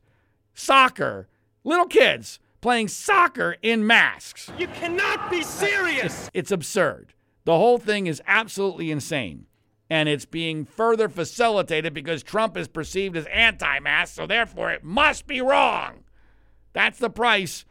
Soccer, 0.53 1.27
little 1.63 1.87
kids 1.87 2.39
playing 2.61 2.87
soccer 2.87 3.57
in 3.61 3.85
masks. 3.85 4.49
You 4.57 4.67
cannot 4.67 5.29
be 5.29 5.43
serious. 5.43 6.27
It's, 6.27 6.31
it's 6.33 6.51
absurd. 6.51 7.13
The 7.43 7.57
whole 7.57 7.77
thing 7.77 8.07
is 8.07 8.21
absolutely 8.25 8.89
insane. 8.89 9.47
And 9.89 10.07
it's 10.07 10.25
being 10.25 10.65
further 10.65 11.09
facilitated 11.09 11.93
because 11.93 12.23
Trump 12.23 12.55
is 12.55 12.67
perceived 12.67 13.17
as 13.17 13.25
anti 13.25 13.79
mask, 13.79 14.15
so 14.15 14.25
therefore 14.25 14.71
it 14.71 14.83
must 14.83 15.27
be 15.27 15.41
wrong. 15.41 16.05
That's 16.71 16.97
the 16.97 17.09
price 17.09 17.65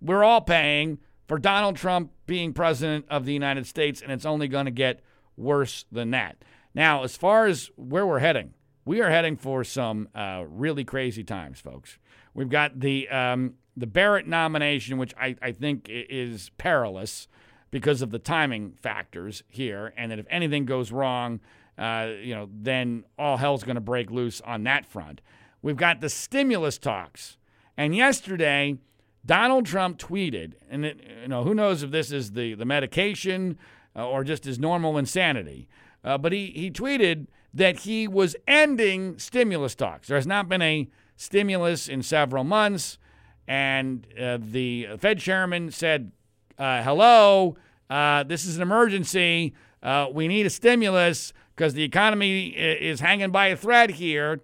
we're 0.00 0.24
all 0.24 0.40
paying 0.40 0.98
for 1.26 1.38
Donald 1.38 1.76
Trump 1.76 2.12
being 2.26 2.52
president 2.52 3.04
of 3.10 3.26
the 3.26 3.32
United 3.32 3.66
States, 3.66 4.00
and 4.00 4.12
it's 4.12 4.24
only 4.24 4.48
going 4.48 4.64
to 4.64 4.70
get 4.70 5.00
worse 5.38 5.84
than 5.90 6.10
that. 6.10 6.36
Now, 6.74 7.02
as 7.04 7.16
far 7.16 7.46
as 7.46 7.70
where 7.76 8.06
we're 8.06 8.18
heading, 8.18 8.54
we 8.84 9.00
are 9.00 9.10
heading 9.10 9.36
for 9.36 9.64
some 9.64 10.08
uh, 10.14 10.44
really 10.48 10.84
crazy 10.84 11.24
times, 11.24 11.60
folks. 11.60 11.98
We've 12.34 12.48
got 12.48 12.80
the 12.80 13.08
um, 13.08 13.54
the 13.76 13.86
Barrett 13.86 14.26
nomination, 14.26 14.98
which 14.98 15.14
I, 15.20 15.36
I 15.40 15.52
think 15.52 15.86
is 15.88 16.50
perilous 16.58 17.28
because 17.70 18.02
of 18.02 18.10
the 18.10 18.18
timing 18.18 18.72
factors 18.72 19.42
here, 19.48 19.92
and 19.96 20.10
that 20.10 20.18
if 20.18 20.26
anything 20.30 20.64
goes 20.64 20.90
wrong, 20.90 21.40
uh, 21.76 22.10
you 22.22 22.34
know, 22.34 22.48
then 22.52 23.04
all 23.18 23.36
hell's 23.36 23.62
going 23.62 23.76
to 23.76 23.80
break 23.80 24.10
loose 24.10 24.40
on 24.40 24.64
that 24.64 24.86
front. 24.86 25.20
We've 25.62 25.76
got 25.76 26.00
the 26.00 26.08
stimulus 26.08 26.78
talks, 26.78 27.36
and 27.76 27.94
yesterday 27.94 28.78
Donald 29.24 29.66
Trump 29.66 29.98
tweeted, 29.98 30.54
and 30.70 30.86
it, 30.86 31.00
you 31.22 31.28
know, 31.28 31.44
who 31.44 31.54
knows 31.54 31.82
if 31.82 31.90
this 31.90 32.10
is 32.10 32.32
the 32.32 32.54
the 32.54 32.64
medication 32.64 33.58
uh, 33.98 34.08
or 34.08 34.22
just 34.24 34.44
his 34.44 34.58
normal 34.58 34.96
insanity, 34.96 35.68
uh, 36.04 36.16
but 36.16 36.32
he 36.32 36.52
he 36.54 36.70
tweeted 36.70 37.26
that 37.52 37.80
he 37.80 38.06
was 38.06 38.36
ending 38.46 39.18
stimulus 39.18 39.74
talks. 39.74 40.08
There 40.08 40.16
has 40.16 40.26
not 40.26 40.48
been 40.48 40.62
a 40.62 40.88
stimulus 41.16 41.88
in 41.88 42.02
several 42.02 42.44
months. 42.44 42.98
And 43.46 44.06
uh, 44.20 44.38
the 44.40 44.88
Fed 44.98 45.18
chairman 45.18 45.70
said, 45.70 46.12
uh, 46.58 46.82
hello, 46.82 47.56
uh, 47.88 48.22
this 48.24 48.44
is 48.44 48.56
an 48.56 48.62
emergency. 48.62 49.54
Uh, 49.82 50.08
we 50.12 50.28
need 50.28 50.44
a 50.46 50.50
stimulus 50.50 51.32
because 51.56 51.74
the 51.74 51.82
economy 51.82 52.48
is 52.48 53.00
hanging 53.00 53.30
by 53.30 53.48
a 53.48 53.56
thread 53.56 53.90
here. 53.90 54.40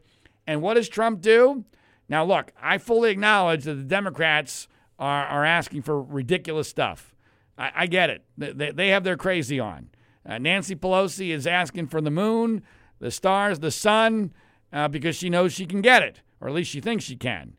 And 0.47 0.63
what 0.63 0.75
does 0.75 0.89
Trump 0.89 1.21
do? 1.21 1.65
Now, 2.09 2.25
look, 2.25 2.53
I 2.61 2.79
fully 2.79 3.11
acknowledge 3.11 3.65
that 3.65 3.75
the 3.75 3.85
Democrats 3.85 4.69
are, 4.99 5.27
are 5.27 5.45
asking 5.45 5.83
for 5.83 6.03
ridiculous 6.03 6.69
stuff. 6.69 7.14
I, 7.59 7.71
I 7.75 7.87
get 7.87 8.11
it. 8.11 8.25
They, 8.37 8.71
they, 8.73 8.89
have 8.89 9.05
their 9.05 9.17
crazy 9.17 9.61
on. 9.61 9.89
Uh, 10.27 10.39
Nancy 10.39 10.75
Pelosi 10.75 11.31
is 11.31 11.47
asking 11.47 11.89
for 11.89 12.01
the 12.01 12.11
moon 12.11 12.63
the 13.01 13.11
stars, 13.11 13.59
the 13.59 13.71
sun, 13.71 14.33
uh, 14.73 14.89
because 14.89 15.17
she 15.17 15.29
knows 15.29 15.53
she 15.53 15.67
can 15.67 15.83
get 15.83 16.03
it, 16.03 16.21
or 16.41 16.49
at 16.49 16.55
least 16.55 16.71
she 16.71 16.81
thinks 16.81 17.05
she 17.05 17.17
can. 17.17 17.55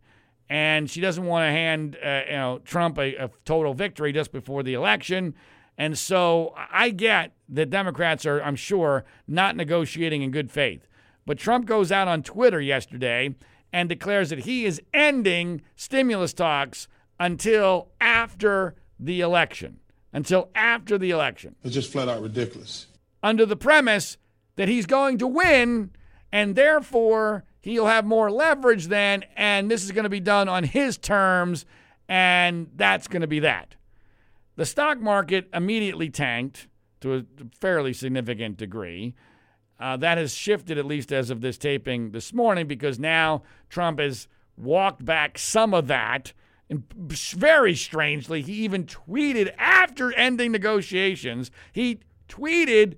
And 0.49 0.89
she 0.89 1.01
doesn't 1.01 1.25
want 1.25 1.43
to 1.43 1.51
hand 1.51 1.97
uh, 2.03 2.21
you 2.27 2.35
know 2.35 2.59
Trump 2.63 2.97
a, 2.97 3.15
a 3.15 3.29
total 3.45 3.73
victory 3.73 4.11
just 4.11 4.31
before 4.31 4.63
the 4.63 4.73
election. 4.73 5.35
And 5.77 5.97
so 5.97 6.53
I 6.55 6.89
get 6.89 7.33
that 7.49 7.69
Democrats 7.69 8.25
are, 8.25 8.41
I'm 8.41 8.55
sure, 8.55 9.03
not 9.27 9.55
negotiating 9.55 10.21
in 10.21 10.31
good 10.31 10.49
faith. 10.49 10.87
But 11.25 11.37
Trump 11.37 11.65
goes 11.65 11.91
out 11.91 12.07
on 12.07 12.23
Twitter 12.23 12.61
yesterday 12.61 13.35
and 13.73 13.89
declares 13.89 14.29
that 14.29 14.39
he 14.39 14.65
is 14.65 14.81
ending 14.93 15.61
stimulus 15.75 16.33
talks 16.33 16.87
until 17.19 17.89
after 17.99 18.75
the 18.99 19.21
election. 19.21 19.79
Until 20.15 20.49
after 20.55 20.97
the 20.97 21.11
election. 21.11 21.57
It's 21.61 21.73
just 21.73 21.91
flat 21.91 22.07
out 22.07 22.21
ridiculous. 22.21 22.87
Under 23.21 23.45
the 23.45 23.57
premise 23.57 24.17
that 24.55 24.69
he's 24.69 24.85
going 24.85 25.17
to 25.17 25.27
win, 25.27 25.91
and 26.31 26.55
therefore 26.55 27.43
he'll 27.59 27.87
have 27.87 28.05
more 28.05 28.31
leverage 28.31 28.87
then, 28.87 29.25
and 29.35 29.69
this 29.69 29.83
is 29.83 29.91
going 29.91 30.03
to 30.05 30.09
be 30.09 30.21
done 30.21 30.47
on 30.47 30.63
his 30.63 30.97
terms, 30.97 31.65
and 32.07 32.71
that's 32.77 33.09
going 33.09 33.23
to 33.23 33.27
be 33.27 33.39
that. 33.41 33.75
The 34.55 34.65
stock 34.65 35.01
market 35.01 35.49
immediately 35.53 36.09
tanked 36.09 36.69
to 37.01 37.15
a 37.15 37.23
fairly 37.59 37.91
significant 37.91 38.55
degree. 38.55 39.15
Uh, 39.81 39.97
that 39.97 40.17
has 40.17 40.33
shifted, 40.33 40.77
at 40.77 40.85
least 40.85 41.11
as 41.11 41.29
of 41.29 41.41
this 41.41 41.57
taping 41.57 42.11
this 42.11 42.33
morning, 42.33 42.67
because 42.67 42.97
now 42.97 43.43
Trump 43.67 43.99
has 43.99 44.29
walked 44.55 45.03
back 45.03 45.37
some 45.37 45.73
of 45.73 45.87
that. 45.87 46.31
And 46.69 46.83
very 46.91 47.75
strangely, 47.75 48.41
he 48.41 48.53
even 48.63 48.85
tweeted 48.85 49.53
after 49.57 50.11
ending 50.13 50.51
negotiations, 50.51 51.51
he 51.71 51.99
tweeted 52.27 52.95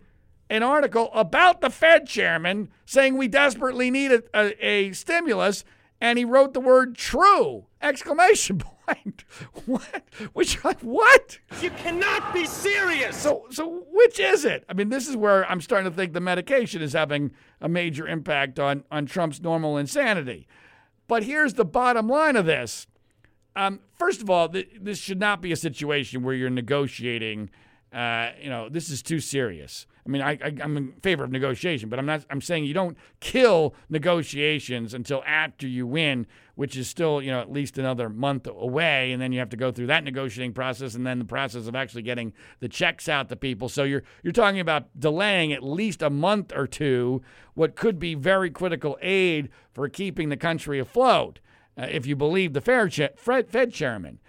an 0.49 0.63
article 0.63 1.09
about 1.13 1.61
the 1.61 1.69
Fed 1.69 2.07
chairman 2.07 2.69
saying 2.85 3.17
we 3.17 3.27
desperately 3.27 3.91
need 3.91 4.11
a, 4.11 4.23
a, 4.33 4.65
a 4.65 4.91
stimulus, 4.93 5.65
and 5.99 6.17
he 6.17 6.25
wrote 6.25 6.53
the 6.53 6.61
word 6.61 6.95
true! 6.95 7.65
Exclamation 7.81 8.59
point. 8.87 9.25
what? 9.65 10.03
Which 10.33 10.63
what? 10.63 11.39
You 11.61 11.69
cannot 11.71 12.33
be 12.33 12.45
serious. 12.45 13.17
So 13.17 13.47
so 13.49 13.85
which 13.91 14.19
is 14.19 14.45
it? 14.45 14.63
I 14.69 14.73
mean, 14.73 14.89
this 14.89 15.07
is 15.07 15.17
where 15.17 15.49
I'm 15.49 15.59
starting 15.59 15.91
to 15.91 15.95
think 15.95 16.13
the 16.13 16.21
medication 16.21 16.81
is 16.81 16.93
having 16.93 17.31
a 17.59 17.67
major 17.67 18.07
impact 18.07 18.59
on 18.59 18.85
on 18.89 19.05
Trump's 19.05 19.41
normal 19.41 19.77
insanity. 19.77 20.47
But 21.07 21.23
here's 21.23 21.55
the 21.55 21.65
bottom 21.65 22.07
line 22.07 22.35
of 22.35 22.45
this. 22.45 22.87
Um, 23.57 23.79
first 23.95 24.21
of 24.21 24.29
all, 24.29 24.47
th- 24.47 24.69
this 24.79 24.99
should 24.99 25.19
not 25.19 25.41
be 25.41 25.51
a 25.51 25.55
situation 25.55 26.21
where 26.21 26.35
you're 26.35 26.51
negotiating. 26.51 27.49
Uh, 27.91 28.29
you 28.39 28.49
know, 28.49 28.69
this 28.69 28.89
is 28.89 29.01
too 29.01 29.19
serious. 29.19 29.87
I 30.05 30.09
mean, 30.09 30.21
I, 30.21 30.37
I, 30.43 30.53
am 30.61 30.77
in 30.77 30.91
favor 31.01 31.23
of 31.23 31.31
negotiation, 31.31 31.89
but 31.89 31.97
I'm 31.97 32.05
not. 32.05 32.23
I'm 32.29 32.39
saying 32.39 32.65
you 32.65 32.75
don't 32.75 32.95
kill 33.19 33.73
negotiations 33.89 34.93
until 34.93 35.23
after 35.25 35.67
you 35.67 35.87
win, 35.87 36.27
which 36.55 36.77
is 36.77 36.87
still, 36.87 37.19
you 37.21 37.31
know, 37.31 37.41
at 37.41 37.51
least 37.51 37.79
another 37.79 38.09
month 38.09 38.45
away, 38.47 39.11
and 39.11 39.19
then 39.21 39.31
you 39.31 39.39
have 39.39 39.49
to 39.49 39.57
go 39.57 39.71
through 39.71 39.87
that 39.87 40.03
negotiating 40.03 40.53
process, 40.53 40.93
and 40.93 41.05
then 41.05 41.17
the 41.17 41.25
process 41.25 41.65
of 41.67 41.75
actually 41.75 42.03
getting 42.03 42.33
the 42.59 42.69
checks 42.69 43.09
out 43.09 43.27
to 43.29 43.35
people. 43.35 43.69
So 43.69 43.83
you're 43.83 44.03
you're 44.21 44.33
talking 44.33 44.59
about 44.59 44.87
delaying 44.97 45.51
at 45.51 45.63
least 45.63 46.03
a 46.03 46.11
month 46.11 46.53
or 46.55 46.67
two 46.67 47.23
what 47.55 47.75
could 47.75 47.97
be 47.97 48.13
very 48.13 48.51
critical 48.51 48.99
aid 49.01 49.49
for 49.73 49.89
keeping 49.89 50.29
the 50.29 50.37
country 50.37 50.77
afloat, 50.77 51.39
Uh, 51.77 51.85
if 51.89 52.05
you 52.05 52.15
believe 52.15 52.53
the 52.53 52.61
Fed 52.61 53.71
chairman. 53.71 54.19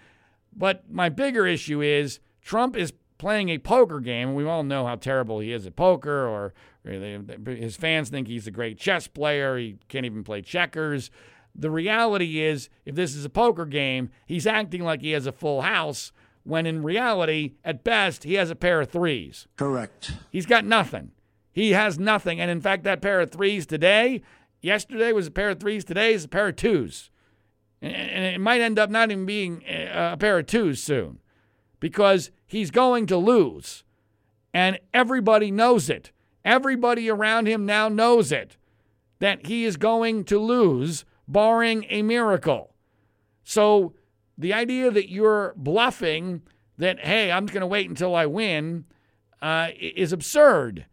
But 0.55 0.83
my 0.89 1.09
bigger 1.09 1.47
issue 1.47 1.81
is 1.81 2.19
Trump 2.41 2.75
is 2.75 2.93
playing 3.17 3.49
a 3.49 3.57
poker 3.57 3.99
game. 3.99 4.33
We 4.33 4.45
all 4.45 4.63
know 4.63 4.85
how 4.85 4.95
terrible 4.95 5.39
he 5.39 5.51
is 5.51 5.65
at 5.65 5.75
poker, 5.75 6.27
or, 6.27 6.53
his 6.83 7.75
fans 7.75 8.09
think 8.09 8.27
he's 8.27 8.47
a 8.47 8.51
great 8.51 8.79
chess 8.79 9.07
player. 9.07 9.57
He 9.57 9.77
can't 9.89 10.05
even 10.05 10.23
play 10.23 10.41
checkers. 10.41 11.11
The 11.53 11.69
reality 11.69 12.41
is, 12.41 12.69
if 12.85 12.95
this 12.95 13.15
is 13.15 13.25
a 13.25 13.29
poker 13.29 13.65
game, 13.65 14.09
he's 14.25 14.47
acting 14.47 14.83
like 14.83 15.01
he 15.01 15.11
has 15.11 15.25
a 15.25 15.31
full 15.31 15.61
house, 15.61 16.11
when 16.43 16.65
in 16.65 16.81
reality, 16.81 17.55
at 17.65 17.83
best, 17.83 18.23
he 18.23 18.35
has 18.35 18.49
a 18.49 18.55
pair 18.55 18.81
of 18.81 18.89
threes. 18.89 19.47
Correct. 19.57 20.13
He's 20.31 20.45
got 20.45 20.65
nothing. 20.65 21.11
He 21.51 21.71
has 21.71 21.99
nothing. 21.99 22.39
And 22.39 22.49
in 22.49 22.61
fact, 22.61 22.83
that 22.83 23.01
pair 23.01 23.19
of 23.19 23.31
threes 23.31 23.65
today, 23.65 24.21
yesterday 24.61 25.11
was 25.11 25.27
a 25.27 25.31
pair 25.31 25.49
of 25.49 25.59
threes, 25.59 25.83
today 25.83 26.13
is 26.13 26.23
a 26.23 26.29
pair 26.29 26.47
of 26.47 26.55
twos. 26.55 27.11
And 27.81 28.25
it 28.25 28.41
might 28.41 28.61
end 28.61 28.77
up 28.77 28.89
not 28.89 29.09
even 29.09 29.25
being 29.25 29.63
a 29.67 30.17
pair 30.17 30.39
of 30.39 30.47
twos 30.47 30.83
soon 30.83 31.19
because 31.79 32.31
he's 32.45 32.71
going 32.71 33.05
to 33.07 33.17
lose. 33.17 33.83
And 34.53 34.79
everybody 34.93 35.49
knows 35.51 35.89
it. 35.89 36.11
Everybody 36.43 37.09
around 37.09 37.47
him 37.47 37.65
now 37.65 37.87
knows 37.87 38.31
it 38.31 38.57
that 39.19 39.45
he 39.45 39.65
is 39.65 39.77
going 39.77 40.23
to 40.25 40.39
lose, 40.39 41.05
barring 41.27 41.85
a 41.89 42.01
miracle. 42.01 42.73
So 43.43 43.93
the 44.37 44.53
idea 44.53 44.91
that 44.91 45.09
you're 45.09 45.53
bluffing 45.57 46.41
that, 46.77 46.99
hey, 46.99 47.31
I'm 47.31 47.45
going 47.45 47.61
to 47.61 47.67
wait 47.67 47.89
until 47.89 48.15
I 48.15 48.25
win 48.25 48.85
uh, 49.41 49.69
is 49.79 50.13
absurd. 50.13 50.85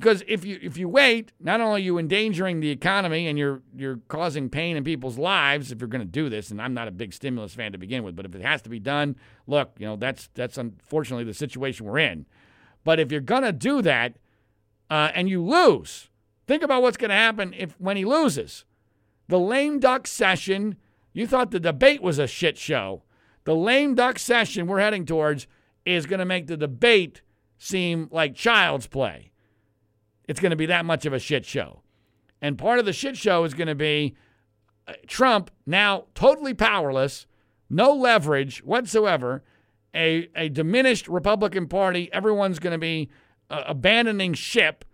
Because 0.00 0.24
if 0.26 0.46
you 0.46 0.58
if 0.62 0.78
you 0.78 0.88
wait, 0.88 1.30
not 1.38 1.60
only 1.60 1.82
are 1.82 1.84
you 1.84 1.98
endangering 1.98 2.60
the 2.60 2.70
economy 2.70 3.26
and 3.26 3.38
you're 3.38 3.60
you're 3.76 3.98
causing 4.08 4.48
pain 4.48 4.78
in 4.78 4.82
people's 4.82 5.18
lives 5.18 5.70
if 5.70 5.78
you're 5.78 5.88
going 5.88 6.00
to 6.00 6.06
do 6.06 6.30
this, 6.30 6.50
and 6.50 6.60
I'm 6.60 6.72
not 6.72 6.88
a 6.88 6.90
big 6.90 7.12
stimulus 7.12 7.54
fan 7.54 7.72
to 7.72 7.78
begin 7.78 8.02
with, 8.02 8.16
but 8.16 8.24
if 8.24 8.34
it 8.34 8.40
has 8.40 8.62
to 8.62 8.70
be 8.70 8.80
done, 8.80 9.14
look, 9.46 9.72
you 9.78 9.86
know 9.86 9.96
that's 9.96 10.30
that's 10.32 10.56
unfortunately 10.56 11.24
the 11.24 11.34
situation 11.34 11.84
we're 11.84 11.98
in. 11.98 12.24
But 12.82 12.98
if 12.98 13.12
you're 13.12 13.20
going 13.20 13.42
to 13.42 13.52
do 13.52 13.82
that 13.82 14.16
uh, 14.88 15.10
and 15.14 15.28
you 15.28 15.44
lose, 15.44 16.08
think 16.46 16.62
about 16.62 16.80
what's 16.80 16.96
going 16.96 17.10
to 17.10 17.14
happen 17.14 17.52
if 17.54 17.78
when 17.78 17.98
he 17.98 18.06
loses. 18.06 18.64
The 19.28 19.38
lame 19.38 19.80
duck 19.80 20.06
session. 20.06 20.76
You 21.12 21.26
thought 21.26 21.50
the 21.50 21.60
debate 21.60 22.00
was 22.00 22.18
a 22.18 22.26
shit 22.26 22.56
show. 22.56 23.02
The 23.44 23.54
lame 23.54 23.96
duck 23.96 24.18
session 24.18 24.66
we're 24.66 24.80
heading 24.80 25.04
towards 25.04 25.46
is 25.84 26.06
going 26.06 26.20
to 26.20 26.24
make 26.24 26.46
the 26.46 26.56
debate 26.56 27.20
seem 27.58 28.08
like 28.10 28.34
child's 28.34 28.86
play 28.86 29.29
it's 30.30 30.38
going 30.38 30.50
to 30.50 30.56
be 30.56 30.66
that 30.66 30.84
much 30.84 31.06
of 31.06 31.12
a 31.12 31.18
shit 31.18 31.44
show. 31.44 31.82
And 32.40 32.56
part 32.56 32.78
of 32.78 32.84
the 32.84 32.92
shit 32.92 33.16
show 33.16 33.42
is 33.42 33.52
going 33.52 33.66
to 33.66 33.74
be 33.74 34.14
uh, 34.86 34.92
Trump 35.08 35.50
now 35.66 36.04
totally 36.14 36.54
powerless, 36.54 37.26
no 37.68 37.92
leverage 37.92 38.62
whatsoever, 38.62 39.42
a, 39.92 40.28
a 40.36 40.48
diminished 40.48 41.08
Republican 41.08 41.66
Party. 41.66 42.08
Everyone's 42.12 42.60
going 42.60 42.70
to 42.70 42.78
be 42.78 43.10
uh, 43.50 43.64
abandoning 43.66 44.34
ship. 44.34 44.84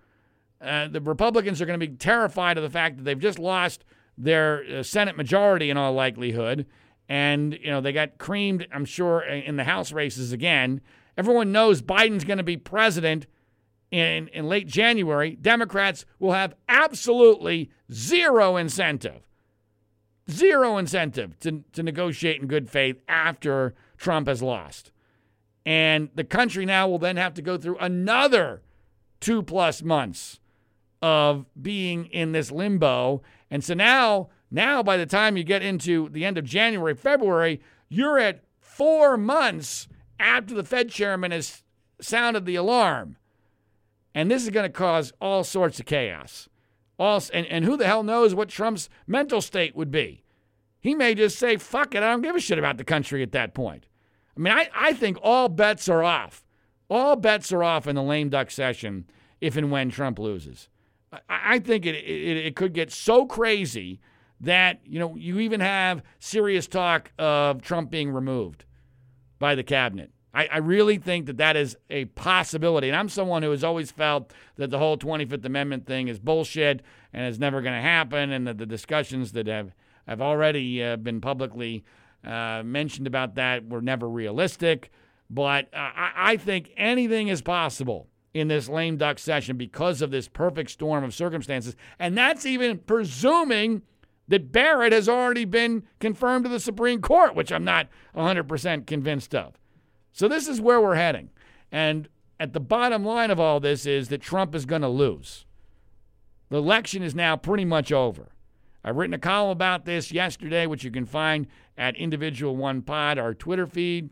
Uh, 0.58 0.88
the 0.88 1.02
Republicans 1.02 1.60
are 1.60 1.66
going 1.66 1.78
to 1.78 1.86
be 1.86 1.94
terrified 1.94 2.56
of 2.56 2.62
the 2.62 2.70
fact 2.70 2.96
that 2.96 3.02
they've 3.02 3.20
just 3.20 3.38
lost 3.38 3.84
their 4.16 4.64
uh, 4.64 4.82
Senate 4.82 5.18
majority 5.18 5.68
in 5.68 5.76
all 5.76 5.92
likelihood. 5.92 6.64
And, 7.10 7.52
you 7.60 7.70
know, 7.70 7.82
they 7.82 7.92
got 7.92 8.16
creamed, 8.16 8.66
I'm 8.72 8.86
sure, 8.86 9.20
in 9.20 9.56
the 9.56 9.64
House 9.64 9.92
races 9.92 10.32
again. 10.32 10.80
Everyone 11.18 11.52
knows 11.52 11.82
Biden's 11.82 12.24
going 12.24 12.38
to 12.38 12.42
be 12.42 12.56
president 12.56 13.26
in, 13.96 14.28
in 14.28 14.46
late 14.46 14.66
January, 14.66 15.36
Democrats 15.40 16.04
will 16.18 16.32
have 16.32 16.54
absolutely 16.68 17.70
zero 17.90 18.56
incentive, 18.56 19.22
zero 20.30 20.76
incentive 20.76 21.38
to, 21.40 21.64
to 21.72 21.82
negotiate 21.82 22.40
in 22.40 22.46
good 22.46 22.68
faith 22.68 23.00
after 23.08 23.74
Trump 23.96 24.28
has 24.28 24.42
lost. 24.42 24.92
And 25.64 26.10
the 26.14 26.24
country 26.24 26.66
now 26.66 26.88
will 26.88 26.98
then 26.98 27.16
have 27.16 27.32
to 27.34 27.42
go 27.42 27.56
through 27.56 27.78
another 27.78 28.60
two 29.20 29.42
plus 29.42 29.82
months 29.82 30.40
of 31.00 31.46
being 31.60 32.04
in 32.06 32.32
this 32.32 32.50
limbo. 32.50 33.22
And 33.50 33.64
so 33.64 33.72
now, 33.72 34.28
now 34.50 34.82
by 34.82 34.98
the 34.98 35.06
time 35.06 35.38
you 35.38 35.42
get 35.42 35.62
into 35.62 36.10
the 36.10 36.24
end 36.24 36.36
of 36.36 36.44
January, 36.44 36.94
February, 36.94 37.62
you're 37.88 38.18
at 38.18 38.44
four 38.60 39.16
months 39.16 39.88
after 40.20 40.54
the 40.54 40.64
Fed 40.64 40.90
chairman 40.90 41.30
has 41.30 41.62
sounded 42.00 42.44
the 42.44 42.56
alarm. 42.56 43.16
And 44.16 44.30
this 44.30 44.44
is 44.44 44.50
going 44.50 44.64
to 44.64 44.72
cause 44.72 45.12
all 45.20 45.44
sorts 45.44 45.78
of 45.78 45.84
chaos. 45.84 46.48
All, 46.98 47.22
and, 47.34 47.44
and 47.48 47.66
who 47.66 47.76
the 47.76 47.84
hell 47.84 48.02
knows 48.02 48.34
what 48.34 48.48
Trump's 48.48 48.88
mental 49.06 49.42
state 49.42 49.76
would 49.76 49.90
be? 49.90 50.24
He 50.80 50.94
may 50.94 51.14
just 51.14 51.38
say, 51.38 51.58
fuck 51.58 51.94
it, 51.94 52.02
I 52.02 52.10
don't 52.10 52.22
give 52.22 52.34
a 52.34 52.40
shit 52.40 52.58
about 52.58 52.78
the 52.78 52.84
country 52.84 53.22
at 53.22 53.32
that 53.32 53.52
point. 53.52 53.88
I 54.34 54.40
mean, 54.40 54.54
I, 54.54 54.70
I 54.74 54.92
think 54.94 55.18
all 55.22 55.50
bets 55.50 55.86
are 55.90 56.02
off. 56.02 56.46
All 56.88 57.14
bets 57.16 57.52
are 57.52 57.62
off 57.62 57.86
in 57.86 57.94
the 57.94 58.02
lame 58.02 58.30
duck 58.30 58.50
session 58.50 59.04
if 59.42 59.54
and 59.54 59.70
when 59.70 59.90
Trump 59.90 60.18
loses. 60.18 60.70
I, 61.12 61.18
I 61.28 61.58
think 61.58 61.84
it, 61.84 61.94
it, 61.96 62.38
it 62.38 62.56
could 62.56 62.72
get 62.72 62.90
so 62.90 63.26
crazy 63.26 64.00
that, 64.40 64.80
you 64.86 64.98
know, 64.98 65.14
you 65.14 65.40
even 65.40 65.60
have 65.60 66.02
serious 66.20 66.66
talk 66.66 67.12
of 67.18 67.60
Trump 67.60 67.90
being 67.90 68.10
removed 68.10 68.64
by 69.38 69.54
the 69.54 69.62
cabinet. 69.62 70.10
I, 70.36 70.48
I 70.52 70.58
really 70.58 70.98
think 70.98 71.24
that 71.26 71.38
that 71.38 71.56
is 71.56 71.78
a 71.88 72.04
possibility. 72.04 72.88
And 72.88 72.96
I'm 72.96 73.08
someone 73.08 73.42
who 73.42 73.52
has 73.52 73.64
always 73.64 73.90
felt 73.90 74.34
that 74.56 74.68
the 74.68 74.78
whole 74.78 74.98
25th 74.98 75.46
Amendment 75.46 75.86
thing 75.86 76.08
is 76.08 76.18
bullshit 76.18 76.82
and 77.14 77.26
is 77.26 77.38
never 77.38 77.62
going 77.62 77.74
to 77.74 77.80
happen, 77.80 78.30
and 78.32 78.46
that 78.46 78.58
the 78.58 78.66
discussions 78.66 79.32
that 79.32 79.46
have, 79.46 79.72
have 80.06 80.20
already 80.20 80.84
uh, 80.84 80.96
been 80.96 81.22
publicly 81.22 81.84
uh, 82.22 82.62
mentioned 82.62 83.06
about 83.06 83.36
that 83.36 83.66
were 83.66 83.80
never 83.80 84.06
realistic. 84.06 84.90
But 85.30 85.72
uh, 85.72 85.78
I, 85.78 86.12
I 86.16 86.36
think 86.36 86.70
anything 86.76 87.28
is 87.28 87.40
possible 87.40 88.06
in 88.34 88.48
this 88.48 88.68
lame 88.68 88.98
duck 88.98 89.18
session 89.18 89.56
because 89.56 90.02
of 90.02 90.10
this 90.10 90.28
perfect 90.28 90.70
storm 90.70 91.02
of 91.02 91.14
circumstances. 91.14 91.76
And 91.98 92.16
that's 92.16 92.44
even 92.44 92.76
presuming 92.76 93.80
that 94.28 94.52
Barrett 94.52 94.92
has 94.92 95.08
already 95.08 95.46
been 95.46 95.84
confirmed 95.98 96.44
to 96.44 96.50
the 96.50 96.60
Supreme 96.60 97.00
Court, 97.00 97.34
which 97.34 97.50
I'm 97.50 97.64
not 97.64 97.88
100% 98.14 98.86
convinced 98.86 99.34
of. 99.34 99.54
So 100.16 100.28
this 100.28 100.48
is 100.48 100.62
where 100.62 100.80
we're 100.80 100.94
heading. 100.94 101.28
And 101.70 102.08
at 102.40 102.54
the 102.54 102.60
bottom 102.60 103.04
line 103.04 103.30
of 103.30 103.38
all 103.38 103.60
this 103.60 103.84
is 103.84 104.08
that 104.08 104.22
Trump 104.22 104.54
is 104.54 104.64
going 104.64 104.80
to 104.80 104.88
lose. 104.88 105.44
The 106.48 106.56
election 106.56 107.02
is 107.02 107.14
now 107.14 107.36
pretty 107.36 107.66
much 107.66 107.92
over. 107.92 108.30
I've 108.82 108.96
written 108.96 109.12
a 109.12 109.18
column 109.18 109.50
about 109.50 109.84
this 109.84 110.10
yesterday, 110.10 110.66
which 110.66 110.84
you 110.84 110.90
can 110.90 111.04
find 111.04 111.46
at 111.76 111.96
Individual 111.96 112.56
One 112.56 112.80
Pod, 112.80 113.18
our 113.18 113.34
Twitter 113.34 113.66
feed, 113.66 114.08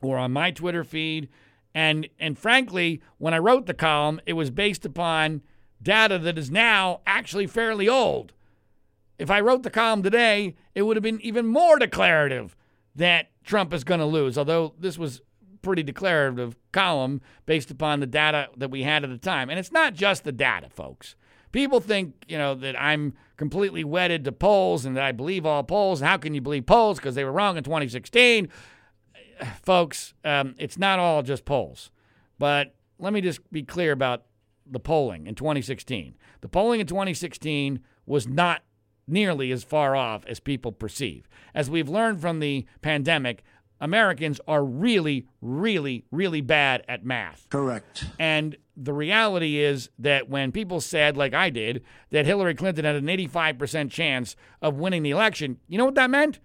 or 0.00 0.16
on 0.16 0.30
my 0.30 0.52
Twitter 0.52 0.84
feed. 0.84 1.28
And 1.74 2.08
and 2.20 2.38
frankly, 2.38 3.02
when 3.18 3.34
I 3.34 3.38
wrote 3.38 3.66
the 3.66 3.74
column, 3.74 4.20
it 4.26 4.34
was 4.34 4.50
based 4.50 4.86
upon 4.86 5.42
data 5.82 6.20
that 6.20 6.38
is 6.38 6.52
now 6.52 7.00
actually 7.04 7.48
fairly 7.48 7.88
old. 7.88 8.32
If 9.18 9.28
I 9.28 9.40
wrote 9.40 9.64
the 9.64 9.70
column 9.70 10.04
today, 10.04 10.54
it 10.76 10.82
would 10.82 10.96
have 10.96 11.02
been 11.02 11.20
even 11.20 11.48
more 11.48 11.80
declarative 11.80 12.54
that 12.96 13.30
Trump 13.44 13.72
is 13.72 13.84
going 13.84 14.00
to 14.00 14.06
lose, 14.06 14.36
although 14.36 14.74
this 14.78 14.98
was 14.98 15.20
pretty 15.62 15.82
declarative 15.82 16.56
column 16.72 17.20
based 17.44 17.70
upon 17.70 18.00
the 18.00 18.06
data 18.06 18.48
that 18.56 18.70
we 18.70 18.82
had 18.82 19.04
at 19.04 19.10
the 19.10 19.18
time. 19.18 19.50
And 19.50 19.58
it's 19.58 19.72
not 19.72 19.94
just 19.94 20.24
the 20.24 20.32
data, 20.32 20.68
folks. 20.68 21.16
People 21.52 21.80
think, 21.80 22.24
you 22.28 22.38
know, 22.38 22.54
that 22.54 22.80
I'm 22.80 23.14
completely 23.36 23.82
wedded 23.82 24.24
to 24.24 24.32
polls 24.32 24.84
and 24.84 24.96
that 24.96 25.04
I 25.04 25.12
believe 25.12 25.46
all 25.46 25.62
polls. 25.62 26.00
How 26.00 26.16
can 26.18 26.34
you 26.34 26.40
believe 26.40 26.66
polls 26.66 26.98
because 26.98 27.14
they 27.14 27.24
were 27.24 27.32
wrong 27.32 27.56
in 27.56 27.64
2016? 27.64 28.48
Folks, 29.62 30.14
um, 30.24 30.54
it's 30.58 30.78
not 30.78 30.98
all 30.98 31.22
just 31.22 31.44
polls. 31.44 31.90
But 32.38 32.74
let 32.98 33.12
me 33.12 33.20
just 33.20 33.50
be 33.50 33.62
clear 33.62 33.92
about 33.92 34.24
the 34.66 34.80
polling 34.80 35.26
in 35.26 35.34
2016. 35.34 36.16
The 36.40 36.48
polling 36.48 36.80
in 36.80 36.86
2016 36.86 37.80
was 38.04 38.26
not 38.26 38.62
nearly 39.06 39.52
as 39.52 39.64
far 39.64 39.94
off 39.94 40.24
as 40.26 40.40
people 40.40 40.72
perceive. 40.72 41.28
As 41.54 41.70
we've 41.70 41.88
learned 41.88 42.20
from 42.20 42.40
the 42.40 42.66
pandemic, 42.82 43.42
Americans 43.80 44.40
are 44.48 44.64
really, 44.64 45.26
really, 45.40 46.04
really 46.10 46.40
bad 46.40 46.82
at 46.88 47.04
math. 47.04 47.46
Correct. 47.50 48.04
And 48.18 48.56
the 48.76 48.92
reality 48.92 49.58
is 49.58 49.90
that 49.98 50.28
when 50.28 50.52
people 50.52 50.80
said, 50.80 51.16
like 51.16 51.34
I 51.34 51.50
did, 51.50 51.82
that 52.10 52.26
Hillary 52.26 52.54
Clinton 52.54 52.84
had 52.84 52.96
an 52.96 53.06
85% 53.06 53.90
chance 53.90 54.36
of 54.62 54.76
winning 54.76 55.02
the 55.02 55.10
election, 55.10 55.58
you 55.68 55.78
know 55.78 55.84
what 55.84 55.94
that 55.94 56.10
meant? 56.10 56.40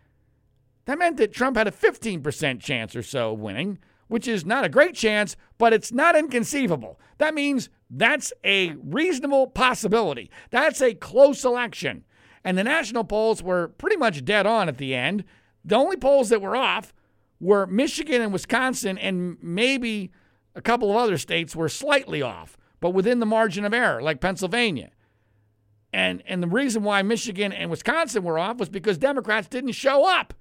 That 0.86 0.98
meant 0.98 1.18
that 1.18 1.34
Trump 1.34 1.58
had 1.58 1.68
a 1.68 1.72
15% 1.72 2.60
chance 2.60 2.96
or 2.96 3.04
so 3.04 3.34
of 3.34 3.40
winning, 3.40 3.80
which 4.08 4.28
is 4.28 4.46
not 4.46 4.66
a 4.66 4.70
great 4.70 4.96
chance, 4.96 5.36
but 5.58 5.74
it's 5.74 5.92
not 5.92 6.16
inconceivable. 6.16 7.00
That 7.18 7.34
means 7.34 7.70
that's 7.90 8.34
a 8.44 8.72
reasonable 8.84 9.48
possibility. 9.48 10.32
That's 10.50 10.82
a 10.82 10.94
close 10.94 11.46
election. 11.46 12.04
And 12.44 12.58
the 12.58 12.64
national 12.64 13.04
polls 13.04 13.44
were 13.44 13.70
pretty 13.70 13.98
much 13.98 14.26
dead 14.26 14.46
on 14.46 14.68
at 14.68 14.78
the 14.78 14.96
end. 14.96 15.24
The 15.64 15.76
only 15.76 15.98
polls 15.98 16.30
that 16.30 16.42
were 16.42 16.56
off 16.56 16.94
were 17.40 17.68
Michigan 17.68 18.22
and 18.22 18.34
Wisconsin, 18.34 18.98
and 18.98 19.38
maybe 19.42 20.12
a 20.56 20.62
couple 20.62 20.90
of 20.90 20.98
other 20.98 21.18
states 21.18 21.56
were 21.56 21.70
slightly 21.70 22.22
off, 22.22 22.58
but 22.80 22.92
within 22.92 23.20
the 23.20 23.26
margin 23.26 23.66
of 23.66 23.74
error, 23.74 24.02
like 24.02 24.22
Pennsylvania. 24.22 24.92
And, 25.94 26.24
and 26.26 26.42
the 26.42 26.48
reason 26.48 26.84
why 26.84 27.02
Michigan 27.02 27.52
and 27.52 27.70
Wisconsin 27.70 28.24
were 28.24 28.40
off 28.40 28.58
was 28.58 28.70
because 28.70 28.98
Democrats 28.98 29.48
didn't 29.48 29.74
show 29.74 30.10
up 30.10 30.34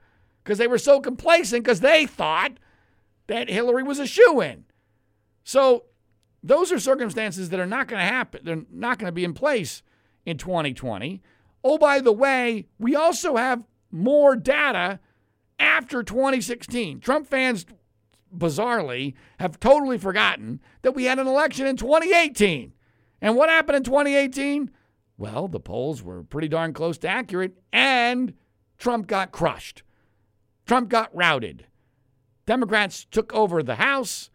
because 0.45 0.59
they 0.59 0.67
were 0.67 0.79
so 0.79 1.01
complacent 1.01 1.65
because 1.65 1.81
they 1.81 2.07
thought 2.07 2.53
that 3.27 3.49
Hillary 3.49 3.83
was 3.83 3.99
a 3.99 4.07
shoe 4.07 4.41
in. 4.41 4.65
So 5.45 5.85
those 6.43 6.71
are 6.73 6.79
circumstances 6.79 7.51
that 7.51 7.61
are 7.61 7.67
not 7.67 7.89
going 7.89 8.01
to 8.01 8.13
happen. 8.13 8.41
They're 8.45 8.63
not 8.71 8.99
going 8.99 9.09
to 9.09 9.15
be 9.15 9.25
in 9.25 9.35
place 9.35 9.83
in 10.25 10.39
2020. 10.39 11.21
Oh, 11.63 11.79
by 11.79 12.01
the 12.01 12.13
way, 12.13 12.67
we 12.79 12.95
also 12.97 13.37
have 13.37 13.65
more 13.91 14.37
data 14.37 15.01
after 15.59 16.03
2016. 16.03 17.01
Trump 17.01 17.27
fans, 17.27 17.67
bizarrely, 18.37 19.15
have 19.39 19.61
totally 19.61 19.99
forgotten 19.99 20.61
that 20.83 20.95
we 20.95 21.05
had 21.05 21.19
an 21.19 21.27
election 21.27 21.67
in 21.67 21.77
2018. 21.77 22.73
And 23.21 23.37
what 23.37 23.51
happened 23.51 23.77
in 23.77 23.83
2018? 23.83 24.71
Well, 25.19 25.49
the 25.49 25.61
polls 25.61 26.03
were 26.03 26.23
pretty 26.23 26.49
darn 26.49 26.73
close 26.73 26.97
to 26.99 27.09
accurate, 27.09 27.59
and 27.73 28.33
Trump 28.79 29.07
got 29.07 29.33
crushed. 29.33 29.83
Trump 30.65 30.89
got 30.89 31.15
routed. 31.15 31.67
Democrats 32.47 33.07
took 33.11 33.33
over 33.35 33.63
the 33.63 33.75
House, 33.75 34.31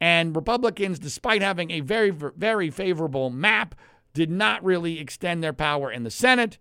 and 0.00 0.34
Republicans, 0.36 0.98
despite 0.98 1.42
having 1.42 1.72
a 1.72 1.80
very, 1.80 2.10
very 2.10 2.70
favorable 2.70 3.28
map, 3.28 3.74
did 4.12 4.30
not 4.30 4.64
really 4.64 4.98
extend 5.00 5.42
their 5.42 5.52
power 5.52 5.90
in 5.90 6.02
the 6.02 6.10
Senate. 6.10 6.58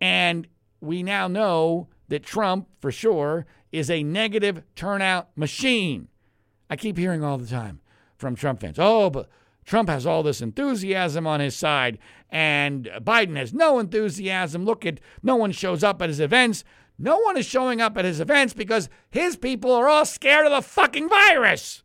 And 0.00 0.46
we 0.80 1.02
now 1.02 1.28
know 1.28 1.88
that 2.08 2.22
Trump, 2.22 2.68
for 2.80 2.92
sure, 2.92 3.46
is 3.72 3.90
a 3.90 4.02
negative 4.02 4.62
turnout 4.74 5.28
machine. 5.36 6.08
I 6.70 6.76
keep 6.76 6.96
hearing 6.98 7.24
all 7.24 7.38
the 7.38 7.46
time 7.46 7.80
from 8.16 8.34
Trump 8.34 8.60
fans 8.60 8.78
oh, 8.78 9.10
but 9.10 9.28
Trump 9.64 9.88
has 9.88 10.06
all 10.06 10.22
this 10.22 10.40
enthusiasm 10.40 11.26
on 11.26 11.40
his 11.40 11.54
side, 11.54 11.98
and 12.30 12.86
Biden 13.02 13.36
has 13.36 13.52
no 13.52 13.78
enthusiasm. 13.78 14.64
Look 14.64 14.86
at 14.86 14.98
no 15.22 15.36
one 15.36 15.52
shows 15.52 15.84
up 15.84 16.00
at 16.00 16.08
his 16.08 16.20
events. 16.20 16.64
No 16.98 17.18
one 17.18 17.36
is 17.36 17.44
showing 17.44 17.80
up 17.80 17.98
at 17.98 18.06
his 18.06 18.18
events 18.18 18.54
because 18.54 18.88
his 19.10 19.36
people 19.36 19.70
are 19.72 19.86
all 19.86 20.06
scared 20.06 20.46
of 20.46 20.52
the 20.52 20.62
fucking 20.62 21.08
virus. 21.08 21.82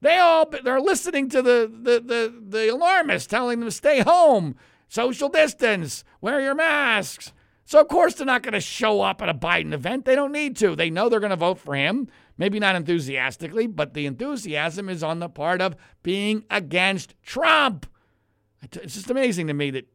They 0.00 0.16
all 0.16 0.50
they're 0.64 0.80
listening 0.80 1.28
to 1.30 1.42
the 1.42 1.70
the 1.70 2.00
the, 2.00 2.42
the 2.48 2.68
alarmists 2.72 3.26
telling 3.26 3.60
them 3.60 3.70
stay 3.70 4.00
home, 4.00 4.56
social 4.88 5.28
distance, 5.28 6.04
wear 6.20 6.40
your 6.40 6.54
masks. 6.54 7.32
So 7.64 7.80
of 7.80 7.88
course 7.88 8.14
they're 8.14 8.26
not 8.26 8.42
going 8.42 8.54
to 8.54 8.60
show 8.60 9.02
up 9.02 9.22
at 9.22 9.28
a 9.28 9.34
Biden 9.34 9.72
event. 9.72 10.04
They 10.04 10.16
don't 10.16 10.32
need 10.32 10.56
to. 10.56 10.74
They 10.74 10.90
know 10.90 11.08
they're 11.08 11.20
going 11.20 11.30
to 11.30 11.36
vote 11.36 11.58
for 11.58 11.74
him. 11.74 12.08
Maybe 12.36 12.58
not 12.58 12.74
enthusiastically, 12.74 13.66
but 13.66 13.94
the 13.94 14.06
enthusiasm 14.06 14.88
is 14.88 15.02
on 15.02 15.20
the 15.20 15.28
part 15.28 15.60
of 15.60 15.76
being 16.02 16.44
against 16.50 17.14
Trump. 17.22 17.86
It's 18.62 18.94
just 18.94 19.10
amazing 19.10 19.46
to 19.46 19.54
me 19.54 19.70
that 19.70 19.86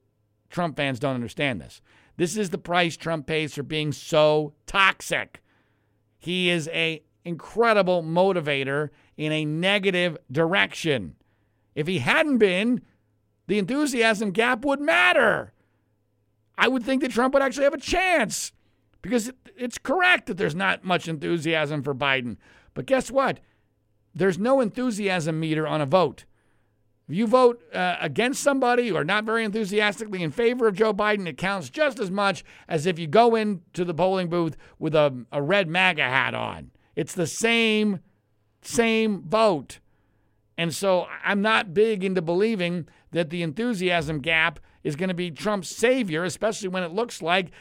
Trump 0.50 0.78
fans 0.78 1.00
don't 1.00 1.16
understand 1.16 1.60
this. 1.60 1.82
This 2.18 2.38
is 2.38 2.52
the 2.52 2.58
price 2.58 2.96
Trump 2.96 3.28
pays 3.28 3.56
for 3.56 3.64
being 3.64 3.92
so 3.92 4.54
toxic. 4.68 5.42
He 6.18 6.50
is 6.50 6.70
a 6.70 7.04
incredible 7.26 8.04
motivator 8.04 8.90
in 9.18 9.32
a 9.32 9.46
negative 9.46 10.18
direction. 10.32 11.16
If 11.74 11.88
he 11.88 12.00
hadn't 12.00 12.38
been, 12.38 12.82
the 13.48 13.60
enthusiasm 13.60 14.32
gap 14.32 14.66
would 14.66 14.82
matter. 14.82 15.54
I 16.58 16.68
would 16.68 16.84
think 16.84 17.02
that 17.02 17.12
Trump 17.12 17.34
would 17.34 17.44
actually 17.44 17.66
have 17.66 17.74
a 17.74 17.80
chance 17.80 18.52
because 19.02 19.32
it's 19.58 19.78
correct 19.78 20.28
that 20.28 20.38
there's 20.38 20.56
not 20.56 20.84
much 20.84 21.08
enthusiasm 21.08 21.84
for 21.84 21.94
Biden. 21.94 22.38
But 22.74 22.86
guess 22.86 23.12
what? 23.12 23.40
There's 24.14 24.40
no 24.40 24.62
enthusiasm 24.62 25.40
meter 25.40 25.68
on 25.68 25.82
a 25.82 25.86
vote. 25.86 26.26
If 27.08 27.16
you 27.16 27.28
vote 27.28 27.62
uh, 27.72 27.98
against 28.02 28.42
somebody 28.42 28.92
or 28.92 29.04
not 29.04 29.26
very 29.26 29.44
enthusiastically 29.44 30.24
in 30.24 30.32
favor 30.32 30.68
of 30.68 30.76
Joe 30.76 30.94
Biden, 30.94 31.28
it 31.28 31.38
counts 31.38 31.70
just 31.70 32.00
as 32.00 32.10
much 32.10 32.44
as 32.68 32.88
if 32.88 32.98
you 32.98 33.06
go 33.06 33.36
into 33.36 33.86
the 33.86 33.94
polling 33.94 34.28
booth 34.28 34.58
with 34.80 34.96
a, 34.96 35.26
a 35.32 35.42
red 35.42 35.68
MAGA 35.68 36.02
hat 36.02 36.34
on. 36.34 36.72
It's 36.96 37.14
the 37.14 37.28
same 37.28 38.00
same 38.66 39.22
vote. 39.22 39.80
And 40.58 40.74
so 40.74 41.08
I'm 41.24 41.42
not 41.42 41.74
big 41.74 42.04
into 42.04 42.22
believing 42.22 42.88
that 43.12 43.30
the 43.30 43.44
enthusiasm 43.44 44.20
gap 44.20 44.60
is 44.84 44.96
going 44.96 45.10
to 45.10 45.16
be 45.16 45.32
Trump's 45.32 45.70
savior, 45.70 46.24
especially 46.24 46.70
when 46.70 46.84
it 46.84 46.94
looks 46.94 47.22
like, 47.22 47.52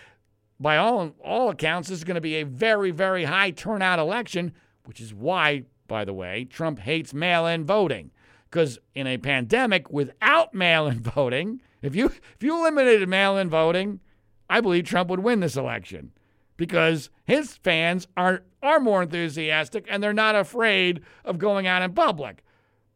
by 0.60 0.76
all, 0.76 1.12
all 1.22 1.50
accounts, 1.50 1.88
this 1.88 1.98
is 1.98 2.04
going 2.04 2.14
to 2.14 2.20
be 2.20 2.36
a 2.36 2.44
very, 2.44 2.90
very 2.90 3.24
high 3.24 3.50
turnout 3.50 3.98
election, 3.98 4.52
which 4.84 5.00
is 5.00 5.12
why, 5.12 5.64
by 5.88 6.04
the 6.04 6.12
way, 6.12 6.44
Trump 6.44 6.78
hates 6.78 7.12
mail 7.12 7.46
in 7.46 7.64
voting. 7.64 8.10
Because 8.48 8.78
in 8.94 9.06
a 9.06 9.18
pandemic 9.18 9.90
without 9.90 10.54
mail 10.54 10.86
in 10.86 11.00
voting, 11.02 11.60
if 11.82 11.96
you, 11.96 12.06
if 12.06 12.42
you 12.42 12.56
eliminated 12.58 13.08
mail 13.08 13.36
in 13.36 13.50
voting, 13.50 14.00
I 14.48 14.60
believe 14.60 14.84
Trump 14.84 15.10
would 15.10 15.20
win 15.20 15.40
this 15.40 15.56
election 15.56 16.12
because 16.56 17.10
his 17.24 17.56
fans 17.56 18.06
are, 18.16 18.42
are 18.64 18.80
more 18.80 19.02
enthusiastic 19.02 19.86
and 19.88 20.02
they're 20.02 20.12
not 20.12 20.34
afraid 20.34 21.00
of 21.24 21.38
going 21.38 21.66
out 21.66 21.82
in 21.82 21.92
public. 21.92 22.42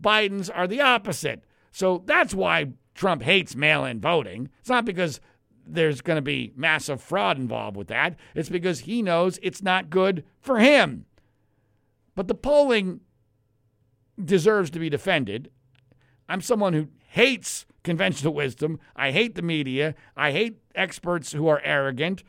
Biden's 0.03 0.51
are 0.51 0.67
the 0.67 0.81
opposite. 0.81 1.45
So 1.71 2.03
that's 2.07 2.35
why 2.35 2.73
Trump 2.95 3.23
hates 3.23 3.55
mail 3.55 3.85
in 3.85 4.01
voting. 4.01 4.49
It's 4.61 4.69
not 4.69 4.85
because 4.85 5.21
there's 5.67 6.01
going 6.01 6.17
to 6.17 6.23
be 6.23 6.53
massive 6.57 7.01
fraud 7.03 7.37
involved 7.37 7.77
with 7.77 7.89
that, 7.89 8.17
it's 8.35 8.49
because 8.49 8.81
he 8.81 9.03
knows 9.03 9.39
it's 9.43 9.63
not 9.63 9.91
good 9.91 10.25
for 10.41 10.59
him. 10.59 11.05
But 12.15 12.27
the 12.27 12.35
polling 12.35 13.01
deserves 14.23 14.71
to 14.71 14.79
be 14.79 14.89
defended. 14.89 15.51
I'm 16.29 16.41
someone 16.41 16.73
who 16.73 16.89
hates 17.09 17.67
conventional 17.85 18.35
wisdom. 18.35 18.81
I 18.97 19.13
hate 19.13 19.35
the 19.35 19.43
media. 19.43 19.95
I 20.17 20.33
hate 20.33 20.59
experts 20.75 21.33
who 21.33 21.49
are 21.49 21.61
arrogant. 21.65 22.23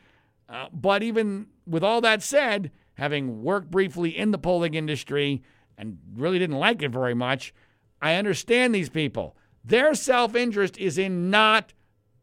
Uh, 0.48 0.66
but 0.72 1.02
even 1.02 1.46
with 1.66 1.82
all 1.82 2.00
that 2.00 2.22
said, 2.22 2.70
having 3.00 3.42
worked 3.42 3.70
briefly 3.70 4.10
in 4.10 4.30
the 4.30 4.36
polling 4.36 4.74
industry 4.74 5.42
and 5.78 5.96
really 6.14 6.38
didn't 6.38 6.58
like 6.58 6.82
it 6.82 6.90
very 6.90 7.14
much, 7.14 7.54
I 8.02 8.16
understand 8.16 8.74
these 8.74 8.90
people. 8.90 9.38
Their 9.64 9.94
self 9.94 10.36
interest 10.36 10.76
is 10.76 10.98
in 10.98 11.30
not 11.30 11.72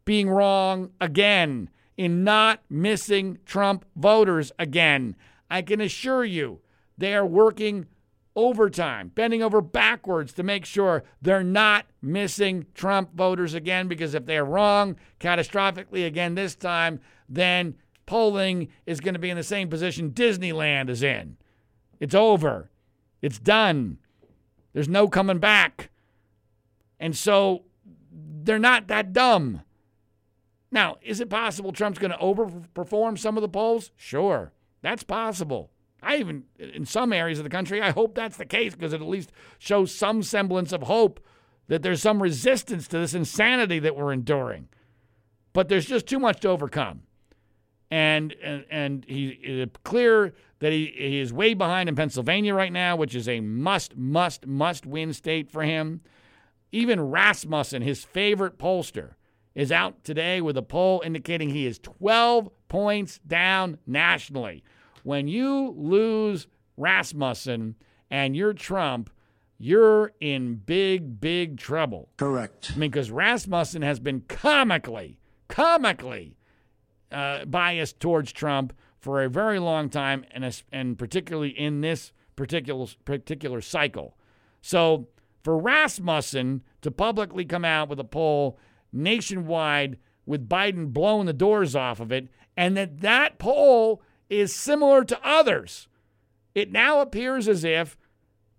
being 0.04 0.30
wrong 0.30 0.90
again, 1.00 1.68
in 1.96 2.22
not 2.22 2.62
missing 2.70 3.38
Trump 3.44 3.86
voters 3.96 4.52
again. 4.56 5.16
I 5.50 5.62
can 5.62 5.80
assure 5.80 6.24
you, 6.24 6.60
they 6.96 7.12
are 7.12 7.26
working 7.26 7.86
overtime, 8.36 9.10
bending 9.16 9.42
over 9.42 9.60
backwards 9.60 10.32
to 10.34 10.44
make 10.44 10.64
sure 10.64 11.02
they're 11.20 11.42
not 11.42 11.86
missing 12.00 12.66
Trump 12.74 13.16
voters 13.16 13.52
again. 13.52 13.88
Because 13.88 14.14
if 14.14 14.26
they're 14.26 14.44
wrong 14.44 14.94
catastrophically 15.18 16.06
again 16.06 16.36
this 16.36 16.54
time, 16.54 17.00
then 17.28 17.74
polling 18.08 18.68
is 18.86 19.00
going 19.00 19.14
to 19.14 19.20
be 19.20 19.30
in 19.30 19.36
the 19.36 19.42
same 19.44 19.68
position 19.68 20.10
Disneyland 20.10 20.88
is 20.88 21.02
in. 21.02 21.36
It's 22.00 22.14
over, 22.14 22.70
it's 23.22 23.38
done. 23.38 23.98
There's 24.72 24.88
no 24.88 25.08
coming 25.08 25.38
back. 25.38 25.90
And 26.98 27.14
so 27.14 27.64
they're 28.10 28.58
not 28.58 28.88
that 28.88 29.12
dumb. 29.12 29.62
Now, 30.70 30.96
is 31.02 31.20
it 31.20 31.30
possible 31.30 31.72
Trump's 31.72 31.98
going 31.98 32.10
to 32.10 32.18
overperform 32.18 33.18
some 33.18 33.36
of 33.36 33.42
the 33.42 33.48
polls? 33.48 33.90
Sure, 33.96 34.52
that's 34.82 35.02
possible. 35.02 35.70
I 36.02 36.16
even, 36.16 36.44
in 36.58 36.86
some 36.86 37.12
areas 37.12 37.38
of 37.38 37.44
the 37.44 37.50
country, 37.50 37.82
I 37.82 37.90
hope 37.90 38.14
that's 38.14 38.36
the 38.36 38.46
case 38.46 38.74
because 38.74 38.92
it 38.92 39.02
at 39.02 39.08
least 39.08 39.32
shows 39.58 39.94
some 39.94 40.22
semblance 40.22 40.72
of 40.72 40.84
hope 40.84 41.20
that 41.66 41.82
there's 41.82 42.00
some 42.00 42.22
resistance 42.22 42.88
to 42.88 42.98
this 42.98 43.14
insanity 43.14 43.78
that 43.80 43.96
we're 43.96 44.12
enduring. 44.12 44.68
But 45.52 45.68
there's 45.68 45.86
just 45.86 46.06
too 46.06 46.18
much 46.18 46.40
to 46.40 46.48
overcome. 46.48 47.02
And, 47.90 48.34
and, 48.42 48.64
and 48.70 49.04
he, 49.08 49.28
it's 49.42 49.76
clear 49.82 50.34
that 50.58 50.72
he, 50.72 50.92
he 50.96 51.20
is 51.20 51.32
way 51.32 51.54
behind 51.54 51.88
in 51.88 51.96
Pennsylvania 51.96 52.54
right 52.54 52.72
now, 52.72 52.96
which 52.96 53.14
is 53.14 53.28
a 53.28 53.40
must, 53.40 53.96
must, 53.96 54.46
must 54.46 54.84
win 54.84 55.12
state 55.12 55.50
for 55.50 55.62
him. 55.62 56.02
Even 56.70 57.00
Rasmussen, 57.00 57.82
his 57.82 58.04
favorite 58.04 58.58
pollster, 58.58 59.12
is 59.54 59.72
out 59.72 60.04
today 60.04 60.40
with 60.40 60.56
a 60.56 60.62
poll 60.62 61.02
indicating 61.04 61.50
he 61.50 61.66
is 61.66 61.78
12 61.78 62.50
points 62.68 63.18
down 63.26 63.78
nationally. 63.86 64.62
When 65.02 65.26
you 65.26 65.74
lose 65.76 66.46
Rasmussen 66.76 67.76
and 68.10 68.36
you're 68.36 68.52
Trump, 68.52 69.10
you're 69.58 70.12
in 70.20 70.56
big, 70.56 71.20
big 71.20 71.58
trouble. 71.58 72.10
Correct. 72.16 72.72
I 72.74 72.78
mean, 72.78 72.90
because 72.90 73.10
Rasmussen 73.10 73.82
has 73.82 73.98
been 73.98 74.20
comically, 74.28 75.18
comically 75.48 76.36
uh, 77.12 77.44
biased 77.44 78.00
towards 78.00 78.32
Trump 78.32 78.72
for 78.98 79.22
a 79.22 79.28
very 79.28 79.58
long 79.58 79.88
time, 79.88 80.24
and, 80.32 80.62
and 80.72 80.98
particularly 80.98 81.50
in 81.50 81.80
this 81.80 82.12
particular 82.36 82.86
particular 83.04 83.60
cycle. 83.60 84.16
So 84.60 85.08
for 85.42 85.58
Rasmussen 85.58 86.62
to 86.82 86.90
publicly 86.90 87.44
come 87.44 87.64
out 87.64 87.88
with 87.88 88.00
a 88.00 88.04
poll 88.04 88.58
nationwide 88.92 89.98
with 90.26 90.48
Biden 90.48 90.92
blowing 90.92 91.26
the 91.26 91.32
doors 91.32 91.74
off 91.74 92.00
of 92.00 92.12
it, 92.12 92.28
and 92.56 92.76
that 92.76 93.00
that 93.00 93.38
poll 93.38 94.02
is 94.28 94.54
similar 94.54 95.04
to 95.04 95.18
others, 95.26 95.88
it 96.54 96.70
now 96.70 97.00
appears 97.00 97.48
as 97.48 97.64
if 97.64 97.96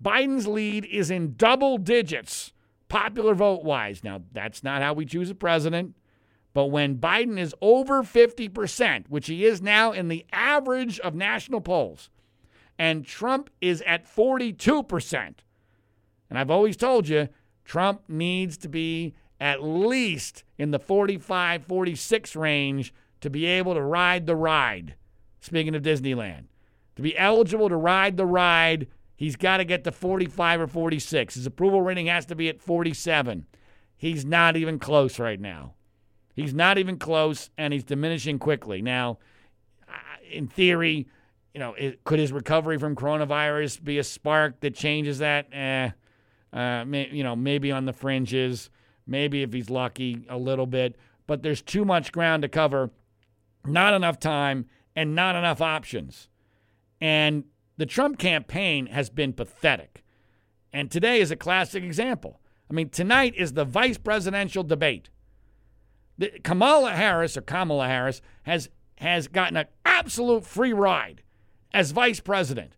Biden's 0.03 0.47
lead 0.47 0.85
is 0.85 1.11
in 1.11 1.35
double 1.35 1.77
digits, 1.77 2.53
popular 2.87 3.35
vote 3.35 3.63
wise. 3.63 4.03
Now, 4.03 4.21
that's 4.31 4.63
not 4.63 4.81
how 4.81 4.93
we 4.93 5.05
choose 5.05 5.29
a 5.29 5.35
president. 5.35 5.95
But 6.53 6.65
when 6.65 6.97
Biden 6.97 7.37
is 7.37 7.53
over 7.61 8.03
50%, 8.03 9.07
which 9.09 9.27
he 9.27 9.45
is 9.45 9.61
now 9.61 9.91
in 9.91 10.07
the 10.07 10.25
average 10.31 10.99
of 10.99 11.13
national 11.13 11.61
polls, 11.61 12.09
and 12.77 13.05
Trump 13.05 13.49
is 13.61 13.81
at 13.83 14.07
42%, 14.07 15.33
and 16.29 16.39
I've 16.39 16.49
always 16.51 16.77
told 16.77 17.07
you, 17.07 17.29
Trump 17.65 18.01
needs 18.07 18.57
to 18.57 18.69
be 18.69 19.13
at 19.39 19.63
least 19.63 20.43
in 20.57 20.71
the 20.71 20.79
45, 20.79 21.63
46 21.63 22.35
range 22.35 22.93
to 23.21 23.29
be 23.29 23.45
able 23.45 23.73
to 23.73 23.81
ride 23.81 24.25
the 24.25 24.35
ride. 24.35 24.95
Speaking 25.39 25.75
of 25.75 25.83
Disneyland, 25.83 26.45
to 26.95 27.01
be 27.01 27.17
eligible 27.17 27.69
to 27.69 27.77
ride 27.77 28.17
the 28.17 28.25
ride, 28.25 28.87
he's 29.15 29.35
got 29.35 29.57
to 29.57 29.65
get 29.65 29.83
to 29.85 29.91
45 29.91 30.61
or 30.61 30.67
46. 30.67 31.35
His 31.35 31.45
approval 31.45 31.81
rating 31.81 32.07
has 32.07 32.25
to 32.25 32.35
be 32.35 32.49
at 32.49 32.61
47. 32.61 33.45
He's 33.95 34.25
not 34.25 34.57
even 34.57 34.79
close 34.79 35.19
right 35.19 35.39
now. 35.39 35.75
He's 36.39 36.53
not 36.53 36.77
even 36.77 36.97
close, 36.97 37.49
and 37.57 37.73
he's 37.73 37.83
diminishing 37.83 38.39
quickly. 38.39 38.81
Now, 38.81 39.17
in 40.31 40.47
theory, 40.47 41.07
you 41.53 41.59
know, 41.59 41.73
it, 41.73 42.03
could 42.05 42.19
his 42.19 42.31
recovery 42.31 42.77
from 42.77 42.95
coronavirus 42.95 43.83
be 43.83 43.97
a 43.97 44.03
spark 44.03 44.61
that 44.61 44.73
changes 44.73 45.19
that? 45.19 45.47
Eh, 45.51 45.89
uh, 46.53 46.85
may, 46.85 47.09
you 47.09 47.23
know, 47.23 47.35
maybe 47.35 47.71
on 47.71 47.85
the 47.85 47.93
fringes, 47.93 48.69
maybe 49.05 49.43
if 49.43 49.51
he's 49.51 49.69
lucky, 49.69 50.25
a 50.29 50.37
little 50.37 50.65
bit. 50.65 50.95
But 51.27 51.43
there's 51.43 51.61
too 51.61 51.83
much 51.83 52.11
ground 52.11 52.43
to 52.43 52.47
cover, 52.47 52.89
not 53.65 53.93
enough 53.93 54.17
time, 54.19 54.65
and 54.95 55.13
not 55.13 55.35
enough 55.35 55.61
options. 55.61 56.29
And 57.01 57.43
the 57.77 57.85
Trump 57.85 58.17
campaign 58.17 58.87
has 58.87 59.09
been 59.09 59.33
pathetic. 59.33 60.03
And 60.71 60.89
today 60.89 61.19
is 61.19 61.31
a 61.31 61.35
classic 61.35 61.83
example. 61.83 62.39
I 62.69 62.73
mean, 62.73 62.89
tonight 62.89 63.33
is 63.35 63.53
the 63.53 63.65
vice 63.65 63.97
presidential 63.97 64.63
debate. 64.63 65.09
Kamala 66.43 66.91
Harris 66.91 67.37
or 67.37 67.41
Kamala 67.41 67.87
Harris 67.87 68.21
has 68.43 68.69
has 68.97 69.27
gotten 69.27 69.55
an 69.55 69.67
absolute 69.85 70.45
free 70.45 70.73
ride 70.73 71.23
as 71.73 71.91
vice 71.91 72.19
president 72.19 72.75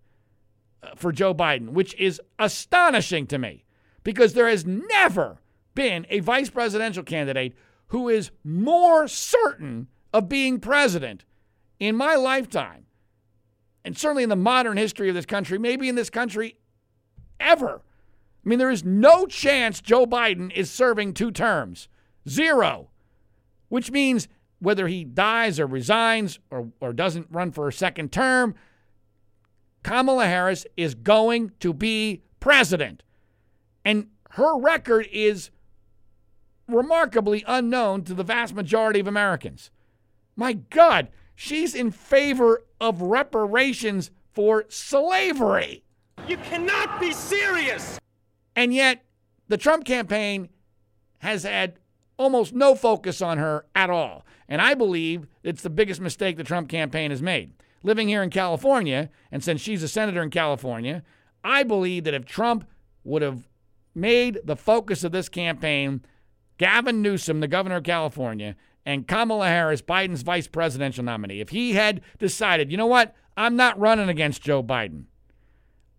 uh, 0.83 0.89
for 0.95 1.11
Joe 1.11 1.33
Biden, 1.33 1.69
which 1.69 1.95
is 1.95 2.21
astonishing 2.37 3.25
to 3.27 3.39
me 3.39 3.65
because 4.03 4.33
there 4.33 4.47
has 4.47 4.65
never 4.65 5.39
been 5.73 6.05
a 6.09 6.19
vice 6.19 6.49
presidential 6.49 7.03
candidate 7.03 7.55
who 7.87 8.07
is 8.07 8.31
more 8.43 9.07
certain 9.07 9.87
of 10.13 10.29
being 10.29 10.59
president 10.59 11.25
in 11.79 11.95
my 11.95 12.15
lifetime, 12.15 12.85
and 13.83 13.97
certainly 13.97 14.23
in 14.23 14.29
the 14.29 14.35
modern 14.35 14.77
history 14.77 15.09
of 15.09 15.15
this 15.15 15.25
country, 15.25 15.57
maybe 15.57 15.89
in 15.89 15.95
this 15.95 16.09
country 16.11 16.57
ever. 17.39 17.81
I 18.45 18.49
mean, 18.49 18.59
there 18.59 18.69
is 18.69 18.83
no 18.83 19.25
chance 19.25 19.81
Joe 19.81 20.05
Biden 20.05 20.51
is 20.53 20.69
serving 20.69 21.13
two 21.13 21.31
terms. 21.31 21.87
Zero 22.29 22.90
which 23.71 23.89
means 23.89 24.27
whether 24.59 24.89
he 24.89 25.05
dies 25.05 25.57
or 25.57 25.65
resigns 25.65 26.39
or, 26.49 26.67
or 26.81 26.91
doesn't 26.91 27.25
run 27.31 27.53
for 27.53 27.69
a 27.69 27.73
second 27.73 28.11
term, 28.11 28.53
Kamala 29.81 30.25
Harris 30.25 30.65
is 30.75 30.93
going 30.93 31.53
to 31.61 31.71
be 31.71 32.21
president. 32.41 33.01
And 33.85 34.07
her 34.31 34.59
record 34.59 35.07
is 35.09 35.51
remarkably 36.67 37.45
unknown 37.47 38.03
to 38.03 38.13
the 38.13 38.25
vast 38.25 38.53
majority 38.53 38.99
of 38.99 39.07
Americans. 39.07 39.71
My 40.35 40.51
God, 40.51 41.07
she's 41.33 41.73
in 41.73 41.91
favor 41.91 42.65
of 42.81 43.01
reparations 43.01 44.11
for 44.33 44.65
slavery. 44.67 45.85
You 46.27 46.35
cannot 46.35 46.99
be 46.99 47.13
serious. 47.13 48.01
And 48.53 48.73
yet, 48.73 49.05
the 49.47 49.57
Trump 49.57 49.85
campaign 49.85 50.49
has 51.19 51.43
had 51.43 51.79
almost 52.21 52.53
no 52.53 52.75
focus 52.75 53.19
on 53.19 53.39
her 53.39 53.65
at 53.73 53.89
all. 53.89 54.23
And 54.47 54.61
I 54.61 54.75
believe 54.75 55.25
it's 55.43 55.63
the 55.63 55.71
biggest 55.71 55.99
mistake 55.99 56.37
the 56.37 56.43
Trump 56.43 56.69
campaign 56.69 57.09
has 57.09 57.21
made. 57.21 57.51
Living 57.81 58.07
here 58.07 58.21
in 58.21 58.29
California, 58.29 59.09
and 59.31 59.43
since 59.43 59.59
she's 59.59 59.81
a 59.81 59.87
senator 59.87 60.21
in 60.21 60.29
California, 60.29 61.01
I 61.43 61.63
believe 61.63 62.03
that 62.03 62.13
if 62.13 62.25
Trump 62.25 62.67
would 63.03 63.23
have 63.23 63.49
made 63.95 64.39
the 64.43 64.55
focus 64.55 65.03
of 65.03 65.11
this 65.11 65.29
campaign 65.29 66.05
Gavin 66.59 67.01
Newsom, 67.01 67.39
the 67.39 67.47
governor 67.47 67.77
of 67.77 67.83
California, 67.83 68.55
and 68.85 69.07
Kamala 69.07 69.47
Harris, 69.47 69.81
Biden's 69.81 70.21
vice 70.21 70.47
presidential 70.47 71.03
nominee, 71.03 71.41
if 71.41 71.49
he 71.49 71.73
had 71.73 72.01
decided, 72.19 72.69
you 72.69 72.77
know 72.77 72.85
what, 72.85 73.15
I'm 73.35 73.55
not 73.55 73.79
running 73.79 74.09
against 74.09 74.43
Joe 74.43 74.61
Biden, 74.61 75.05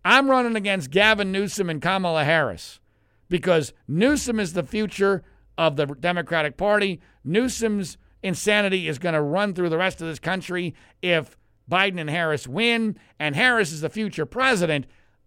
I'm 0.05 0.29
running 0.29 0.55
against 0.55 0.89
Gavin 0.89 1.33
Newsom 1.33 1.69
and 1.69 1.81
Kamala 1.81 2.23
Harris 2.23 2.79
because 3.27 3.73
Newsom 3.89 4.39
is 4.39 4.53
the 4.53 4.63
future 4.63 5.21
of 5.57 5.75
the 5.75 5.85
Democratic 5.85 6.57
Party. 6.57 7.01
Newsom's 7.23 7.97
insanity 8.21 8.87
is 8.87 8.99
going 8.99 9.13
to 9.13 9.21
run 9.21 9.53
through 9.53 9.69
the 9.69 9.77
rest 9.77 10.01
of 10.01 10.07
this 10.07 10.19
country 10.19 10.73
if 11.01 11.37
Biden 11.69 11.99
and 11.99 12.09
Harris 12.09 12.47
win, 12.47 12.97
and 13.19 13.35
Harris 13.35 13.71
is 13.71 13.81
the 13.81 13.89
future 13.89 14.25
president. 14.25 14.85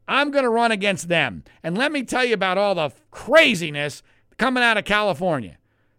I'm 0.08 0.30
going 0.30 0.44
to 0.44 0.50
run 0.50 0.72
against 0.72 1.08
them. 1.08 1.44
And 1.62 1.76
let 1.76 1.92
me 1.92 2.02
tell 2.02 2.24
you 2.24 2.34
about 2.34 2.58
all 2.58 2.74
the 2.74 2.90
craziness 3.10 4.02
coming 4.38 4.62
out 4.62 4.76
of 4.76 4.84
California. 4.84 5.58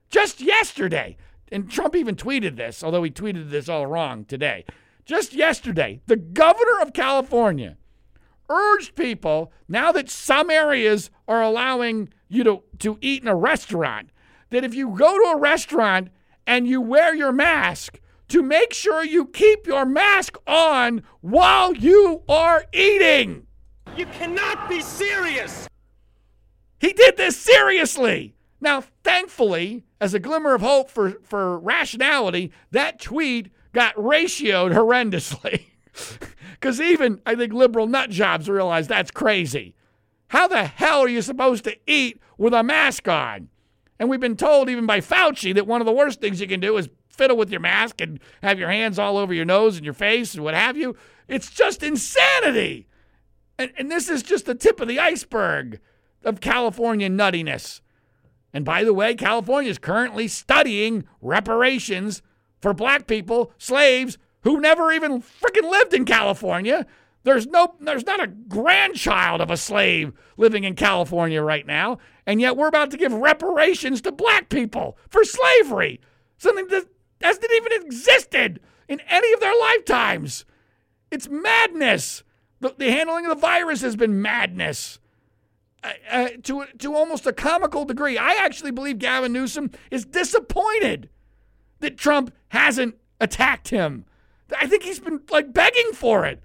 Just 0.09 0.39
yesterday, 0.39 1.17
and 1.51 1.69
Trump 1.69 1.95
even 1.95 2.15
tweeted 2.15 2.55
this, 2.55 2.83
although 2.83 3.03
he 3.03 3.11
tweeted 3.11 3.49
this 3.49 3.67
all 3.67 3.87
wrong 3.87 4.25
today. 4.25 4.65
Just 5.05 5.33
yesterday, 5.33 6.01
the 6.05 6.15
governor 6.15 6.81
of 6.81 6.93
California 6.93 7.77
urged 8.49 8.95
people, 8.95 9.51
now 9.67 9.91
that 9.91 10.09
some 10.09 10.49
areas 10.49 11.09
are 11.27 11.41
allowing 11.41 12.09
you 12.29 12.43
to, 12.43 12.63
to 12.79 12.97
eat 13.01 13.21
in 13.21 13.27
a 13.27 13.35
restaurant, 13.35 14.09
that 14.49 14.63
if 14.63 14.73
you 14.73 14.89
go 14.89 15.17
to 15.17 15.37
a 15.37 15.39
restaurant 15.39 16.09
and 16.45 16.67
you 16.67 16.81
wear 16.81 17.15
your 17.15 17.31
mask, 17.31 17.99
to 18.29 18.41
make 18.41 18.73
sure 18.73 19.05
you 19.05 19.25
keep 19.25 19.65
your 19.65 19.85
mask 19.85 20.37
on 20.45 21.01
while 21.21 21.73
you 21.73 22.23
are 22.27 22.65
eating. 22.73 23.47
You 23.95 24.05
cannot 24.07 24.67
be 24.69 24.81
serious. 24.81 25.67
He 26.79 26.93
did 26.93 27.17
this 27.17 27.37
seriously. 27.37 28.35
Now, 28.59 28.83
thankfully, 29.03 29.83
as 30.01 30.13
a 30.13 30.19
glimmer 30.19 30.53
of 30.53 30.61
hope 30.61 30.89
for, 30.89 31.11
for 31.23 31.59
rationality, 31.59 32.51
that 32.71 32.99
tweet 32.99 33.51
got 33.73 33.95
ratioed 33.95 34.73
horrendously. 34.73 35.65
Because 36.59 36.81
even, 36.81 37.21
I 37.23 37.35
think, 37.35 37.53
liberal 37.53 37.85
nut 37.85 38.09
jobs 38.09 38.49
realize 38.49 38.87
that's 38.87 39.11
crazy. 39.11 39.75
How 40.29 40.47
the 40.47 40.65
hell 40.65 41.01
are 41.01 41.07
you 41.07 41.21
supposed 41.21 41.63
to 41.65 41.77
eat 41.85 42.19
with 42.35 42.51
a 42.51 42.63
mask 42.63 43.07
on? 43.07 43.49
And 43.99 44.09
we've 44.09 44.19
been 44.19 44.37
told, 44.37 44.69
even 44.69 44.85
by 44.85 45.01
Fauci, 45.01 45.53
that 45.55 45.67
one 45.67 45.81
of 45.81 45.87
the 45.87 45.93
worst 45.93 46.21
things 46.21 46.39
you 46.39 46.47
can 46.47 46.59
do 46.59 46.77
is 46.77 46.89
fiddle 47.09 47.37
with 47.37 47.49
your 47.49 47.59
mask 47.59 47.99
and 47.99 48.19
have 48.43 48.59
your 48.59 48.69
hands 48.69 48.99
all 48.99 49.17
over 49.17 49.33
your 49.33 49.45
nose 49.45 49.75
and 49.75 49.85
your 49.85 49.93
face 49.93 50.35
and 50.35 50.43
what 50.43 50.53
have 50.53 50.77
you. 50.77 50.95
It's 51.27 51.49
just 51.49 51.81
insanity. 51.83 52.87
And, 53.57 53.71
and 53.77 53.91
this 53.91 54.07
is 54.07 54.21
just 54.21 54.45
the 54.45 54.55
tip 54.55 54.79
of 54.79 54.87
the 54.87 54.99
iceberg 54.99 55.79
of 56.23 56.41
California 56.41 57.09
nuttiness. 57.09 57.81
And 58.53 58.63
by 58.63 58.83
the 58.83 58.93
way, 58.93 59.15
California 59.15 59.69
is 59.69 59.77
currently 59.77 60.27
studying 60.27 61.05
reparations 61.21 62.21
for 62.61 62.73
black 62.73 63.07
people, 63.07 63.51
slaves 63.57 64.17
who 64.41 64.59
never 64.59 64.91
even 64.91 65.21
freaking 65.21 65.69
lived 65.69 65.93
in 65.93 66.05
California. 66.05 66.85
There's 67.23 67.45
no 67.47 67.75
there's 67.81 68.05
not 68.05 68.23
a 68.23 68.27
grandchild 68.27 69.41
of 69.41 69.51
a 69.51 69.57
slave 69.57 70.13
living 70.37 70.63
in 70.63 70.75
California 70.75 71.41
right 71.41 71.65
now, 71.65 71.97
and 72.27 72.41
yet 72.41 72.57
we're 72.57 72.67
about 72.67 72.91
to 72.91 72.97
give 72.97 73.13
reparations 73.13 74.01
to 74.01 74.11
black 74.11 74.49
people 74.49 74.97
for 75.09 75.23
slavery. 75.23 76.01
Something 76.37 76.67
that 76.67 76.85
hasn't 77.21 77.51
even 77.51 77.71
existed 77.71 78.59
in 78.89 78.99
any 79.09 79.33
of 79.33 79.39
their 79.39 79.57
lifetimes. 79.59 80.45
It's 81.09 81.29
madness. 81.29 82.23
The, 82.59 82.75
the 82.77 82.91
handling 82.91 83.25
of 83.25 83.29
the 83.29 83.41
virus 83.41 83.81
has 83.81 83.95
been 83.95 84.21
madness. 84.21 84.99
Uh, 85.83 85.91
uh, 86.09 86.29
to 86.43 86.65
to 86.79 86.95
almost 86.95 87.25
a 87.25 87.33
comical 87.33 87.85
degree. 87.85 88.17
I 88.17 88.33
actually 88.33 88.71
believe 88.71 88.97
Gavin 88.97 89.31
Newsom 89.31 89.71
is 89.91 90.05
disappointed 90.05 91.09
that 91.79 91.97
Trump 91.97 92.33
hasn't 92.49 92.95
attacked 93.21 93.69
him. 93.69 94.05
I 94.59 94.67
think 94.67 94.83
he's 94.83 94.99
been 94.99 95.21
like 95.29 95.53
begging 95.53 95.91
for 95.93 96.25
it. 96.25 96.41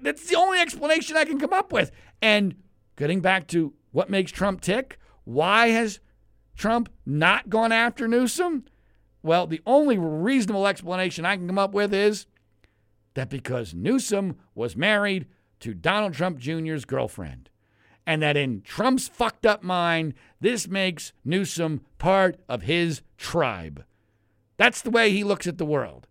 That's 0.00 0.28
the 0.28 0.36
only 0.36 0.60
explanation 0.60 1.16
I 1.16 1.24
can 1.24 1.40
come 1.40 1.52
up 1.52 1.72
with. 1.72 1.90
And 2.22 2.56
getting 2.96 3.20
back 3.20 3.46
to 3.48 3.72
what 3.96 4.10
makes 4.10 4.30
Trump 4.30 4.60
tick, 4.60 4.98
why 5.24 5.68
has 5.68 6.00
Trump 6.54 6.90
not 7.06 7.48
gone 7.48 7.72
after 7.72 8.06
Newsom? 8.06 8.66
Well, 9.22 9.46
the 9.46 9.62
only 9.64 9.96
reasonable 9.96 10.66
explanation 10.66 11.24
I 11.24 11.34
can 11.34 11.46
come 11.46 11.58
up 11.58 11.72
with 11.72 11.94
is 11.94 12.26
that 13.14 13.30
because 13.30 13.72
Newsom 13.72 14.36
was 14.54 14.76
married 14.76 15.24
to 15.60 15.72
Donald 15.72 16.12
Trump 16.12 16.38
Jr.'s 16.38 16.84
girlfriend 16.84 17.48
and 18.06 18.20
that 18.20 18.36
in 18.36 18.60
Trump's 18.60 19.08
fucked 19.08 19.46
up 19.46 19.62
mind, 19.62 20.12
this 20.42 20.68
makes 20.68 21.14
Newsom 21.24 21.80
part 21.96 22.38
of 22.50 22.64
his 22.64 23.00
tribe. 23.16 23.82
That's 24.58 24.82
the 24.82 24.90
way 24.90 25.10
he 25.10 25.24
looks 25.24 25.46
at 25.46 25.56
the 25.56 25.64
world. 25.64 26.06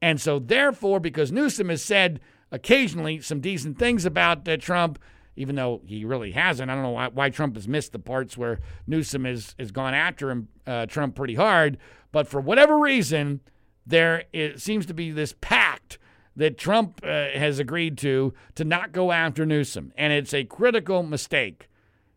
And 0.00 0.20
so, 0.20 0.38
therefore, 0.38 1.00
because 1.00 1.32
Newsom 1.32 1.68
has 1.70 1.82
said 1.82 2.20
occasionally 2.52 3.20
some 3.22 3.40
decent 3.40 3.76
things 3.76 4.04
about 4.04 4.48
uh, 4.48 4.56
Trump, 4.56 5.00
even 5.38 5.54
though 5.54 5.80
he 5.86 6.04
really 6.04 6.32
hasn't, 6.32 6.70
I 6.70 6.74
don't 6.74 6.82
know 6.82 6.90
why, 6.90 7.08
why, 7.08 7.30
Trump 7.30 7.54
has 7.54 7.68
missed 7.68 7.92
the 7.92 7.98
parts 7.98 8.36
where 8.36 8.58
Newsom 8.86 9.24
has, 9.24 9.54
has 9.58 9.70
gone 9.70 9.94
after 9.94 10.30
him, 10.30 10.48
uh, 10.66 10.86
Trump 10.86 11.14
pretty 11.14 11.36
hard. 11.36 11.78
But 12.10 12.26
for 12.26 12.40
whatever 12.40 12.76
reason, 12.76 13.40
there 13.86 14.24
seems 14.56 14.84
to 14.86 14.94
be 14.94 15.12
this 15.12 15.34
pact 15.40 15.98
that 16.36 16.58
Trump 16.58 17.00
uh, 17.02 17.06
has 17.06 17.58
agreed 17.58 17.96
to 17.98 18.34
to 18.54 18.64
not 18.64 18.92
go 18.92 19.12
after 19.12 19.46
Newsom, 19.46 19.92
and 19.96 20.12
it's 20.12 20.34
a 20.34 20.44
critical 20.44 21.02
mistake 21.02 21.68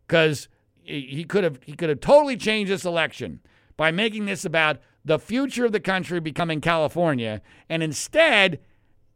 because 0.07 0.47
he 0.83 1.23
could 1.23 1.43
have 1.43 1.59
he 1.63 1.73
could 1.73 1.89
have 1.89 2.01
totally 2.01 2.37
changed 2.37 2.71
this 2.71 2.85
election 2.85 3.39
by 3.77 3.91
making 3.91 4.25
this 4.25 4.45
about 4.45 4.77
the 5.03 5.17
future 5.17 5.65
of 5.65 5.71
the 5.71 5.79
country 5.79 6.19
becoming 6.19 6.61
California, 6.61 7.41
and 7.69 7.81
instead, 7.81 8.59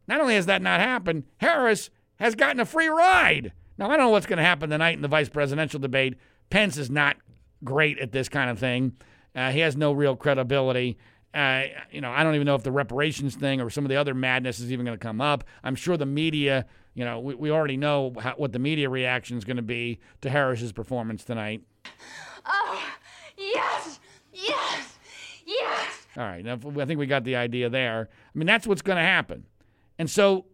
not 0.08 0.20
only 0.20 0.34
has 0.34 0.46
that 0.46 0.62
not 0.62 0.80
happened, 0.80 1.24
Harris 1.38 1.90
has 2.16 2.34
gotten 2.34 2.60
a 2.60 2.64
free 2.64 2.88
ride. 2.88 3.52
Now 3.78 3.86
I 3.86 3.96
don't 3.96 4.06
know 4.06 4.10
what's 4.10 4.26
going 4.26 4.38
to 4.38 4.44
happen 4.44 4.70
tonight 4.70 4.96
in 4.96 5.02
the 5.02 5.08
vice 5.08 5.28
presidential 5.28 5.80
debate. 5.80 6.16
Pence 6.50 6.76
is 6.76 6.90
not 6.90 7.16
great 7.64 7.98
at 7.98 8.12
this 8.12 8.28
kind 8.28 8.50
of 8.50 8.58
thing. 8.58 8.96
Uh, 9.34 9.50
he 9.50 9.60
has 9.60 9.76
no 9.76 9.92
real 9.92 10.16
credibility. 10.16 10.98
Uh, 11.34 11.64
you 11.90 12.00
know, 12.00 12.10
I 12.10 12.22
don't 12.22 12.34
even 12.34 12.46
know 12.46 12.54
if 12.54 12.62
the 12.62 12.72
reparations 12.72 13.34
thing 13.34 13.60
or 13.60 13.68
some 13.68 13.84
of 13.84 13.90
the 13.90 13.96
other 13.96 14.14
madness 14.14 14.58
is 14.58 14.72
even 14.72 14.86
going 14.86 14.98
to 14.98 15.02
come 15.02 15.20
up. 15.20 15.44
I'm 15.62 15.74
sure 15.74 15.98
the 15.98 16.06
media, 16.06 16.64
you 16.94 17.04
know, 17.04 17.20
we, 17.20 17.34
we 17.34 17.50
already 17.50 17.76
know 17.76 18.14
how, 18.18 18.32
what 18.38 18.52
the 18.52 18.58
media 18.58 18.88
reaction 18.88 19.36
is 19.36 19.44
going 19.44 19.58
to 19.58 19.62
be 19.62 19.98
to 20.22 20.30
Harris's 20.30 20.72
performance 20.72 21.24
tonight. 21.24 21.60
Oh, 22.46 22.82
yes, 23.36 24.00
yes, 24.32 24.96
yes. 25.44 26.06
All 26.16 26.22
right, 26.22 26.42
now, 26.42 26.58
I 26.80 26.86
think 26.86 26.98
we 26.98 27.06
got 27.06 27.24
the 27.24 27.36
idea 27.36 27.68
there. 27.68 28.08
I 28.10 28.38
mean, 28.38 28.46
that's 28.46 28.66
what's 28.66 28.80
going 28.80 28.96
to 28.96 29.02
happen. 29.02 29.44
And 29.98 30.08
so 30.08 30.46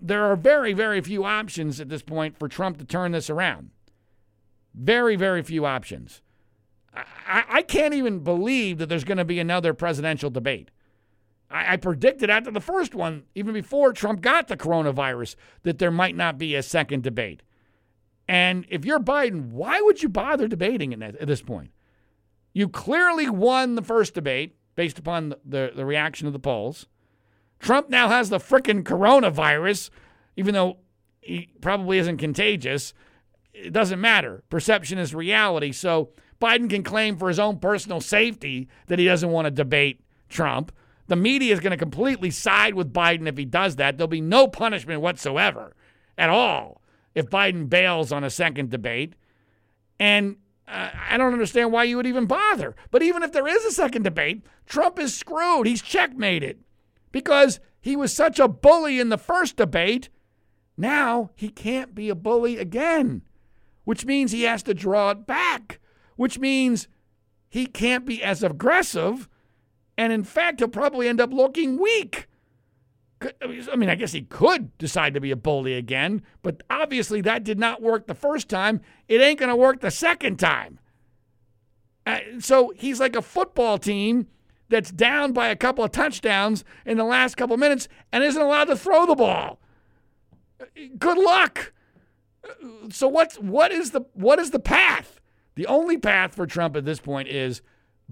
there 0.00 0.24
are 0.24 0.36
very, 0.36 0.72
very 0.72 1.00
few 1.00 1.24
options 1.24 1.80
at 1.80 1.88
this 1.88 2.02
point 2.02 2.38
for 2.38 2.48
Trump 2.48 2.78
to 2.78 2.84
turn 2.84 3.12
this 3.12 3.30
around. 3.30 3.70
Very, 4.74 5.16
very 5.16 5.42
few 5.42 5.64
options. 5.64 6.22
I, 6.94 7.44
I 7.48 7.62
can't 7.62 7.94
even 7.94 8.20
believe 8.20 8.78
that 8.78 8.88
there's 8.88 9.04
going 9.04 9.18
to 9.18 9.24
be 9.24 9.40
another 9.40 9.74
presidential 9.74 10.30
debate. 10.30 10.70
I, 11.50 11.74
I 11.74 11.76
predicted 11.76 12.30
after 12.30 12.50
the 12.50 12.60
first 12.60 12.94
one, 12.94 13.24
even 13.34 13.54
before 13.54 13.92
Trump 13.92 14.20
got 14.20 14.48
the 14.48 14.56
coronavirus, 14.56 15.36
that 15.62 15.78
there 15.78 15.90
might 15.90 16.16
not 16.16 16.38
be 16.38 16.54
a 16.54 16.62
second 16.62 17.02
debate. 17.02 17.42
And 18.28 18.64
if 18.68 18.84
you're 18.84 19.00
Biden, 19.00 19.50
why 19.50 19.80
would 19.80 20.02
you 20.02 20.08
bother 20.08 20.48
debating 20.48 21.02
at, 21.02 21.26
this 21.26 21.42
point? 21.42 21.70
You 22.52 22.68
clearly 22.68 23.28
won 23.28 23.74
the 23.74 23.82
first 23.82 24.14
debate 24.14 24.56
based 24.74 24.98
upon 24.98 25.30
the, 25.30 25.38
the, 25.44 25.72
the 25.74 25.86
reaction 25.86 26.26
of 26.26 26.32
the 26.32 26.38
polls. 26.38 26.86
Trump 27.64 27.88
now 27.88 28.10
has 28.10 28.28
the 28.28 28.36
frickin' 28.36 28.82
coronavirus, 28.82 29.88
even 30.36 30.52
though 30.52 30.76
he 31.22 31.48
probably 31.62 31.96
isn't 31.96 32.18
contagious. 32.18 32.92
It 33.54 33.72
doesn't 33.72 34.02
matter. 34.02 34.44
Perception 34.50 34.98
is 34.98 35.14
reality. 35.14 35.72
So 35.72 36.10
Biden 36.42 36.68
can 36.68 36.82
claim 36.82 37.16
for 37.16 37.28
his 37.28 37.38
own 37.38 37.58
personal 37.58 38.02
safety 38.02 38.68
that 38.88 38.98
he 38.98 39.06
doesn't 39.06 39.30
want 39.30 39.46
to 39.46 39.50
debate 39.50 40.04
Trump. 40.28 40.72
The 41.06 41.16
media 41.16 41.54
is 41.54 41.60
going 41.60 41.70
to 41.70 41.78
completely 41.78 42.30
side 42.30 42.74
with 42.74 42.92
Biden 42.92 43.26
if 43.26 43.38
he 43.38 43.46
does 43.46 43.76
that. 43.76 43.96
There'll 43.96 44.08
be 44.08 44.20
no 44.20 44.46
punishment 44.46 45.00
whatsoever 45.00 45.74
at 46.18 46.28
all 46.28 46.82
if 47.14 47.30
Biden 47.30 47.70
bails 47.70 48.12
on 48.12 48.24
a 48.24 48.30
second 48.30 48.68
debate. 48.68 49.14
And 49.98 50.36
uh, 50.68 50.90
I 51.08 51.16
don't 51.16 51.32
understand 51.32 51.72
why 51.72 51.84
you 51.84 51.96
would 51.96 52.06
even 52.06 52.26
bother. 52.26 52.76
But 52.90 53.02
even 53.02 53.22
if 53.22 53.32
there 53.32 53.48
is 53.48 53.64
a 53.64 53.72
second 53.72 54.02
debate, 54.02 54.44
Trump 54.66 54.98
is 54.98 55.14
screwed. 55.14 55.66
He's 55.66 55.80
checkmated 55.80 56.58
because 57.14 57.60
he 57.80 57.96
was 57.96 58.12
such 58.12 58.38
a 58.38 58.48
bully 58.48 59.00
in 59.00 59.08
the 59.08 59.16
first 59.16 59.56
debate. 59.56 60.10
Now 60.76 61.30
he 61.34 61.48
can't 61.48 61.94
be 61.94 62.10
a 62.10 62.14
bully 62.14 62.58
again, 62.58 63.22
which 63.84 64.04
means 64.04 64.32
he 64.32 64.42
has 64.42 64.62
to 64.64 64.74
draw 64.74 65.12
it 65.12 65.26
back 65.26 65.78
which 66.16 66.38
means 66.38 66.88
he 67.48 67.66
can't 67.66 68.04
be 68.04 68.22
as 68.22 68.42
aggressive. 68.42 69.28
And 69.96 70.12
in 70.12 70.24
fact, 70.24 70.60
he'll 70.60 70.68
probably 70.68 71.08
end 71.08 71.20
up 71.20 71.32
looking 71.32 71.78
weak. 71.78 72.28
I 73.40 73.76
mean, 73.76 73.88
I 73.88 73.94
guess 73.94 74.12
he 74.12 74.22
could 74.22 74.76
decide 74.76 75.14
to 75.14 75.20
be 75.20 75.30
a 75.30 75.36
bully 75.36 75.74
again, 75.74 76.22
but 76.42 76.62
obviously 76.68 77.22
that 77.22 77.44
did 77.44 77.58
not 77.58 77.80
work 77.80 78.06
the 78.06 78.14
first 78.14 78.48
time. 78.48 78.82
It 79.08 79.20
ain't 79.20 79.38
going 79.38 79.48
to 79.48 79.56
work 79.56 79.80
the 79.80 79.90
second 79.90 80.38
time. 80.38 80.78
Uh, 82.06 82.18
so 82.38 82.72
he's 82.76 83.00
like 83.00 83.16
a 83.16 83.22
football 83.22 83.78
team 83.78 84.26
that's 84.74 84.90
down 84.90 85.32
by 85.32 85.46
a 85.46 85.56
couple 85.56 85.84
of 85.84 85.92
touchdowns 85.92 86.64
in 86.84 86.96
the 86.96 87.04
last 87.04 87.36
couple 87.36 87.54
of 87.54 87.60
minutes 87.60 87.86
and 88.12 88.24
isn't 88.24 88.42
allowed 88.42 88.64
to 88.64 88.74
throw 88.74 89.06
the 89.06 89.14
ball. 89.14 89.60
Good 90.98 91.16
luck. 91.16 91.72
So 92.90 93.06
what's 93.06 93.36
what 93.36 93.70
is 93.70 93.92
the 93.92 94.00
what 94.14 94.40
is 94.40 94.50
the 94.50 94.58
path? 94.58 95.20
The 95.54 95.68
only 95.68 95.96
path 95.96 96.34
for 96.34 96.44
Trump 96.44 96.74
at 96.74 96.84
this 96.84 96.98
point 96.98 97.28
is 97.28 97.62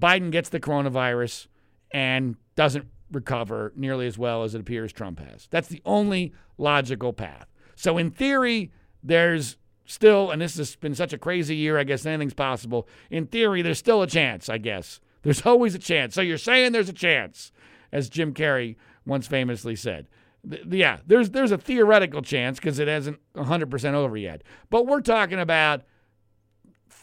Biden 0.00 0.30
gets 0.30 0.50
the 0.50 0.60
coronavirus 0.60 1.48
and 1.90 2.36
doesn't 2.54 2.86
recover 3.10 3.72
nearly 3.74 4.06
as 4.06 4.16
well 4.16 4.44
as 4.44 4.54
it 4.54 4.60
appears 4.60 4.92
Trump 4.92 5.18
has. 5.18 5.48
That's 5.50 5.66
the 5.66 5.82
only 5.84 6.32
logical 6.58 7.12
path. 7.12 7.46
So 7.74 7.98
in 7.98 8.12
theory, 8.12 8.70
there's 9.02 9.56
still, 9.84 10.30
and 10.30 10.40
this 10.40 10.56
has 10.58 10.76
been 10.76 10.94
such 10.94 11.12
a 11.12 11.18
crazy 11.18 11.56
year, 11.56 11.76
I 11.76 11.82
guess 11.82 12.06
anything's 12.06 12.34
possible. 12.34 12.86
In 13.10 13.26
theory, 13.26 13.62
there's 13.62 13.78
still 13.78 14.00
a 14.00 14.06
chance, 14.06 14.48
I 14.48 14.58
guess. 14.58 15.00
There's 15.22 15.46
always 15.46 15.74
a 15.74 15.78
chance. 15.78 16.14
So 16.14 16.20
you're 16.20 16.38
saying 16.38 16.72
there's 16.72 16.88
a 16.88 16.94
chance, 16.94 17.52
as 17.92 18.08
Jim 18.08 18.34
Carrey 18.34 18.76
once 19.06 19.26
famously 19.26 19.76
said. 19.76 20.08
Th- 20.48 20.64
yeah, 20.68 20.98
there's 21.06 21.30
there's 21.30 21.52
a 21.52 21.58
theoretical 21.58 22.22
chance 22.22 22.58
because 22.58 22.78
it 22.78 22.88
hasn't 22.88 23.18
100% 23.36 23.94
over 23.94 24.16
yet. 24.16 24.42
But 24.70 24.86
we're 24.86 25.00
talking 25.00 25.38
about 25.38 25.82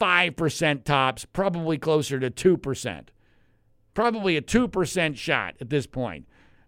5% 0.00 0.84
tops, 0.84 1.24
probably 1.26 1.78
closer 1.78 2.18
to 2.20 2.30
2%. 2.30 3.08
Probably 3.92 4.36
a 4.36 4.42
2% 4.42 5.16
shot 5.16 5.54
at 5.60 5.70
this 5.70 5.86
point 5.86 6.26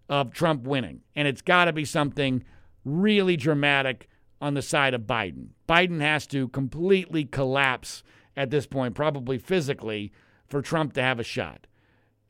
of 0.09 0.33
Trump 0.33 0.67
winning. 0.67 1.01
And 1.15 1.29
it's 1.29 1.43
got 1.43 1.67
to 1.67 1.73
be 1.73 1.85
something 1.85 2.45
really 2.85 3.37
dramatic 3.37 4.09
on 4.41 4.55
the 4.55 4.63
side 4.63 4.93
of 4.93 5.03
Biden. 5.03 5.49
Biden 5.69 6.01
has 6.01 6.27
to 6.29 6.49
completely 6.49 7.25
collapse 7.25 8.03
at 8.37 8.51
this 8.51 8.67
point, 8.67 8.95
probably 8.95 9.39
physically, 9.39 10.13
for 10.53 10.63
Trump 10.63 10.93
to 10.93 11.03
have 11.03 11.19
a 11.19 11.25
shot. 11.25 11.67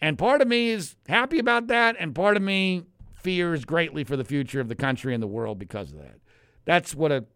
And 0.00 0.16
part 0.16 0.40
of 0.40 0.48
me 0.48 0.70
is 0.70 0.96
happy 1.08 1.38
about 1.38 1.66
that, 1.66 1.96
and 1.98 2.14
part 2.14 2.36
of 2.36 2.42
me 2.42 2.84
fears 3.14 3.64
greatly 3.64 4.04
for 4.04 4.16
the 4.16 4.24
future 4.24 4.60
of 4.60 4.68
the 4.68 4.74
country 4.74 5.12
and 5.12 5.22
the 5.22 5.28
world 5.28 5.58
because 5.58 5.92
of 5.92 5.98
that. 5.98 6.18
That's 6.64 6.94
what 6.94 7.12
a 7.12 7.26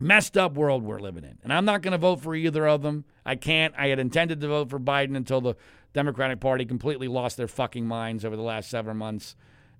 messed 0.00 0.36
up 0.36 0.54
world 0.54 0.82
we're 0.82 0.98
living 0.98 1.24
in. 1.24 1.38
And 1.42 1.52
I'm 1.52 1.64
not 1.64 1.82
going 1.82 1.92
to 1.92 1.98
vote 1.98 2.20
for 2.20 2.34
either 2.34 2.66
of 2.66 2.82
them. 2.82 3.04
I 3.24 3.36
can't. 3.36 3.74
I 3.76 3.88
had 3.88 3.98
intended 3.98 4.40
to 4.40 4.48
vote 4.48 4.70
for 4.70 4.80
Biden 4.80 5.16
until 5.16 5.40
the 5.40 5.54
Democratic 5.92 6.40
Party 6.40 6.64
completely 6.64 7.08
lost 7.08 7.36
their 7.36 7.48
fucking 7.48 7.86
minds 7.86 8.24
over 8.24 8.36
the 8.36 8.42
last 8.42 8.68
seven 8.70 8.96
months. 8.96 9.36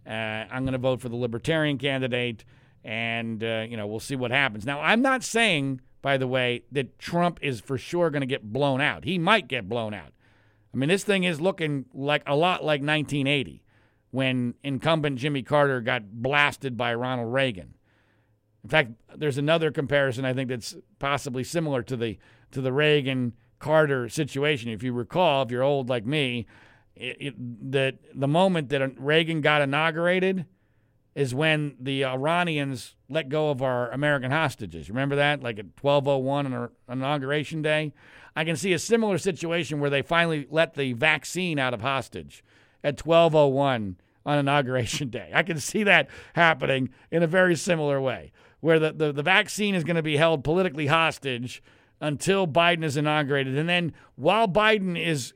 Uh, 0.07 0.11
I'm 0.11 0.65
going 0.65 0.73
to 0.73 0.79
vote 0.79 1.01
for 1.01 1.09
the 1.09 1.17
Libertarian 1.17 1.79
candidate, 1.79 2.45
and 2.85 3.43
uh, 3.43 3.65
you 3.69 3.77
know 3.77 3.87
we'll 3.87 4.01
see 4.01 4.17
what 4.17 4.31
happens. 4.31 4.65
Now, 4.65 4.81
I'm 4.81 5.03
not 5.03 5.25
saying, 5.25 5.81
by 6.01 6.17
the 6.17 6.27
way, 6.27 6.65
that 6.73 6.99
Trump 6.99 7.39
is 7.43 7.61
for 7.61 7.79
sure 7.79 8.11
going 8.11 8.21
to 8.21 8.27
get 8.27 8.43
blown 8.43 8.81
out. 8.81 9.05
He 9.05 9.19
might 9.19 9.49
get 9.49 9.69
blown 9.69 9.93
out. 9.93 10.14
I 10.75 10.77
mean, 10.77 10.89
this 10.89 11.05
thing 11.05 11.23
is 11.23 11.41
looking 11.41 11.85
like 11.95 12.23
a 12.27 12.35
lot 12.35 12.65
like 12.65 12.81
1980 12.81 13.63
when 14.11 14.55
incumbent 14.65 15.19
Jimmy 15.19 15.43
Carter 15.43 15.81
got 15.81 16.03
blasted 16.11 16.77
by 16.77 16.95
Ronald 16.95 17.33
Reagan. 17.33 17.75
In 18.65 18.71
fact, 18.71 18.93
there's 19.15 19.39
another 19.39 19.71
comparison 19.71 20.25
I 20.25 20.33
think 20.33 20.49
that's 20.49 20.75
possibly 20.99 21.45
similar 21.45 21.83
to 21.85 21.97
the 21.97 22.19
to 22.51 22.61
the 22.61 22.73
Reagan 22.73 23.35
Carter 23.59 24.09
situation. 24.09 24.71
If 24.71 24.83
you 24.83 24.93
recall, 24.93 25.43
if 25.43 25.51
you're 25.51 25.63
old 25.63 25.89
like 25.89 26.07
me, 26.07 26.47
it, 26.97 27.17
it, 27.21 27.71
that 27.73 27.97
the 28.15 28.29
moment 28.29 28.69
that 28.71 28.99
Reagan 28.99 29.41
got 29.43 29.63
inaugurated 29.63 30.47
is 31.15 31.35
when 31.35 31.77
the 31.79 32.05
Iranians 32.05 32.97
let 33.09 33.29
go 33.29 33.51
of 33.51 33.63
our 33.63 33.91
American 33.91 34.31
hostages. 34.31 34.89
Remember 34.89 35.17
that, 35.17 35.43
like 35.43 35.59
at 35.59 35.77
12:01 35.77 36.47
on 36.47 36.71
inauguration 36.89 37.63
day. 37.63 37.93
I 38.37 38.45
can 38.45 38.57
see 38.57 38.73
a 38.73 38.79
similar 38.79 39.19
situation 39.19 39.79
where 39.79 39.91
they 39.91 40.03
finally 40.03 40.47
let 40.51 40.75
the 40.75 40.93
vaccine 40.93 41.59
out 41.59 41.73
of 41.73 41.83
hostage 41.83 42.43
at 42.83 42.97
12:01 42.97 43.97
on 44.27 44.39
inauguration 44.39 45.09
day. 45.11 45.31
I 45.33 45.43
can 45.43 45.59
see 45.59 45.85
that 45.85 46.09
happening 46.35 46.91
in 47.11 47.23
a 47.23 47.29
very 47.29 47.57
similar 47.57 48.01
way 48.01 48.33
where 48.61 48.79
the, 48.79 48.93
the, 48.93 49.13
the 49.13 49.23
vaccine 49.23 49.75
is 49.75 49.85
going 49.85 49.97
to 49.97 50.03
be 50.03 50.17
held 50.17 50.43
politically 50.43 50.87
hostage 50.87 51.63
until 52.01 52.47
Biden 52.47 52.85
is 52.85 52.97
inaugurated. 52.97 53.57
And 53.57 53.69
then 53.69 53.93
while 54.17 54.49
Biden 54.49 55.03
is 55.03 55.33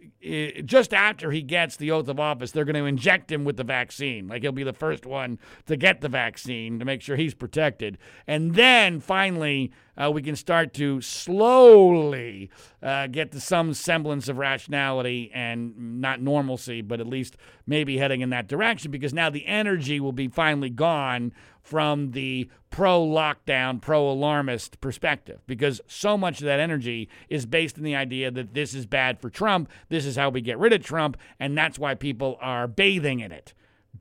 just 0.65 0.93
after 0.93 1.31
he 1.31 1.43
gets 1.43 1.77
the 1.77 1.91
oath 1.91 2.09
of 2.09 2.19
office, 2.19 2.51
they're 2.51 2.65
going 2.65 2.75
to 2.75 2.85
inject 2.85 3.31
him 3.31 3.45
with 3.45 3.57
the 3.57 3.65
vaccine. 3.65 4.29
Like 4.29 4.43
he'll 4.43 4.53
be 4.53 4.65
the 4.65 4.73
first 4.73 5.07
one 5.07 5.39
to 5.67 5.77
get 5.77 6.01
the 6.01 6.09
vaccine 6.09 6.79
to 6.79 6.85
make 6.85 7.03
sure 7.03 7.17
he's 7.17 7.35
protected. 7.35 7.99
And 8.27 8.55
then 8.55 9.01
finally, 9.01 9.73
uh, 9.99 10.11
we 10.11 10.23
can 10.23 10.37
start 10.37 10.73
to 10.75 11.01
slowly 11.01 12.51
uh, 12.83 13.09
get 13.09 13.33
to 13.33 13.41
some 13.41 13.75
semblance 13.75 14.29
of 14.29 14.39
rationality 14.39 15.31
and 15.35 16.01
not 16.01 16.21
normalcy, 16.21 16.81
but 16.81 17.01
at 17.01 17.07
least 17.07 17.37
maybe 17.67 17.99
heading 17.99 18.21
in 18.21 18.31
that 18.31 18.47
direction 18.47 18.91
because 18.91 19.13
now 19.13 19.29
the 19.29 19.47
energy 19.47 19.99
will 19.99 20.13
be 20.13 20.29
finally 20.29 20.71
gone 20.71 21.33
from 21.61 22.13
the 22.13 22.49
pro 22.71 23.05
lockdown, 23.05 23.81
pro 23.81 24.09
alarmist 24.09 24.81
perspective 24.81 25.41
because 25.47 25.81
so 25.87 26.17
much 26.17 26.41
of 26.41 26.47
that 26.47 26.61
energy 26.61 27.09
is 27.29 27.45
based 27.45 27.77
in 27.77 27.85
the 27.85 27.97
idea 27.97 28.31
that 28.31 28.55
this 28.55 28.73
is 28.75 28.87
bad 28.87 29.21
for 29.21 29.29
Trump, 29.29 29.69
this 29.89 30.07
is 30.07 30.17
how 30.17 30.31
we 30.31 30.41
get 30.41 30.59
rid 30.59 30.73
of 30.73 30.83
Trump, 30.83 31.17
and 31.41 31.59
that's 31.59 31.79
why 31.79 31.95
people 31.95 32.39
are 32.41 32.69
bathing 32.69 33.21
in 33.21 33.33
it, 33.33 33.53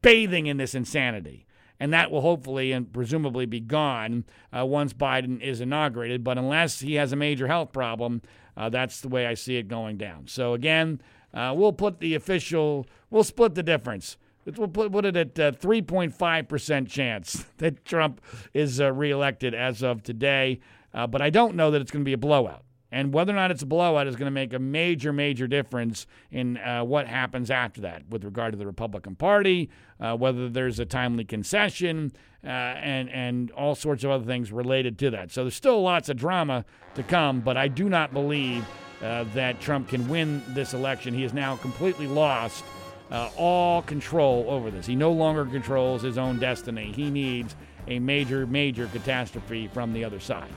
bathing 0.01 0.45
in 0.45 0.57
this 0.57 0.75
insanity 0.75 1.46
and 1.80 1.93
that 1.93 2.11
will 2.11 2.21
hopefully 2.21 2.71
and 2.71 2.91
presumably 2.91 3.45
be 3.45 3.59
gone 3.59 4.25
uh, 4.57 4.65
once 4.65 4.93
Biden 4.93 5.41
is 5.41 5.61
inaugurated. 5.61 6.23
But 6.23 6.38
unless 6.38 6.80
he 6.80 6.95
has 6.95 7.11
a 7.11 7.15
major 7.15 7.47
health 7.47 7.71
problem, 7.71 8.21
uh, 8.55 8.69
that's 8.69 9.01
the 9.01 9.09
way 9.09 9.28
I 9.28 9.36
see 9.36 9.57
it 9.57 9.67
going 9.67 9.97
down. 9.97 10.28
So 10.28 10.53
again, 10.53 11.01
uh, 11.34 11.53
we'll 11.55 11.73
put 11.73 11.99
the 11.99 12.15
official, 12.15 12.88
we'll 13.09 13.23
split 13.23 13.55
the 13.55 13.63
difference. 13.63 14.17
We'll 14.45 14.69
put, 14.69 14.91
put 14.91 15.05
it 15.05 15.15
at 15.15 15.36
3.5% 15.36 16.82
uh, 16.82 16.86
chance 16.88 17.45
that 17.57 17.84
Trump 17.86 18.21
is 18.53 18.80
uh, 18.80 18.91
reelected 18.93 19.53
as 19.53 19.84
of 19.84 20.03
today. 20.03 20.59
Uh, 20.93 21.05
but 21.05 21.21
I 21.21 21.30
don't 21.30 21.55
know 21.55 21.69
that 21.71 21.82
it's 21.82 21.91
going 21.91 22.03
to 22.03 22.09
be 22.09 22.13
a 22.13 22.17
blowout. 22.17 22.63
And 22.91 23.13
whether 23.13 23.33
or 23.33 23.35
not 23.35 23.51
it's 23.51 23.63
a 23.63 23.65
blowout 23.65 24.07
is 24.07 24.15
going 24.15 24.27
to 24.27 24.31
make 24.31 24.53
a 24.53 24.59
major, 24.59 25.11
major 25.11 25.45
difference 25.47 26.07
in 26.31 26.57
uh, 26.57 26.83
what 26.83 27.07
happens 27.07 27.51
after 27.51 27.81
that 27.81 28.03
with 28.09 28.23
regard 28.23 28.53
to 28.53 28.57
the 28.57 28.65
Republican 28.65 29.15
Party, 29.15 29.69
uh, 29.99 30.15
whether 30.15 30.47
there's 30.47 30.79
a 30.79 30.85
timely 30.85 31.25
concession, 31.25 32.13
uh, 32.43 32.47
and, 32.47 33.09
and 33.09 33.51
all 33.51 33.75
sorts 33.75 34.03
of 34.03 34.11
other 34.11 34.25
things 34.25 34.51
related 34.51 34.97
to 34.99 35.09
that. 35.11 35.31
So 35.31 35.43
there's 35.43 35.55
still 35.55 35.81
lots 35.81 36.07
of 36.07 36.15
drama 36.17 36.63
to 36.95 37.03
come, 37.03 37.41
but 37.41 37.57
I 37.57 37.67
do 37.67 37.89
not 37.89 38.13
believe 38.13 38.65
uh, 39.01 39.25
that 39.33 39.59
Trump 39.59 39.89
can 39.89 40.07
win 40.07 40.41
this 40.49 40.73
election. 40.73 41.13
He 41.13 41.23
has 41.23 41.33
now 41.33 41.57
completely 41.57 42.07
lost 42.07 42.63
uh, 43.11 43.29
all 43.38 43.81
control 43.81 44.45
over 44.47 44.71
this. 44.71 44.85
He 44.85 44.95
no 44.95 45.11
longer 45.11 45.45
controls 45.45 46.01
his 46.01 46.17
own 46.17 46.39
destiny. 46.39 46.91
He 46.93 47.09
needs 47.09 47.55
a 47.88 47.99
major, 47.99 48.45
major 48.47 48.88
catastrophe 48.88 49.67
from 49.67 49.93
the 49.93 50.03
other 50.03 50.19
side. 50.19 50.49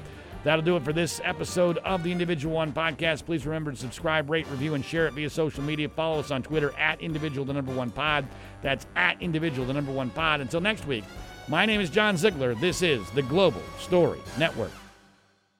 That'll 0.43 0.65
do 0.65 0.77
it 0.77 0.85
for 0.85 0.93
this 0.93 1.21
episode 1.23 1.79
of 1.79 2.03
the 2.03 2.11
Individual 2.11 2.55
One 2.55 2.73
podcast. 2.73 3.27
Please 3.27 3.45
remember 3.47 3.73
to 3.73 3.77
subscribe, 3.77 4.31
rate, 4.31 4.47
review, 4.51 4.75
and 4.75 4.85
share 4.85 5.07
it 5.07 5.13
via 5.13 5.29
social 5.29 5.63
media. 5.63 5.89
Follow 5.89 6.21
us 6.21 6.31
on 6.31 6.43
Twitter 6.43 6.73
at 6.79 7.01
individual 7.01 7.45
the 7.45 7.53
number 7.53 7.73
one 7.73 7.91
pod. 7.91 8.27
That's 8.63 8.87
at 8.97 9.21
individual 9.21 9.67
the 9.67 9.75
number 9.75 9.93
one 9.93 10.11
pod. 10.11 10.41
Until 10.41 10.61
next 10.61 10.87
week, 10.87 11.05
my 11.49 11.67
name 11.67 11.81
is 11.81 11.91
John 11.91 12.17
Ziegler. 12.17 12.55
This 12.55 12.81
is 12.81 13.09
the 13.11 13.23
Global 13.23 13.63
Story 13.79 14.21
Network. 14.39 14.73